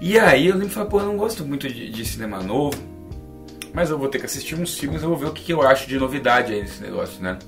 E 0.00 0.16
aí 0.18 0.46
eu 0.46 0.52
lembro 0.54 0.68
e 0.68 0.70
falei, 0.70 0.88
pô, 0.88 1.00
eu 1.00 1.06
não 1.06 1.16
gosto 1.16 1.44
muito 1.44 1.68
de, 1.68 1.90
de 1.90 2.04
cinema 2.04 2.40
novo, 2.40 2.78
mas 3.78 3.90
eu 3.90 3.98
vou 3.98 4.08
ter 4.08 4.18
que 4.18 4.26
assistir 4.26 4.56
uns 4.56 4.76
filmes, 4.76 5.04
eu 5.04 5.08
vou 5.08 5.16
ver 5.16 5.26
o 5.26 5.32
que, 5.32 5.44
que 5.44 5.52
eu 5.52 5.62
acho 5.62 5.86
de 5.86 5.96
novidade 5.96 6.52
aí 6.52 6.62
nesse 6.62 6.82
negócio, 6.82 7.22
né? 7.22 7.38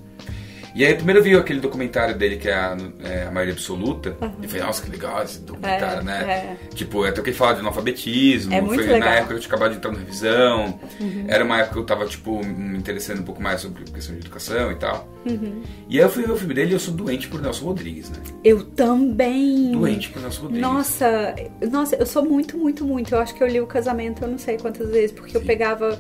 E 0.75 0.85
aí 0.85 0.95
primeiro 0.95 1.21
eu 1.21 1.25
vi 1.25 1.35
aquele 1.37 1.61
documentário 1.61 2.17
dele 2.17 2.37
que 2.37 2.49
é 2.49 2.55
a, 2.55 2.77
é, 3.03 3.27
a 3.27 3.31
maioria 3.31 3.55
absoluta. 3.55 4.17
E 4.43 4.47
falei, 4.47 4.65
nossa, 4.65 4.83
que 4.83 4.91
legal 4.91 5.23
esse 5.23 5.41
documentário, 5.41 6.01
É, 6.01 6.03
né? 6.03 6.57
Tipo, 6.75 7.05
eu 7.05 7.13
toquei 7.15 7.33
falar 7.33 7.55
de 7.55 7.61
analfabetismo. 7.61 8.55
É 8.55 8.63
foi 8.63 8.87
na 8.87 8.93
legal. 8.93 9.09
época 9.09 9.29
que 9.29 9.35
eu 9.35 9.41
tinha 9.41 9.49
acabado 9.49 9.71
de 9.73 9.77
entrar 9.79 9.93
na 9.93 9.99
revisão. 9.99 10.81
Era 11.29 11.45
uma 11.45 11.59
época 11.59 11.75
que 11.75 11.79
eu 11.81 11.85
tava, 11.85 12.07
tipo, 12.07 12.45
me 12.45 12.79
interessando 12.79 13.21
um 13.21 13.25
pouco 13.25 13.43
mais 13.43 13.61
sobre 13.61 13.85
questão 13.85 14.15
de 14.15 14.21
educação 14.21 14.71
e 14.73 14.77
tal. 14.77 15.09
E 15.89 15.99
aí 15.99 16.05
eu 16.05 16.09
fui 16.09 16.23
ver 16.25 16.33
o 16.33 16.37
filme 16.37 16.55
dele 16.55 16.71
e 16.71 16.75
eu 16.75 16.81
sou 16.81 16.95
doente 16.95 17.29
por 17.29 17.43
Nelson 17.43 17.65
Rodrigues, 17.67 18.11
né? 18.11 18.17
Eu 18.45 18.65
também. 18.65 19.73
Doente 19.73 20.09
por 20.11 20.23
Nelson 20.23 20.43
Rodrigues. 20.43 20.63
Nossa, 20.63 21.35
nossa, 21.71 21.97
eu 21.97 22.07
sou 22.07 22.25
muito, 22.25 22.57
muito, 22.57 22.85
muito. 22.85 23.15
Eu 23.15 23.21
acho 23.21 23.35
que 23.35 23.43
eu 23.43 23.49
li 23.49 23.61
o 23.61 23.67
casamento, 23.67 24.23
eu 24.23 24.29
não 24.29 24.39
sei 24.39 24.57
quantas 24.57 24.89
vezes, 24.91 25.13
porque 25.13 25.37
eu 25.37 25.41
Sim. 25.41 25.47
pegava 25.47 25.99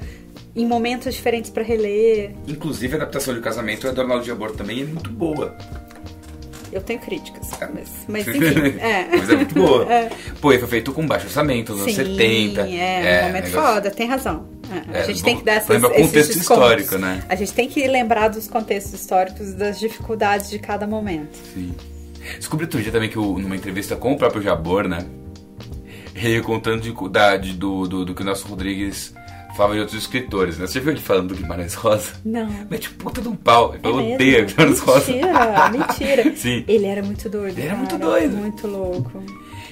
em 0.54 0.66
momentos 0.66 1.14
diferentes 1.14 1.50
pra 1.50 1.62
reler. 1.62 2.32
Inclusive 2.48 2.94
a 2.94 2.96
adaptação 2.96 3.34
de 3.34 3.40
casamento 3.40 3.86
é 3.86 3.92
do 3.92 4.00
Arnaldo 4.00 4.24
Jabor 4.24 4.50
também 4.52 4.82
é 4.82 4.84
muito 4.84 5.10
boa. 5.10 5.56
Eu 6.72 6.80
tenho 6.80 7.00
críticas, 7.00 7.50
mas, 7.74 7.88
mas 8.08 8.26
enfim, 8.28 8.78
é. 8.78 9.08
Mas 9.10 9.28
é 9.28 9.34
muito 9.36 9.54
boa. 9.54 9.92
É. 9.92 10.08
Pô, 10.40 10.52
e 10.52 10.58
foi 10.58 10.68
feito 10.68 10.92
com 10.92 11.04
baixo 11.06 11.26
orçamento, 11.26 11.72
nos 11.72 11.82
anos 11.82 11.94
70. 11.94 12.60
É, 12.68 13.22
um 13.22 13.26
momento 13.26 13.44
negócio- 13.46 13.74
foda, 13.74 13.90
tem 13.90 14.06
razão. 14.06 14.48
É, 14.92 14.98
a 14.98 15.00
É, 15.00 15.04
gente 15.04 15.18
bom, 15.18 15.24
tem 15.24 15.38
que 15.38 15.44
dar 15.44 15.52
essas, 15.54 15.68
lembra 15.68 15.90
contexto 15.90 16.36
histórico, 16.36 16.96
né? 16.96 17.24
A 17.28 17.34
gente 17.34 17.52
tem 17.52 17.68
que 17.68 17.84
lembrar 17.88 18.28
dos 18.28 18.46
contextos 18.46 19.00
históricos, 19.00 19.52
das 19.54 19.80
dificuldades 19.80 20.48
de 20.48 20.60
cada 20.60 20.86
momento. 20.86 21.36
Sim. 21.52 21.74
Descobri 22.36 22.66
outro 22.66 22.80
dia 22.80 22.92
também 22.92 23.08
que 23.08 23.18
o- 23.18 23.36
numa 23.38 23.56
entrevista 23.56 23.96
com 23.96 24.12
o 24.12 24.16
próprio 24.16 24.40
Jabor, 24.40 24.86
né? 24.86 25.04
Ele 26.14 26.40
contando 26.42 26.82
de, 26.82 26.94
da, 27.10 27.36
de- 27.36 27.54
do, 27.54 27.88
do, 27.88 28.04
do 28.04 28.14
que 28.14 28.22
o 28.22 28.24
Nelson 28.24 28.46
Rodrigues 28.48 29.12
falava 29.56 29.74
de 29.74 29.80
outros 29.80 29.98
escritores, 29.98 30.58
né? 30.58 30.66
Você 30.66 30.74
já 30.74 30.80
viu 30.80 30.92
ele 30.92 31.00
falando 31.00 31.28
do 31.28 31.34
Guimarães 31.34 31.74
Rosa? 31.74 32.12
Não. 32.24 32.48
Mete 32.70 32.90
puta 32.90 33.20
de 33.20 33.28
um 33.28 33.36
pau. 33.36 33.70
Ele 33.70 33.78
É 33.78 33.80
falou, 33.82 33.98
mesmo? 33.98 34.14
odeia 34.14 34.44
Guimarães 34.44 34.80
Rosa. 34.80 35.12
Mentira, 35.12 35.68
mentira. 35.70 36.32
Sim. 36.36 36.64
Ele 36.68 36.86
era 36.86 37.02
muito 37.02 37.28
doido. 37.28 37.58
Ele 37.58 37.66
era 37.66 37.76
muito 37.76 37.98
doido. 37.98 38.36
Muito 38.36 38.66
louco. 38.66 39.22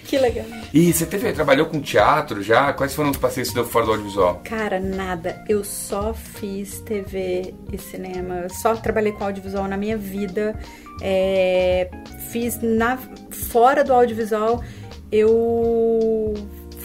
Que 0.05 0.17
legal. 0.17 0.47
E 0.73 0.91
você 0.91 1.05
teve, 1.05 1.33
trabalhou 1.35 1.67
com 1.67 1.81
teatro 1.83 2.43
já? 2.43 2.73
Quais 2.73 2.95
foram 2.95 3.11
os 3.11 3.19
passeios 3.19 3.49
que 3.49 3.55
você 3.55 3.61
deu 3.61 3.69
fora 3.71 3.85
do 3.85 3.91
audiovisual? 3.93 4.41
Cara, 4.43 4.81
nada. 4.81 5.45
Eu 5.47 5.63
só 5.63 6.15
fiz 6.15 6.81
TV 6.81 7.55
e 7.71 7.77
cinema. 7.77 8.37
Eu 8.37 8.49
só 8.51 8.75
trabalhei 8.75 9.13
com 9.13 9.25
audiovisual 9.25 9.69
na 9.69 9.77
minha 9.77 9.99
vida. 9.99 10.59
É, 11.03 11.91
fiz 12.31 12.59
na, 12.63 12.99
fora 13.31 13.85
do 13.85 13.93
audiovisual. 13.93 14.63
Eu 15.13 16.35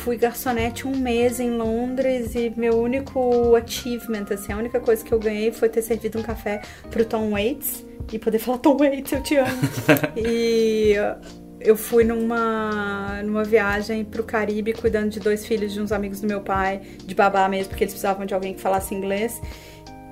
fui 0.04 0.18
garçonete 0.18 0.86
um 0.86 0.98
mês 0.98 1.40
em 1.40 1.52
Londres 1.52 2.36
e 2.36 2.52
meu 2.58 2.78
único 2.78 3.56
achievement, 3.56 4.26
assim, 4.32 4.52
a 4.52 4.58
única 4.58 4.78
coisa 4.82 5.02
que 5.02 5.14
eu 5.14 5.18
ganhei 5.18 5.50
foi 5.54 5.70
ter 5.70 5.82
servido 5.82 6.20
um 6.20 6.22
café 6.22 6.62
pro 6.92 7.06
Tom 7.06 7.32
Waits 7.32 7.86
e 8.12 8.20
poder 8.20 8.40
falar 8.40 8.58
Tom 8.58 8.76
Waits, 8.78 9.14
eu 9.14 9.24
te 9.24 9.38
amo. 9.38 9.62
e 10.18 10.96
eu 11.62 11.78
fui 11.78 12.04
numa, 12.04 13.22
numa 13.24 13.46
viagem 13.46 14.04
pro 14.04 14.26
Caribe 14.26 14.74
cuidando 14.74 15.10
de 15.10 15.22
dois 15.22 15.46
filhos 15.46 15.72
de 15.72 15.80
uns 15.80 15.94
amigos 15.94 16.20
do 16.20 16.28
meu 16.28 16.42
pai, 16.42 16.82
de 17.06 17.16
babá 17.16 17.48
mesmo, 17.48 17.70
porque 17.70 17.86
eles 17.86 17.94
precisavam 17.94 18.26
de 18.26 18.34
alguém 18.34 18.54
que 18.54 18.60
falasse 18.60 18.94
inglês. 18.94 19.42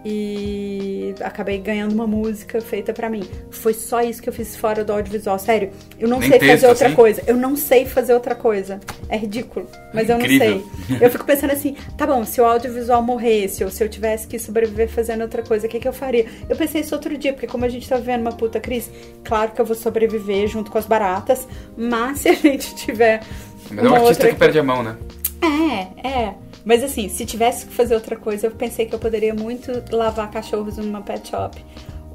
E 0.04 1.14
acabei 1.22 1.60
ganhando 1.60 1.94
uma 1.94 2.08
música 2.08 2.60
feita 2.60 2.92
pra 2.92 3.10
mim. 3.10 3.24
Foi 3.52 3.74
só 3.74 4.02
isso 4.02 4.22
que 4.22 4.28
eu 4.28 4.34
fiz 4.34 4.56
fora 4.56 4.84
do 4.84 4.92
audiovisual. 4.92 5.38
Sério, 5.38 5.72
eu 6.00 6.08
não 6.08 6.20
Nem 6.20 6.30
sei 6.30 6.40
texto, 6.40 6.52
fazer 6.54 6.68
outra 6.68 6.88
assim? 6.88 6.96
coisa. 6.96 7.24
Eu 7.28 7.38
não 7.38 7.56
sei 7.56 7.86
fazer 7.86 8.14
outra 8.14 8.34
coisa. 8.34 8.80
É 9.10 9.18
ridículo, 9.18 9.68
mas 9.94 10.10
eu 10.10 10.18
não 10.18 10.26
sei. 10.26 10.66
Eu 11.00 11.10
fico 11.10 11.24
pensando 11.24 11.52
assim, 11.52 11.76
tá 11.98 12.08
bom, 12.08 12.26
se 12.26 12.42
o 12.42 12.46
audiovisual 12.46 13.04
morresse 13.04 13.64
ou 13.64 13.70
se 13.70 13.84
eu 13.84 13.90
tivesse 13.90 14.28
que 14.28 14.40
sobreviver 14.40 14.90
fazendo 14.90 15.22
outra 15.22 15.44
coisa, 15.44 15.68
o 15.68 15.70
que, 15.70 15.80
que 15.80 15.88
eu 15.88 15.94
faria? 15.94 16.26
Eu 16.50 16.56
pensei 16.56 16.82
isso 16.82 16.96
outro 16.96 17.16
dia, 17.18 17.34
porque 17.34 17.48
como 17.48 17.66
a 17.66 17.70
gente 17.70 17.88
tá 17.88 17.98
vivendo 17.98 18.22
uma 18.22 18.32
puta 18.32 18.60
crise, 18.60 18.90
claro 19.24 19.52
que 19.52 19.62
eu 19.62 19.66
vou 19.66 19.76
sobreviver 19.76 20.48
junto 20.48 20.72
com 20.72 20.78
as 20.78 20.86
baratas, 20.86 21.48
mas 21.78 22.20
se 22.22 22.30
a 22.30 22.34
gente 22.34 22.74
tiver. 22.76 23.22
Mas 23.70 23.86
é 23.86 23.88
um 23.88 23.94
artista 23.94 24.10
outra 24.10 24.30
que 24.30 24.36
perde 24.36 24.60
a 24.60 24.64
mão, 24.64 24.82
né? 24.82 24.98
é, 25.42 26.08
é. 26.08 26.34
Mas 26.64 26.84
assim, 26.84 27.10
se 27.10 27.26
tivesse 27.26 27.66
que 27.66 27.74
fazer 27.74 27.96
outra 27.96 28.16
coisa, 28.16 28.48
eu 28.48 28.52
pensei 28.52 28.86
que 28.86 28.94
eu 28.94 29.00
poderia 29.00 29.34
muito 29.34 29.72
lavar 29.92 30.30
cachorros 30.30 30.78
numa 30.78 31.02
pet 31.02 31.30
shop 31.30 31.64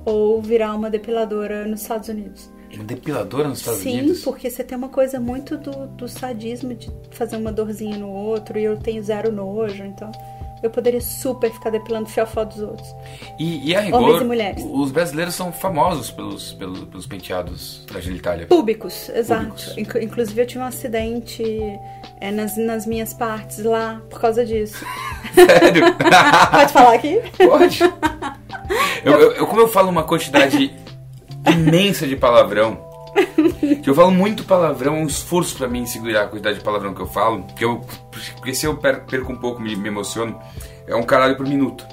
ou 0.05 0.41
virar 0.41 0.75
uma 0.75 0.89
depiladora 0.89 1.67
nos 1.67 1.83
Estados 1.83 2.09
Unidos. 2.09 2.49
Depiladora 2.85 3.49
nos 3.49 3.59
Estados 3.59 3.81
Sim, 3.81 4.01
Unidos? 4.01 4.23
porque 4.23 4.51
você 4.51 4.63
tem 4.63 4.77
uma 4.77 4.89
coisa 4.89 5.19
muito 5.19 5.57
do, 5.57 5.87
do 5.89 6.09
sadismo 6.09 6.75
de 6.75 6.91
fazer 7.11 7.37
uma 7.37 7.51
dorzinha 7.51 7.97
no 7.97 8.11
outro 8.11 8.59
e 8.59 8.65
eu 8.65 8.77
tenho 8.77 9.03
zero 9.03 9.33
nojo, 9.33 9.83
então 9.85 10.11
eu 10.63 10.71
poderia 10.71 11.01
super 11.01 11.51
ficar 11.53 11.71
depilando 11.71 12.09
fiofó 12.09 12.45
dos 12.45 12.59
outros. 12.61 12.89
E, 13.39 13.71
e 13.71 13.75
a 13.77 13.81
Homens 13.81 13.95
rigor, 13.97 14.23
e 14.23 14.25
mulheres. 14.25 14.65
os 14.69 14.91
brasileiros 14.91 15.35
são 15.35 15.53
famosos 15.53 16.11
pelos, 16.11 16.53
pelos, 16.55 16.81
pelos 16.85 17.07
penteados 17.07 17.85
da 17.93 18.01
genitália. 18.01 18.47
Públicos, 18.47 19.09
exato. 19.11 19.45
Públicos. 19.47 19.75
Inc- 19.79 20.03
Inclusive 20.03 20.43
eu 20.43 20.47
tive 20.47 20.61
um 20.61 20.67
acidente 20.67 21.45
é, 22.21 22.31
nas, 22.31 22.57
nas 22.57 22.87
minhas 22.87 23.13
partes 23.15 23.63
lá 23.65 24.01
por 24.11 24.21
causa 24.21 24.45
disso. 24.45 24.85
Sério? 25.35 25.85
Pode 26.51 26.73
falar 26.73 26.95
aqui? 26.95 27.21
Pode. 27.37 27.81
Eu, 29.05 29.13
eu- 29.13 29.33
eu- 29.35 29.47
como 29.47 29.61
eu 29.61 29.69
falo 29.69 29.89
uma 29.89 30.03
quantidade 30.03 30.75
imensa 31.49 32.07
de 32.09 32.17
palavrão, 32.17 32.86
que 33.83 33.89
eu 33.89 33.95
falo 33.95 34.11
muito 34.11 34.45
palavrão, 34.45 34.97
é 34.97 35.01
um 35.01 35.07
esforço 35.07 35.57
pra 35.57 35.69
mim 35.69 35.87
segurar 35.87 36.23
a 36.23 36.27
quantidade 36.29 36.59
de 36.59 36.65
palavrão 36.65 36.95
que 36.95 37.01
eu 37.01 37.07
falo. 37.07 37.43
Porque, 37.45 37.65
eu, 37.65 37.85
porque 38.37 38.55
se 38.55 38.67
eu 38.67 38.77
perco 38.77 39.33
um 39.33 39.37
pouco, 39.37 39.61
me, 39.61 39.75
me 39.77 39.89
emociono, 39.89 40.39
é 40.87 40.95
um 40.95 41.03
caralho 41.03 41.37
por 41.37 41.47
minuto. 41.47 41.85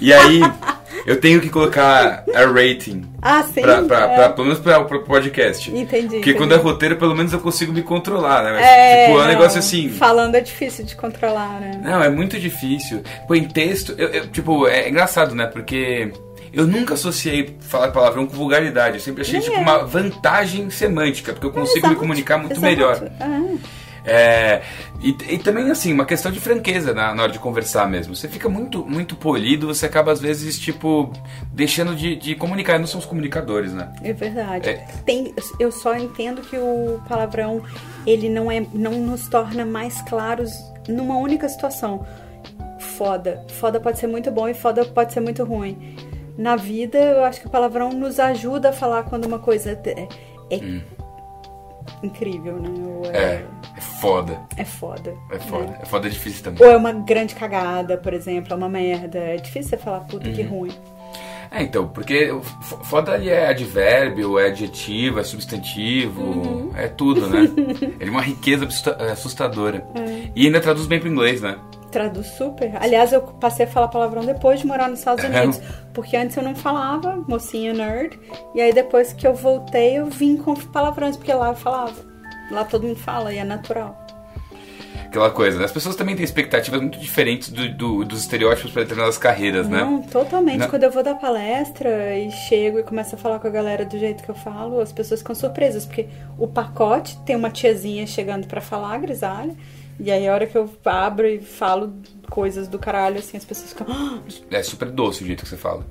E 0.00 0.12
aí, 0.12 0.40
eu 1.06 1.20
tenho 1.20 1.40
que 1.40 1.48
colocar 1.48 2.24
a 2.34 2.40
rating. 2.46 3.02
Ah, 3.22 3.42
sim. 3.44 3.60
Pra, 3.62 3.82
pra, 3.82 4.00
é. 4.00 4.14
pra- 4.16 4.28
pelo 4.30 4.46
menos 4.48 4.60
pra, 4.60 4.82
pro 4.84 5.04
podcast. 5.04 5.70
Entendi. 5.70 5.86
Porque 5.86 6.30
entendi. 6.30 6.34
quando 6.34 6.52
é 6.52 6.56
roteiro, 6.56 6.96
pelo 6.96 7.14
menos 7.14 7.32
eu 7.32 7.38
consigo 7.40 7.72
me 7.72 7.82
controlar, 7.82 8.42
né? 8.42 8.52
Mas, 8.52 8.66
É, 8.66 9.06
tipo, 9.06 9.18
é 9.18 9.22
um 9.22 9.26
negócio 9.28 9.58
assim. 9.58 9.88
Falando 9.90 10.34
é 10.34 10.40
difícil 10.40 10.84
de 10.84 10.96
controlar, 10.96 11.60
né? 11.60 11.80
Não, 11.82 12.02
é 12.02 12.08
muito 12.10 12.38
difícil. 12.40 13.02
Pô, 13.28 13.34
em 13.34 13.44
texto, 13.48 13.94
eu, 13.96 14.08
eu- 14.08 14.26
tipo, 14.28 14.66
é 14.66 14.88
engraçado, 14.88 15.34
né? 15.34 15.46
Porque 15.46 16.12
eu 16.56 16.66
nunca 16.66 16.94
associei 16.94 17.56
falar 17.60 17.90
palavrão 17.90 18.26
com 18.26 18.36
vulgaridade. 18.36 18.96
Eu 18.96 19.00
sempre 19.00 19.22
achei, 19.22 19.40
tipo, 19.40 19.56
é. 19.56 19.60
uma 19.60 19.84
vantagem 19.84 20.70
semântica, 20.70 21.32
porque 21.32 21.46
eu 21.46 21.52
consigo 21.52 21.88
me 21.88 21.96
comunicar 21.96 22.38
muito 22.38 22.52
exato. 22.52 22.66
melhor. 22.66 23.02
É. 23.20 23.84
É, 24.06 24.60
e, 25.00 25.16
e 25.30 25.38
também, 25.38 25.70
assim, 25.70 25.92
uma 25.92 26.04
questão 26.04 26.30
de 26.30 26.38
franqueza 26.38 26.92
na, 26.92 27.14
na 27.14 27.22
hora 27.22 27.32
de 27.32 27.38
conversar 27.38 27.88
mesmo. 27.88 28.14
Você 28.14 28.28
fica 28.28 28.48
muito, 28.48 28.84
muito 28.84 29.16
polido, 29.16 29.66
você 29.66 29.86
acaba, 29.86 30.12
às 30.12 30.20
vezes, 30.20 30.58
tipo, 30.58 31.10
deixando 31.52 31.96
de, 31.96 32.14
de 32.14 32.34
comunicar. 32.34 32.78
Não 32.78 32.86
somos 32.86 33.06
comunicadores, 33.06 33.72
né? 33.72 33.90
É 34.02 34.12
verdade. 34.12 34.68
É. 34.68 34.86
Tem, 35.06 35.34
eu 35.58 35.72
só 35.72 35.96
entendo 35.96 36.42
que 36.42 36.56
o 36.56 37.00
palavrão 37.08 37.62
ele 38.06 38.28
não 38.28 38.50
é, 38.50 38.66
não 38.74 38.92
nos 38.92 39.26
torna 39.28 39.64
mais 39.64 40.02
claros 40.02 40.52
numa 40.86 41.16
única 41.16 41.48
situação. 41.48 42.06
Foda, 42.98 43.44
foda 43.58 43.80
pode 43.80 43.98
ser 43.98 44.06
muito 44.06 44.30
bom 44.30 44.46
e 44.48 44.54
foda 44.54 44.84
pode 44.84 45.14
ser 45.14 45.20
muito 45.20 45.42
ruim. 45.44 45.96
Na 46.36 46.56
vida, 46.56 46.98
eu 46.98 47.24
acho 47.24 47.40
que 47.40 47.46
o 47.46 47.50
palavrão 47.50 47.90
nos 47.90 48.18
ajuda 48.18 48.70
a 48.70 48.72
falar 48.72 49.04
quando 49.04 49.24
uma 49.26 49.38
coisa 49.38 49.70
é, 49.70 50.08
é 50.50 50.60
incrível, 52.02 52.56
né? 52.60 52.68
Ou 52.86 53.06
É, 53.06 53.18
é, 53.18 53.44
é 53.76 53.80
foda. 53.80 54.38
é 54.56 54.64
foda. 54.64 55.14
É 55.30 55.38
foda. 55.38 55.66
né? 55.66 55.78
É 55.82 55.86
foda 55.86 56.06
é 56.06 56.10
difícil 56.10 56.42
também. 56.44 56.66
Ou 56.66 56.72
é 56.72 56.76
uma 56.76 56.92
grande 56.92 57.34
cagada, 57.34 57.96
por 57.96 58.12
exemplo, 58.12 58.52
é 58.52 58.56
uma 58.56 58.68
merda. 58.68 59.18
É 59.18 59.36
difícil 59.36 59.70
você 59.70 59.76
falar 59.76 60.00
puta 60.00 60.26
Uhum. 60.28 60.34
que 60.34 60.42
ruim. 60.42 60.72
É, 61.50 61.62
então, 61.62 61.86
porque 61.86 62.34
foda 62.82 63.12
ali 63.12 63.28
é 63.28 63.46
advérbio, 63.48 64.38
é 64.40 64.48
adjetivo, 64.48 65.20
é 65.20 65.22
substantivo, 65.24 66.72
é 66.76 66.88
tudo, 66.88 67.28
né? 67.28 67.42
Ele 68.00 68.08
é 68.08 68.10
uma 68.10 68.22
riqueza 68.22 68.64
assusta- 68.66 68.96
assustadora. 69.12 69.86
E 70.34 70.46
ainda 70.46 70.60
traduz 70.60 70.86
bem 70.88 70.98
pro 70.98 71.08
inglês, 71.08 71.40
né? 71.40 71.56
Traduz 71.94 72.26
super. 72.26 72.72
Aliás, 72.82 73.12
eu 73.12 73.20
passei 73.22 73.66
a 73.66 73.68
falar 73.68 73.86
palavrão 73.86 74.24
depois 74.24 74.58
de 74.58 74.66
morar 74.66 74.88
nos 74.90 74.98
Estados 74.98 75.24
É 75.24 75.28
Unidos. 75.28 75.60
Porque 75.92 76.16
antes 76.16 76.36
eu 76.36 76.42
não 76.42 76.54
falava, 76.56 77.22
mocinha 77.28 77.72
nerd. 77.72 78.18
E 78.52 78.60
aí 78.60 78.72
depois 78.72 79.12
que 79.12 79.24
eu 79.24 79.32
voltei, 79.32 79.96
eu 79.98 80.06
vim 80.06 80.36
com 80.36 80.54
palavrões, 80.54 81.16
porque 81.16 81.32
lá 81.32 81.50
eu 81.50 81.54
falava. 81.54 81.94
Lá 82.50 82.64
todo 82.64 82.84
mundo 82.84 82.98
fala 82.98 83.32
e 83.32 83.38
é 83.38 83.44
natural. 83.44 83.96
Aquela 85.06 85.30
coisa, 85.30 85.56
né? 85.56 85.64
As 85.64 85.70
pessoas 85.70 85.94
também 85.94 86.16
têm 86.16 86.24
expectativas 86.24 86.80
muito 86.80 86.98
diferentes 86.98 87.48
do- 87.48 87.68
do- 87.72 88.04
dos 88.04 88.22
estereótipos 88.22 88.72
para 88.72 88.82
determinadas 88.82 89.16
carreiras, 89.16 89.68
né? 89.68 89.78
Não, 89.80 90.02
totalmente. 90.02 90.58
Não. 90.58 90.68
Quando 90.68 90.82
eu 90.82 90.90
vou 90.90 91.04
dar 91.04 91.14
palestra 91.14 92.18
e 92.18 92.32
chego 92.32 92.80
e 92.80 92.82
começo 92.82 93.14
a 93.14 93.18
falar 93.18 93.38
com 93.38 93.46
a 93.46 93.50
galera 93.50 93.84
do 93.84 93.96
jeito 93.96 94.24
que 94.24 94.28
eu 94.28 94.34
falo, 94.34 94.80
as 94.80 94.92
pessoas 94.92 95.20
ficam 95.20 95.36
surpresas, 95.36 95.86
porque 95.86 96.08
o 96.36 96.48
pacote 96.48 97.16
tem 97.24 97.36
uma 97.36 97.50
tiazinha 97.50 98.04
chegando 98.08 98.48
pra 98.48 98.60
falar, 98.60 98.98
grisalha, 98.98 99.54
e 100.00 100.10
aí 100.10 100.26
a 100.28 100.32
hora 100.34 100.46
que 100.46 100.56
eu 100.56 100.68
abro 100.84 101.26
e 101.26 101.38
falo 101.40 101.94
coisas 102.30 102.68
do 102.68 102.78
caralho, 102.78 103.18
assim, 103.18 103.36
as 103.36 103.44
pessoas 103.44 103.70
ficam. 103.70 103.86
"Ah, 103.90 104.18
É 104.50 104.62
super 104.62 104.90
doce 104.90 105.22
o 105.22 105.26
jeito 105.26 105.42
que 105.44 105.48
você 105.48 105.56
fala. 105.56 105.84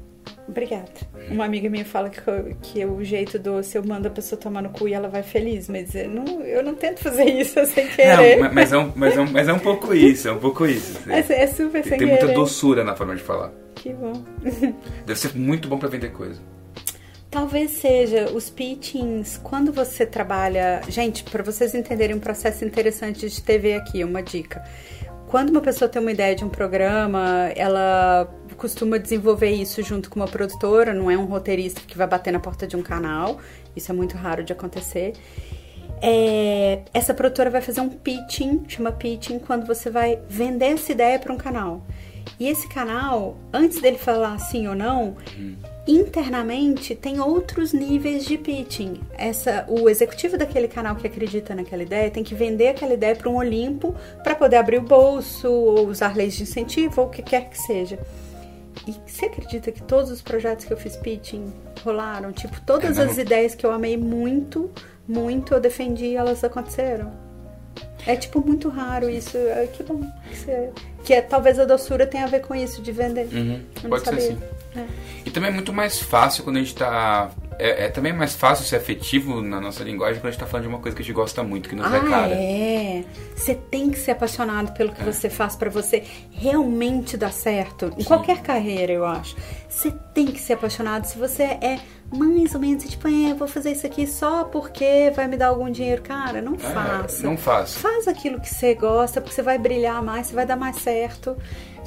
Obrigada. 0.47 0.91
Uma 1.29 1.45
amiga 1.45 1.69
minha 1.69 1.85
fala 1.85 2.09
que, 2.09 2.19
eu- 2.27 2.55
que 2.61 2.85
o 2.85 3.01
jeito 3.03 3.39
doce 3.39 3.77
eu 3.77 3.83
mando 3.85 4.09
a 4.09 4.11
pessoa 4.11 4.37
tomar 4.39 4.61
no 4.61 4.69
cu 4.71 4.89
e 4.89 4.93
ela 4.93 5.07
vai 5.07 5.23
feliz, 5.23 5.69
mas 5.69 5.95
eu 5.95 6.09
não, 6.09 6.41
eu 6.41 6.61
não 6.61 6.75
tento 6.75 6.99
fazer 6.99 7.23
isso 7.31 7.65
sem 7.67 7.87
querer. 7.87 8.35
Não, 8.37 8.43
ma- 8.43 8.51
mas 8.53 8.73
é, 8.73 8.77
um, 8.77 8.91
mas, 8.93 9.15
é 9.15 9.21
um, 9.21 9.31
mas 9.31 9.47
é 9.47 9.53
um 9.53 9.59
pouco 9.59 9.93
isso, 9.93 10.27
é 10.27 10.31
um 10.33 10.39
pouco 10.39 10.65
isso. 10.65 10.99
É, 11.09 11.19
é 11.43 11.47
super 11.47 11.81
Tem, 11.81 11.91
sem 11.91 11.97
tem 11.97 12.07
querer. 12.09 12.23
muita 12.25 12.33
doçura 12.33 12.83
na 12.83 12.93
forma 12.93 13.15
de 13.15 13.21
falar. 13.21 13.51
Que 13.75 13.93
bom. 13.93 14.21
Deve 15.05 15.19
ser 15.19 15.33
muito 15.35 15.67
bom 15.69 15.77
para 15.77 15.87
vender 15.89 16.11
coisa. 16.11 16.41
Talvez 17.33 17.71
seja 17.71 18.31
os 18.31 18.51
pitchings, 18.51 19.39
quando 19.41 19.73
você 19.73 20.05
trabalha. 20.05 20.83
Gente, 20.87 21.23
para 21.23 21.41
vocês 21.41 21.73
entenderem 21.73 22.15
um 22.15 22.19
processo 22.19 22.63
interessante 22.63 23.27
de 23.27 23.41
TV 23.41 23.73
aqui, 23.73 24.03
uma 24.03 24.21
dica. 24.21 24.63
Quando 25.25 25.49
uma 25.49 25.59
pessoa 25.59 25.89
tem 25.89 25.99
uma 25.99 26.11
ideia 26.11 26.35
de 26.35 26.45
um 26.45 26.49
programa, 26.49 27.51
ela 27.55 28.31
costuma 28.55 28.99
desenvolver 28.99 29.49
isso 29.49 29.81
junto 29.81 30.11
com 30.11 30.19
uma 30.19 30.27
produtora, 30.27 30.93
não 30.93 31.09
é 31.09 31.17
um 31.17 31.25
roteirista 31.25 31.81
que 31.81 31.97
vai 31.97 32.05
bater 32.05 32.31
na 32.31 32.39
porta 32.39 32.67
de 32.67 32.75
um 32.75 32.83
canal. 32.83 33.39
Isso 33.75 33.91
é 33.91 33.95
muito 33.95 34.15
raro 34.15 34.43
de 34.43 34.53
acontecer. 34.53 35.13
É, 36.03 36.83
essa 36.93 37.15
produtora 37.15 37.49
vai 37.49 37.61
fazer 37.61 37.81
um 37.81 37.89
pitching, 37.89 38.63
chama 38.67 38.91
pitching, 38.91 39.39
quando 39.39 39.65
você 39.65 39.89
vai 39.89 40.19
vender 40.29 40.73
essa 40.73 40.91
ideia 40.91 41.17
para 41.17 41.33
um 41.33 41.37
canal. 41.37 41.81
E 42.39 42.47
esse 42.47 42.67
canal, 42.69 43.37
antes 43.51 43.81
dele 43.81 43.97
falar 43.97 44.37
sim 44.37 44.67
ou 44.67 44.75
não, 44.75 45.17
internamente 45.87 46.95
tem 46.95 47.19
outros 47.19 47.73
níveis 47.73 48.25
de 48.25 48.37
pitching. 48.37 49.01
Essa, 49.17 49.65
o 49.67 49.89
executivo 49.89 50.37
daquele 50.37 50.67
canal 50.67 50.95
que 50.95 51.05
acredita 51.07 51.53
naquela 51.53 51.83
ideia 51.83 52.09
tem 52.09 52.23
que 52.23 52.33
vender 52.33 52.69
aquela 52.69 52.93
ideia 52.93 53.15
para 53.15 53.29
um 53.29 53.35
Olimpo 53.35 53.93
para 54.23 54.33
poder 54.35 54.55
abrir 54.57 54.77
o 54.77 54.81
bolso 54.81 55.49
ou 55.51 55.87
usar 55.87 56.15
leis 56.15 56.35
de 56.35 56.43
incentivo 56.43 57.01
ou 57.01 57.07
o 57.07 57.09
que 57.09 57.21
quer 57.21 57.49
que 57.49 57.57
seja. 57.57 57.99
E 58.87 58.95
você 59.05 59.25
acredita 59.25 59.71
que 59.71 59.81
todos 59.83 60.09
os 60.09 60.21
projetos 60.21 60.65
que 60.65 60.73
eu 60.73 60.77
fiz 60.77 60.95
pitching 60.95 61.53
rolaram? 61.83 62.31
Tipo, 62.31 62.59
todas 62.61 62.97
É 62.97 63.03
as 63.03 63.17
ideias 63.17 63.53
que 63.53 63.65
eu 63.65 63.71
amei 63.71 63.97
muito, 63.97 64.71
muito, 65.07 65.53
eu 65.53 65.59
defendi 65.59 66.05
e 66.05 66.15
elas 66.15 66.43
aconteceram. 66.43 67.11
É 68.05 68.15
tipo 68.15 68.41
muito 68.45 68.67
raro 68.69 69.09
isso. 69.09 69.37
É, 69.37 69.67
Que 69.71 69.83
bom 69.83 69.99
que, 70.29 70.35
você- 70.37 70.69
que 71.05 71.13
é, 71.13 71.21
talvez 71.21 71.59
a 71.59 71.65
doçura 71.65 72.05
tenha 72.07 72.23
a 72.25 72.27
ver 72.27 72.41
com 72.41 72.53
isso, 72.55 72.81
de 72.81 72.91
vender. 72.91 73.27
Uhum, 73.31 73.61
Pode 73.89 74.03
ser 74.03 74.09
sabia. 74.21 74.37
É. 74.75 74.85
E 75.25 75.29
também 75.31 75.49
é 75.49 75.53
muito 75.53 75.71
mais 75.73 75.99
fácil 75.99 76.43
quando 76.43 76.57
a 76.57 76.59
gente 76.59 76.75
tá. 76.75 77.29
É, 77.59 77.85
é 77.85 77.89
também 77.89 78.11
mais 78.11 78.33
fácil 78.33 78.65
ser 78.65 78.77
afetivo 78.77 79.39
na 79.41 79.61
nossa 79.61 79.83
linguagem 79.83 80.19
quando 80.19 80.29
a 80.29 80.31
gente 80.31 80.39
tá 80.39 80.47
falando 80.47 80.63
de 80.63 80.69
uma 80.69 80.79
coisa 80.79 80.95
que 80.97 81.03
a 81.03 81.05
gente 81.05 81.13
gosta 81.13 81.43
muito, 81.43 81.69
que 81.69 81.75
nos 81.75 81.85
é 81.93 81.97
Ah, 81.97 82.01
cara. 82.01 82.33
é. 82.33 83.03
Você 83.35 83.53
tem 83.53 83.91
que 83.91 83.99
ser 83.99 84.11
apaixonado 84.11 84.73
pelo 84.73 84.91
que 84.91 85.03
você 85.03 85.29
faz 85.29 85.55
pra 85.55 85.69
você 85.69 86.03
realmente 86.31 87.15
dar 87.15 87.31
certo. 87.31 87.93
Em 87.97 88.03
qualquer 88.03 88.41
carreira, 88.41 88.91
eu 88.91 89.05
acho. 89.05 89.35
Você 89.69 89.91
tem 90.13 90.25
que 90.27 90.39
ser 90.39 90.53
apaixonado. 90.53 91.05
Se 91.05 91.17
você 91.17 91.43
é 91.43 91.79
mais 92.11 92.53
ou 92.53 92.61
menos 92.61 92.83
tipo, 92.83 93.07
é, 93.07 93.33
vou 93.33 93.47
fazer 93.47 93.71
isso 93.71 93.85
aqui 93.87 94.05
só 94.05 94.43
porque 94.45 95.11
vai 95.15 95.27
me 95.27 95.37
dar 95.37 95.47
algum 95.47 95.69
dinheiro, 95.71 96.01
cara, 96.01 96.41
não 96.41 96.55
É, 96.55 96.57
faça. 96.57 97.23
não 97.23 97.37
faça. 97.37 97.79
Faz 97.79 98.07
aquilo 98.07 98.39
que 98.41 98.49
você 98.49 98.73
gosta, 98.75 99.19
porque 99.21 99.33
você 99.35 99.41
vai 99.41 99.57
brilhar 99.57 100.01
mais, 100.03 100.27
você 100.27 100.33
vai 100.35 100.45
dar 100.45 100.55
mais 100.55 100.75
certo. 100.77 101.35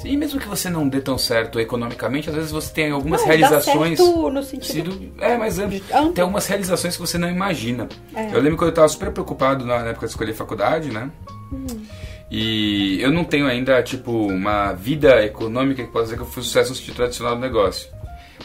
E 0.05 0.15
mesmo 0.15 0.39
que 0.39 0.47
você 0.47 0.69
não 0.69 0.87
dê 0.87 1.01
tão 1.01 1.17
certo 1.17 1.59
economicamente, 1.59 2.29
às 2.29 2.35
vezes 2.35 2.51
você 2.51 2.71
tem 2.73 2.91
algumas 2.91 3.21
Não, 3.21 3.27
dá 3.27 3.33
realizações. 3.33 3.97
certo 3.97 4.29
no 4.29 4.43
sentido 4.43 4.91
sido- 4.93 5.11
é, 5.19 5.37
mas 5.37 5.57
amplo. 5.59 5.81
amplo. 5.93 6.13
Tem 6.13 6.21
algumas 6.21 6.45
realizações 6.47 6.95
que 6.95 7.01
você 7.01 7.17
não 7.17 7.29
imagina. 7.29 7.87
É. 8.15 8.27
Eu 8.33 8.39
lembro 8.41 8.57
quando 8.57 8.69
eu 8.69 8.75
tava 8.75 8.87
super 8.89 9.11
preocupado 9.11 9.65
na 9.65 9.79
na 9.79 9.89
época 9.89 10.05
de 10.05 10.11
escolher 10.11 10.33
faculdade, 10.33 10.91
né? 10.91 11.09
Hum. 11.51 11.65
E 12.29 13.01
eu 13.01 13.11
não 13.11 13.23
tenho 13.23 13.47
ainda, 13.47 13.81
tipo, 13.81 14.11
uma 14.11 14.73
vida 14.73 15.23
econômica 15.23 15.83
que 15.83 15.89
possa 15.91 16.05
dizer 16.05 16.15
que 16.17 16.21
eu 16.23 16.27
fui 16.27 16.43
sucesso 16.43 16.69
no 16.71 16.75
sentido 16.75 16.95
tradicional 16.95 17.35
do 17.35 17.41
negócio. 17.41 17.89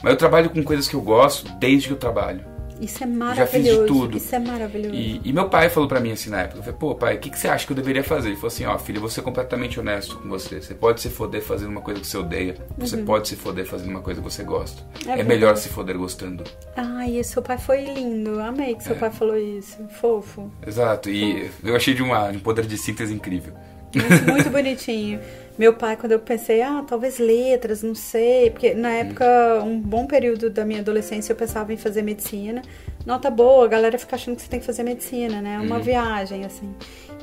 Mas 0.03 0.12
eu 0.12 0.16
trabalho 0.16 0.50
com 0.50 0.62
coisas 0.62 0.88
que 0.88 0.94
eu 0.94 1.00
gosto 1.03 1.50
desde 1.59 1.88
que 1.88 1.92
eu 1.92 1.98
trabalho. 1.98 2.44
Isso 2.83 3.03
é 3.05 3.07
Já 3.07 3.12
maravilhoso. 3.12 3.51
fiz 3.51 3.80
de 3.80 3.87
tudo. 3.87 4.16
Isso 4.16 4.35
é 4.35 4.39
maravilhoso. 4.39 4.95
E, 4.95 5.20
e 5.24 5.33
meu 5.33 5.49
pai 5.49 5.70
falou 5.70 5.89
pra 5.89 6.01
mim 6.01 6.12
assim 6.12 6.28
na 6.30 6.43
época, 6.43 6.59
eu 6.59 6.62
falei, 6.64 6.78
pô 6.78 6.95
pai, 6.95 7.14
o 7.16 7.18
que, 7.20 7.30
que 7.30 7.39
você 7.39 7.49
acha 7.49 7.64
que 7.64 7.72
eu 7.72 7.76
deveria 7.76 8.03
fazer? 8.03 8.28
Ele 8.30 8.37
falou 8.37 8.49
assim, 8.49 8.64
ó 8.66 8.78
filho, 8.78 8.97
eu 8.97 9.01
vou 9.01 9.09
ser 9.11 9.22
completamente 9.22 9.78
honesto 9.78 10.16
com 10.18 10.28
você. 10.28 10.61
Você 10.61 10.74
pode 10.74 11.01
se 11.01 11.09
foder 11.09 11.41
fazendo 11.43 11.70
uma 11.70 11.80
coisa 11.80 12.01
que 12.01 12.07
você 12.07 12.18
odeia. 12.18 12.57
Você 12.76 12.97
pode 12.99 13.28
se 13.28 13.37
foder 13.37 13.64
fazendo 13.66 13.91
uma 13.91 14.01
coisa 14.01 14.20
que 14.20 14.28
você 14.30 14.43
gosta. 14.43 14.83
Uhum. 15.07 15.12
É 15.12 15.20
É, 15.20 15.22
melhor 15.22 15.57
se 15.57 15.68
foder 15.68 15.97
gostando. 15.97 16.43
Ai, 16.76 17.18
e 17.18 17.24
seu 17.24 17.41
pai 17.41 17.57
foi 17.59 17.85
lindo. 17.85 18.41
Amei 18.41 18.72
É. 18.72 18.74
que 18.74 18.83
seu 18.85 18.97
pai 18.97 19.11
falou 19.11 19.37
isso. 19.37 19.78
Fofo. 20.01 20.51
Exato, 20.66 21.09
e 21.09 21.49
eu 21.62 21.76
achei 21.76 21.95
de 21.95 22.03
uma, 22.03 22.30
de 22.30 22.39
um 22.39 22.41
poder 22.41 22.66
de 22.66 22.76
síntese 22.76 23.14
incrível. 23.14 23.53
Muito 24.33 24.51
bonitinho. 24.51 25.20
Meu 25.62 25.74
pai, 25.74 25.96
quando 25.96 26.10
eu 26.10 26.18
pensei, 26.18 26.60
ah, 26.60 26.82
talvez 26.84 27.20
letras, 27.20 27.84
não 27.84 27.94
sei, 27.94 28.50
porque 28.50 28.74
na 28.74 28.90
época, 28.90 29.62
um 29.62 29.80
bom 29.80 30.08
período 30.08 30.50
da 30.50 30.64
minha 30.64 30.80
adolescência, 30.80 31.32
eu 31.32 31.36
pensava 31.36 31.72
em 31.72 31.76
fazer 31.76 32.02
medicina. 32.02 32.62
Nota 33.06 33.30
boa, 33.30 33.64
a 33.64 33.68
galera 33.68 33.96
fica 33.96 34.16
achando 34.16 34.34
que 34.34 34.42
você 34.42 34.48
tem 34.48 34.58
que 34.58 34.66
fazer 34.66 34.82
medicina, 34.82 35.40
né? 35.40 35.54
É 35.54 35.58
uma 35.60 35.78
viagem, 35.78 36.44
assim. 36.44 36.74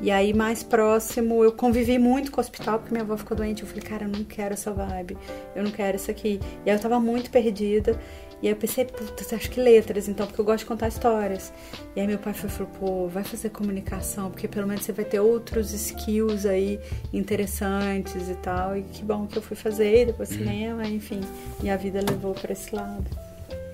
E 0.01 0.09
aí, 0.09 0.33
mais 0.33 0.63
próximo, 0.63 1.43
eu 1.43 1.51
convivi 1.51 1.99
muito 1.99 2.31
com 2.31 2.39
o 2.39 2.41
hospital, 2.41 2.79
porque 2.79 2.93
minha 2.93 3.03
avó 3.03 3.17
ficou 3.17 3.35
doente. 3.35 3.63
Eu 3.63 3.67
falei, 3.67 3.83
cara, 3.83 4.05
eu 4.05 4.09
não 4.09 4.23
quero 4.23 4.53
essa 4.53 4.71
vibe, 4.71 5.17
eu 5.53 5.61
não 5.61 5.71
quero 5.71 5.97
isso 5.97 6.09
aqui. 6.09 6.39
E 6.65 6.69
aí 6.69 6.77
eu 6.77 6.81
tava 6.81 6.97
muito 6.97 7.29
perdida. 7.29 7.99
E 8.41 8.47
aí 8.47 8.53
eu 8.53 8.55
pensei, 8.55 8.85
puta, 8.85 9.35
acho 9.35 9.49
que 9.51 9.59
letras, 9.59 10.07
então, 10.07 10.25
porque 10.25 10.39
eu 10.39 10.45
gosto 10.45 10.59
de 10.59 10.65
contar 10.65 10.87
histórias. 10.87 11.51
E 11.95 11.99
aí 11.99 12.07
meu 12.07 12.17
pai 12.17 12.33
foi, 12.33 12.49
falou, 12.49 12.71
pô, 12.79 13.07
vai 13.07 13.23
fazer 13.23 13.49
comunicação, 13.49 14.31
porque 14.31 14.47
pelo 14.47 14.65
menos 14.67 14.85
você 14.85 14.93
vai 14.93 15.03
ter 15.03 15.19
outros 15.19 15.73
skills 15.73 16.45
aí 16.45 16.79
interessantes 17.11 18.29
e 18.29 18.35
tal. 18.35 18.77
E 18.77 18.83
que 18.83 19.03
bom 19.03 19.27
que 19.27 19.37
eu 19.37 19.41
fui 19.41 19.57
fazer, 19.57 20.07
depois 20.07 20.29
cinema, 20.29 20.87
enfim. 20.87 21.21
Minha 21.61 21.77
vida 21.77 21.99
levou 22.07 22.33
pra 22.33 22.53
esse 22.53 22.73
lado. 22.73 23.05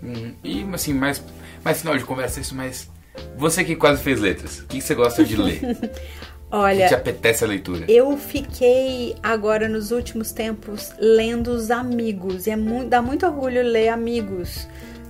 Hum, 0.03 0.33
E 0.43 0.65
assim, 0.73 0.93
mais, 0.93 1.23
mais 1.63 1.79
final 1.79 1.97
de 1.97 2.03
conversa, 2.03 2.39
isso 2.39 2.55
mais, 2.55 2.89
Você 3.37 3.63
que 3.63 3.75
quase 3.75 4.01
fez 4.03 4.19
letras, 4.19 4.59
o 4.59 4.65
que 4.65 4.81
você 4.81 4.95
gosta 4.95 5.23
de 5.23 5.35
ler? 5.37 5.61
Olha, 6.51 6.83
que 6.83 6.89
te 6.89 6.95
apetece 6.95 7.43
a 7.43 7.47
leitura? 7.47 7.85
Eu 7.87 8.15
fiquei 8.17 9.15
agora 9.21 9.67
nos 9.67 9.91
últimos 9.91 10.31
tempos 10.31 10.93
lendo 10.99 11.49
os 11.49 11.71
amigos. 11.71 12.47
E 12.47 12.51
é 12.51 12.55
muito, 12.55 12.89
dá 12.89 13.01
muito 13.01 13.25
orgulho 13.25 13.61
ler 13.63 13.89
amigos. 13.89 14.67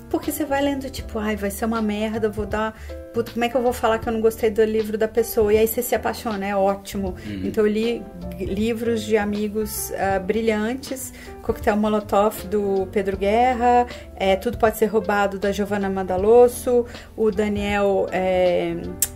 Porque 0.09 0.31
você 0.31 0.45
vai 0.45 0.61
lendo, 0.61 0.89
tipo, 0.89 1.19
ai, 1.19 1.35
vai 1.35 1.49
ser 1.49 1.65
uma 1.65 1.81
merda, 1.81 2.29
vou 2.29 2.45
dar. 2.45 2.73
Puta, 3.13 3.31
como 3.31 3.43
é 3.43 3.49
que 3.49 3.55
eu 3.55 3.61
vou 3.61 3.73
falar 3.73 3.99
que 3.99 4.07
eu 4.07 4.13
não 4.13 4.21
gostei 4.21 4.49
do 4.49 4.63
livro 4.63 4.97
da 4.97 5.07
pessoa? 5.07 5.53
E 5.53 5.57
aí 5.57 5.67
você 5.67 5.81
se 5.81 5.95
apaixona, 5.95 6.45
é 6.45 6.55
ótimo. 6.55 7.15
Uhum. 7.25 7.41
Então 7.43 7.65
eu 7.65 7.71
li 7.71 8.03
livros 8.39 9.03
de 9.03 9.17
amigos 9.17 9.91
uh, 9.91 10.23
brilhantes, 10.23 11.13
Coquetel 11.41 11.75
Molotov 11.75 12.45
do 12.47 12.87
Pedro 12.91 13.17
Guerra, 13.17 13.87
é, 14.15 14.35
Tudo 14.35 14.57
Pode 14.57 14.77
Ser 14.77 14.85
Roubado 14.85 15.39
da 15.39 15.51
Giovanna 15.51 15.89
Madalosso, 15.89 16.85
o 17.17 17.31
Daniel. 17.31 18.07
É, 18.11 18.75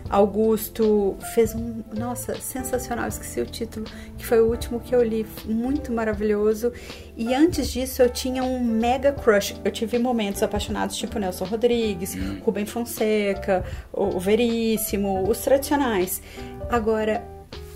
Augusto 0.10 1.16
fez 1.36 1.54
um. 1.54 1.84
Nossa, 1.96 2.36
sensacional, 2.36 3.08
esqueci 3.08 3.40
o 3.42 3.46
título, 3.46 3.86
que 4.18 4.26
foi 4.26 4.42
o 4.42 4.50
último 4.50 4.80
que 4.80 4.94
eu 4.94 5.04
li, 5.04 5.26
muito 5.46 5.92
maravilhoso. 5.92 6.74
E 7.16 7.34
antes 7.34 7.70
disso 7.72 8.02
eu 8.02 8.10
tinha 8.10 8.44
um 8.44 8.64
mega 8.64 9.12
crush. 9.12 9.56
Eu 9.64 9.72
tive 9.72 10.00
momentos 10.00 10.42
apaixonados, 10.42 10.98
tipo 10.98 11.20
Nelson 11.20 11.46
Rodrigues, 11.46 12.16
hum. 12.16 12.40
Rubem 12.44 12.66
Fonseca, 12.66 13.64
o 13.94 14.20
Veríssimo, 14.20 15.30
os 15.30 15.40
tradicionais. 15.40 16.22
Agora, 16.70 17.24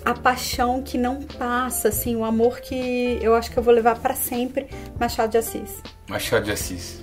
a 0.04 0.12
paixão 0.12 0.82
que 0.82 0.98
não 0.98 1.22
passa, 1.22 1.88
assim, 1.88 2.14
o 2.14 2.24
amor 2.24 2.60
que 2.60 3.18
eu 3.22 3.34
acho 3.34 3.50
que 3.50 3.56
eu 3.56 3.62
vou 3.62 3.72
levar 3.72 3.98
para 3.98 4.14
sempre, 4.14 4.68
Machado 5.00 5.30
de 5.30 5.38
Assis. 5.38 5.80
Machado 6.08 6.44
de 6.44 6.52
Assis. 6.52 7.02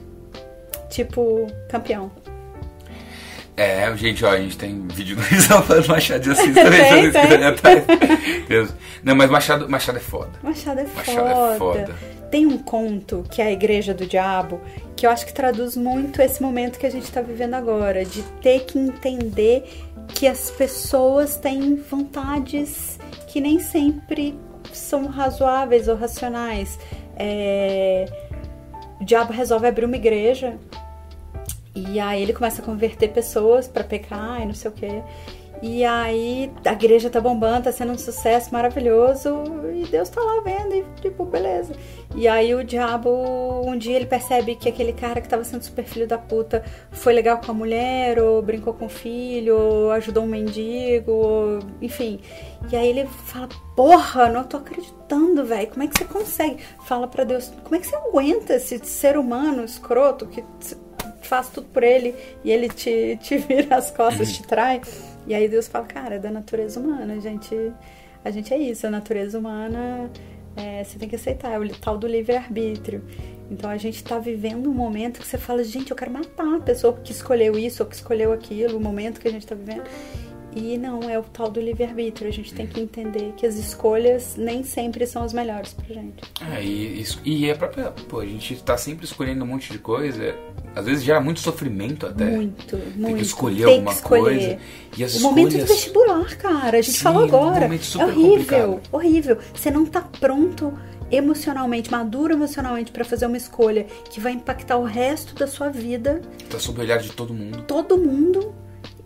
Tipo, 0.89 1.47
campeão. 1.69 2.11
É, 3.57 3.95
gente, 3.97 4.23
ó, 4.23 4.31
a 4.31 4.37
gente 4.37 4.57
tem 4.57 4.87
vídeo 4.87 5.15
no 5.17 5.21
Rizal 5.23 5.61
falando 5.63 5.87
Machado 5.87 6.21
de 6.21 6.31
Assis 6.31 6.55
também, 6.55 7.11
tem, 7.11 7.27
tem. 7.27 7.43
atrás. 7.45 7.83
Não, 9.03 9.15
mas 9.15 9.29
Machado, 9.29 9.69
Machado 9.69 9.97
é 9.97 10.01
foda. 10.01 10.31
Machado 10.41 10.79
é 10.79 10.83
Machado 10.95 11.27
é 11.27 11.57
foda. 11.57 11.79
é 11.79 11.85
foda. 11.85 11.95
Tem 12.31 12.45
um 12.45 12.57
conto 12.57 13.25
que 13.29 13.41
é 13.41 13.47
a 13.47 13.51
Igreja 13.51 13.93
do 13.93 14.05
Diabo, 14.05 14.61
que 14.95 15.05
eu 15.05 15.09
acho 15.09 15.25
que 15.25 15.33
traduz 15.33 15.75
muito 15.75 16.21
esse 16.21 16.41
momento 16.41 16.79
que 16.79 16.85
a 16.85 16.89
gente 16.89 17.03
está 17.03 17.21
vivendo 17.21 17.55
agora, 17.55 18.05
de 18.05 18.23
ter 18.41 18.61
que 18.61 18.79
entender 18.79 19.63
que 20.07 20.27
as 20.27 20.49
pessoas 20.49 21.35
têm 21.35 21.75
vontades 21.75 22.99
que 23.27 23.41
nem 23.41 23.59
sempre 23.59 24.39
são 24.71 25.07
razoáveis 25.07 25.87
ou 25.87 25.95
racionais. 25.95 26.79
É... 27.17 28.05
O 28.99 29.05
diabo 29.05 29.33
resolve 29.33 29.67
abrir 29.67 29.85
uma 29.85 29.95
igreja 29.95 30.57
e 31.73 31.99
aí 31.99 32.21
ele 32.21 32.33
começa 32.33 32.61
a 32.61 32.65
converter 32.65 33.09
pessoas 33.09 33.67
para 33.67 33.83
pecar 33.83 34.41
e 34.41 34.45
não 34.45 34.53
sei 34.53 34.71
o 34.71 34.73
quê. 34.73 35.03
E 35.61 35.85
aí 35.85 36.51
a 36.65 36.73
igreja 36.73 37.07
tá 37.07 37.21
bombando, 37.21 37.65
tá 37.65 37.71
sendo 37.71 37.91
um 37.91 37.97
sucesso 37.97 38.51
maravilhoso 38.51 39.43
e 39.75 39.85
Deus 39.85 40.09
tá 40.09 40.19
lá 40.19 40.41
vendo 40.41 40.73
e 40.73 40.83
tipo, 40.99 41.23
beleza. 41.23 41.75
E 42.15 42.27
aí 42.27 42.55
o 42.55 42.63
diabo, 42.63 43.09
um 43.63 43.77
dia 43.77 43.95
ele 43.95 44.07
percebe 44.07 44.55
que 44.55 44.67
aquele 44.67 44.91
cara 44.91 45.21
que 45.21 45.29
tava 45.29 45.43
sendo 45.43 45.61
super 45.61 45.85
filho 45.85 46.07
da 46.07 46.17
puta 46.17 46.63
foi 46.89 47.13
legal 47.13 47.37
com 47.37 47.51
a 47.51 47.53
mulher, 47.53 48.19
ou 48.19 48.41
brincou 48.41 48.73
com 48.73 48.87
o 48.87 48.89
filho, 48.89 49.55
ou 49.55 49.91
ajudou 49.91 50.23
um 50.23 50.27
mendigo, 50.27 51.11
ou, 51.11 51.59
enfim. 51.79 52.19
E 52.71 52.75
aí 52.75 52.89
ele 52.89 53.05
fala, 53.05 53.47
porra, 53.75 54.29
não 54.29 54.43
tô 54.43 54.57
acreditando, 54.57 55.45
velho, 55.45 55.67
como 55.67 55.83
é 55.83 55.87
que 55.87 55.97
você 55.97 56.05
consegue? 56.05 56.57
Fala 56.85 57.07
para 57.07 57.23
Deus, 57.23 57.51
como 57.63 57.75
é 57.75 57.79
que 57.79 57.85
você 57.85 57.95
aguenta 57.95 58.55
esse 58.55 58.79
ser 58.83 59.15
humano 59.15 59.63
escroto 59.63 60.25
que 60.25 60.43
faz 61.27 61.49
tudo 61.49 61.67
por 61.67 61.83
ele 61.83 62.15
e 62.43 62.51
ele 62.51 62.69
te, 62.69 63.17
te 63.21 63.37
vira 63.37 63.75
as 63.75 63.91
costas, 63.91 64.33
te 64.33 64.43
trai. 64.43 64.81
E 65.27 65.33
aí 65.33 65.47
Deus 65.47 65.67
fala, 65.67 65.85
cara, 65.85 66.15
é 66.15 66.19
da 66.19 66.31
natureza 66.31 66.79
humana, 66.79 67.13
a 67.13 67.19
gente, 67.19 67.55
a 68.23 68.31
gente 68.31 68.53
é 68.53 68.57
isso, 68.57 68.87
a 68.87 68.89
natureza 68.89 69.37
humana 69.37 70.09
é, 70.55 70.83
você 70.83 70.97
tem 70.97 71.07
que 71.07 71.15
aceitar, 71.15 71.51
é 71.51 71.59
o 71.59 71.69
tal 71.69 71.97
do 71.97 72.07
livre-arbítrio. 72.07 73.03
Então 73.49 73.69
a 73.69 73.77
gente 73.77 74.03
tá 74.03 74.17
vivendo 74.17 74.69
um 74.69 74.73
momento 74.73 75.19
que 75.19 75.27
você 75.27 75.37
fala, 75.37 75.63
gente, 75.63 75.91
eu 75.91 75.97
quero 75.97 76.11
matar 76.11 76.55
a 76.55 76.59
pessoa 76.59 76.93
que 76.93 77.11
escolheu 77.11 77.57
isso 77.57 77.83
ou 77.83 77.89
que 77.89 77.95
escolheu 77.95 78.31
aquilo, 78.31 78.77
o 78.77 78.79
momento 78.79 79.19
que 79.19 79.27
a 79.27 79.31
gente 79.31 79.45
tá 79.45 79.55
vivendo. 79.55 79.83
E 80.53 80.77
não, 80.77 81.09
é 81.09 81.17
o 81.17 81.23
tal 81.23 81.49
do 81.49 81.61
livre-arbítrio. 81.61 82.27
A 82.27 82.33
gente 82.33 82.53
tem 82.53 82.67
que 82.67 82.79
entender 82.79 83.33
que 83.37 83.45
as 83.45 83.55
escolhas 83.55 84.35
nem 84.37 84.63
sempre 84.63 85.05
são 85.07 85.23
as 85.23 85.33
melhores 85.33 85.73
pra 85.73 85.85
gente. 85.85 86.23
É, 86.53 86.63
e, 86.63 87.05
e 87.23 87.49
é 87.49 87.55
própria. 87.55 87.91
Pô, 88.09 88.19
a 88.19 88.25
gente 88.25 88.61
tá 88.61 88.77
sempre 88.77 89.05
escolhendo 89.05 89.43
um 89.43 89.47
monte 89.47 89.71
de 89.71 89.79
coisa. 89.79 90.35
Às 90.75 90.85
vezes 90.85 91.03
gera 91.03 91.21
muito 91.21 91.39
sofrimento 91.39 92.05
até. 92.05 92.25
Muito, 92.25 92.77
muito. 92.77 93.05
Tem 93.05 93.15
que 93.15 93.21
escolher 93.21 93.65
tem 93.65 93.73
alguma 93.75 93.91
que 93.91 93.97
escolher. 93.97 94.21
coisa. 94.21 94.59
E 94.97 95.03
as 95.03 95.13
o 95.13 95.17
escolhas... 95.17 95.23
momento 95.23 95.57
do 95.57 95.65
vestibular, 95.65 96.37
cara. 96.37 96.77
A 96.77 96.81
gente 96.81 96.97
Sim, 96.97 97.03
falou 97.03 97.23
agora. 97.23 97.67
Um 97.67 97.73
é 97.73 98.05
horrível, 98.05 98.13
complicado. 98.13 98.81
horrível. 98.91 99.37
Você 99.53 99.71
não 99.71 99.85
tá 99.85 100.01
pronto 100.01 100.73
emocionalmente, 101.09 101.91
maduro 101.91 102.33
emocionalmente 102.33 102.91
para 102.91 103.03
fazer 103.03 103.25
uma 103.25 103.37
escolha 103.37 103.85
que 104.09 104.19
vai 104.19 104.31
impactar 104.31 104.77
o 104.77 104.83
resto 104.83 105.35
da 105.35 105.45
sua 105.45 105.69
vida. 105.69 106.21
Tá 106.49 106.57
sob 106.57 106.79
o 106.79 106.81
olhar 106.81 106.99
de 106.99 107.11
todo 107.11 107.33
mundo. 107.33 107.63
Todo 107.63 107.97
mundo 107.97 108.53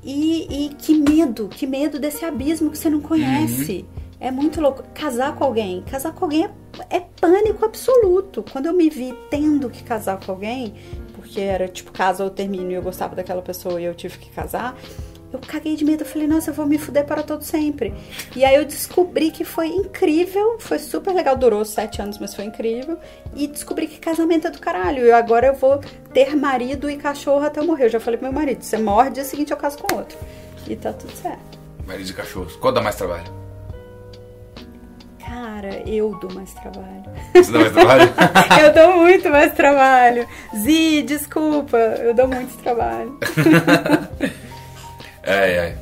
e, 0.06 0.66
e, 0.68 0.70
que 0.76 0.94
medo, 0.94 1.48
que 1.48 1.66
medo 1.66 2.00
desse 2.00 2.24
abismo 2.24 2.70
que 2.70 2.78
você 2.78 2.92
não 2.92 3.02
conhece. 3.02 3.80
Uhum. 3.90 4.06
É 4.20 4.30
muito 4.30 4.62
louco. 4.62 4.84
Casar 4.94 5.36
com 5.36 5.44
alguém. 5.44 5.82
Casar 5.82 6.14
com 6.14 6.26
alguém 6.26 6.46
é, 6.46 6.98
é, 6.98 7.00
pânico 7.20 7.66
absoluto. 7.66 8.46
Quando 8.52 8.68
eu 8.68 8.74
me 8.74 8.88
vi 8.88 9.18
tendo 9.32 9.68
que 9.68 9.84
casar 9.84 10.24
com 10.24 10.32
alguém, 10.32 10.76
porque 11.14 11.42
era 11.42 11.68
tipo, 11.68 11.92
casa 11.92 12.24
ou 12.24 12.30
termino 12.30 12.70
e 12.72 12.76
eu 12.76 12.84
gostava 12.84 13.16
daquela 13.16 13.42
pessoa 13.42 13.82
e 13.82 13.86
eu 13.86 13.96
tive 13.96 14.20
que 14.20 14.30
casar, 14.30 14.78
eu 15.36 15.40
caguei 15.46 15.76
de 15.76 15.86
medo. 15.86 16.04
Eu 16.04 16.08
falei, 16.08 16.28
nossa, 16.28 16.50
eu 16.50 16.54
vou 16.54 16.66
me 16.66 16.78
fuder 16.78 17.06
para 17.06 17.24
todo 17.24 17.44
sempre. 17.44 17.94
E 18.36 18.44
aí 18.44 18.56
eu 18.56 18.66
descobri 18.66 19.32
que 19.32 19.44
foi 19.44 19.68
incrível, 19.68 20.58
foi 20.60 20.80
super 20.80 21.14
legal. 21.14 21.36
Durou 21.36 21.64
sete 21.66 22.02
anos, 22.02 22.18
mas 22.18 22.34
foi 22.34 22.46
incrível. 22.46 22.98
E 23.36 23.48
descobri 23.48 23.88
que 23.88 24.00
casamento 24.00 24.48
é 24.48 24.52
do 24.52 24.60
caralho. 24.60 25.06
E 25.06 25.12
agora 25.12 25.48
eu 25.48 25.54
vou 25.54 25.80
ter 26.14 26.36
marido 26.36 26.90
e 26.90 26.98
cachorro 26.98 27.46
até 27.46 27.60
eu 27.60 27.66
morrer. 27.66 27.86
Eu 27.86 27.90
já 27.90 28.00
falei 28.00 28.18
pro 28.18 28.28
meu 28.28 28.38
marido: 28.38 28.64
você 28.64 28.78
morre, 28.78 29.12
dia 29.12 29.24
seguinte 29.24 29.52
eu 29.52 29.58
caso 29.58 29.78
com 29.78 29.96
outro. 29.96 30.18
E 30.68 30.76
tá 30.76 30.94
tudo 30.94 31.14
certo. 31.16 31.60
Marido 31.86 32.10
e 32.10 32.14
cachorro. 32.14 32.48
Qual 32.60 32.74
dá 32.74 32.82
mais 32.82 32.96
trabalho? 32.96 33.46
Cara, 35.20 35.82
eu 35.88 36.12
dou 36.20 36.32
mais 36.34 36.54
trabalho. 36.54 37.04
Você 37.34 37.52
dá 37.52 37.60
mais 37.60 37.74
trabalho? 37.74 38.14
eu 38.64 38.74
dou 38.74 38.98
muito 38.98 39.30
mais 39.30 39.54
trabalho. 39.54 40.28
Zi, 40.56 41.02
desculpa, 41.02 41.78
eu 41.78 42.14
dou 42.14 42.28
muito 42.28 42.56
trabalho. 42.58 43.18
Ai, 45.26 45.60
ai. 45.60 45.76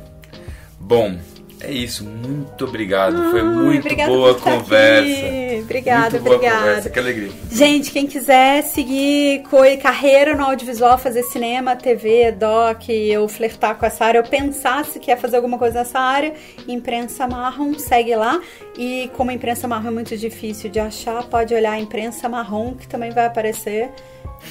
Bom, 0.80 1.16
é 1.60 1.72
isso. 1.72 2.04
Muito 2.04 2.64
obrigado. 2.64 3.16
Ai, 3.16 3.30
Foi 3.30 3.42
muito 3.42 3.96
boa 4.06 4.34
conversa. 4.34 5.44
Obrigada, 5.62 6.18
muito 6.18 6.34
obrigada. 6.34 6.58
Conversa. 6.58 6.90
Que 6.90 6.98
alegria. 6.98 7.30
Gente, 7.50 7.90
quem 7.90 8.06
quiser 8.06 8.62
seguir 8.62 9.42
coi 9.44 9.76
carreira 9.78 10.34
no 10.34 10.44
audiovisual, 10.44 10.98
fazer 10.98 11.22
cinema, 11.22 11.74
TV, 11.74 12.32
doc, 12.32 12.88
eu 12.88 13.26
flertar 13.28 13.76
com 13.76 13.86
essa 13.86 14.04
área, 14.04 14.18
eu 14.18 14.24
pensar 14.24 14.84
se 14.84 14.98
quer 14.98 15.18
fazer 15.18 15.36
alguma 15.36 15.58
coisa 15.58 15.78
nessa 15.78 15.98
área, 15.98 16.34
imprensa 16.68 17.26
marrom, 17.26 17.78
segue 17.78 18.14
lá. 18.14 18.40
E 18.76 19.10
como 19.16 19.30
a 19.30 19.34
imprensa 19.34 19.66
marrom 19.66 19.88
é 19.88 19.92
muito 19.92 20.16
difícil 20.16 20.70
de 20.70 20.80
achar, 20.80 21.22
pode 21.24 21.54
olhar 21.54 21.72
a 21.72 21.80
imprensa 21.80 22.28
marrom, 22.28 22.74
que 22.74 22.86
também 22.86 23.10
vai 23.10 23.26
aparecer. 23.26 23.90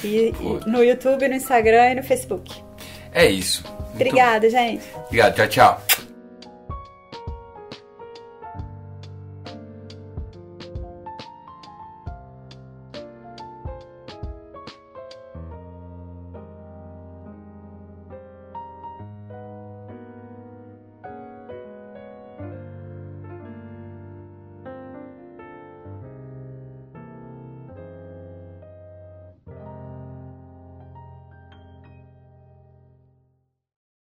E, 0.04 0.34
e 0.40 0.70
no 0.70 0.84
YouTube, 0.84 1.28
no 1.28 1.36
Instagram 1.36 1.92
e 1.92 1.96
no 1.96 2.04
Facebook. 2.04 2.64
É 3.14 3.26
isso. 3.26 3.64
Obrigada, 3.94 4.50
gente. 4.50 4.84
Obrigado, 5.08 5.36
tchau, 5.36 5.48
tchau. 5.48 5.82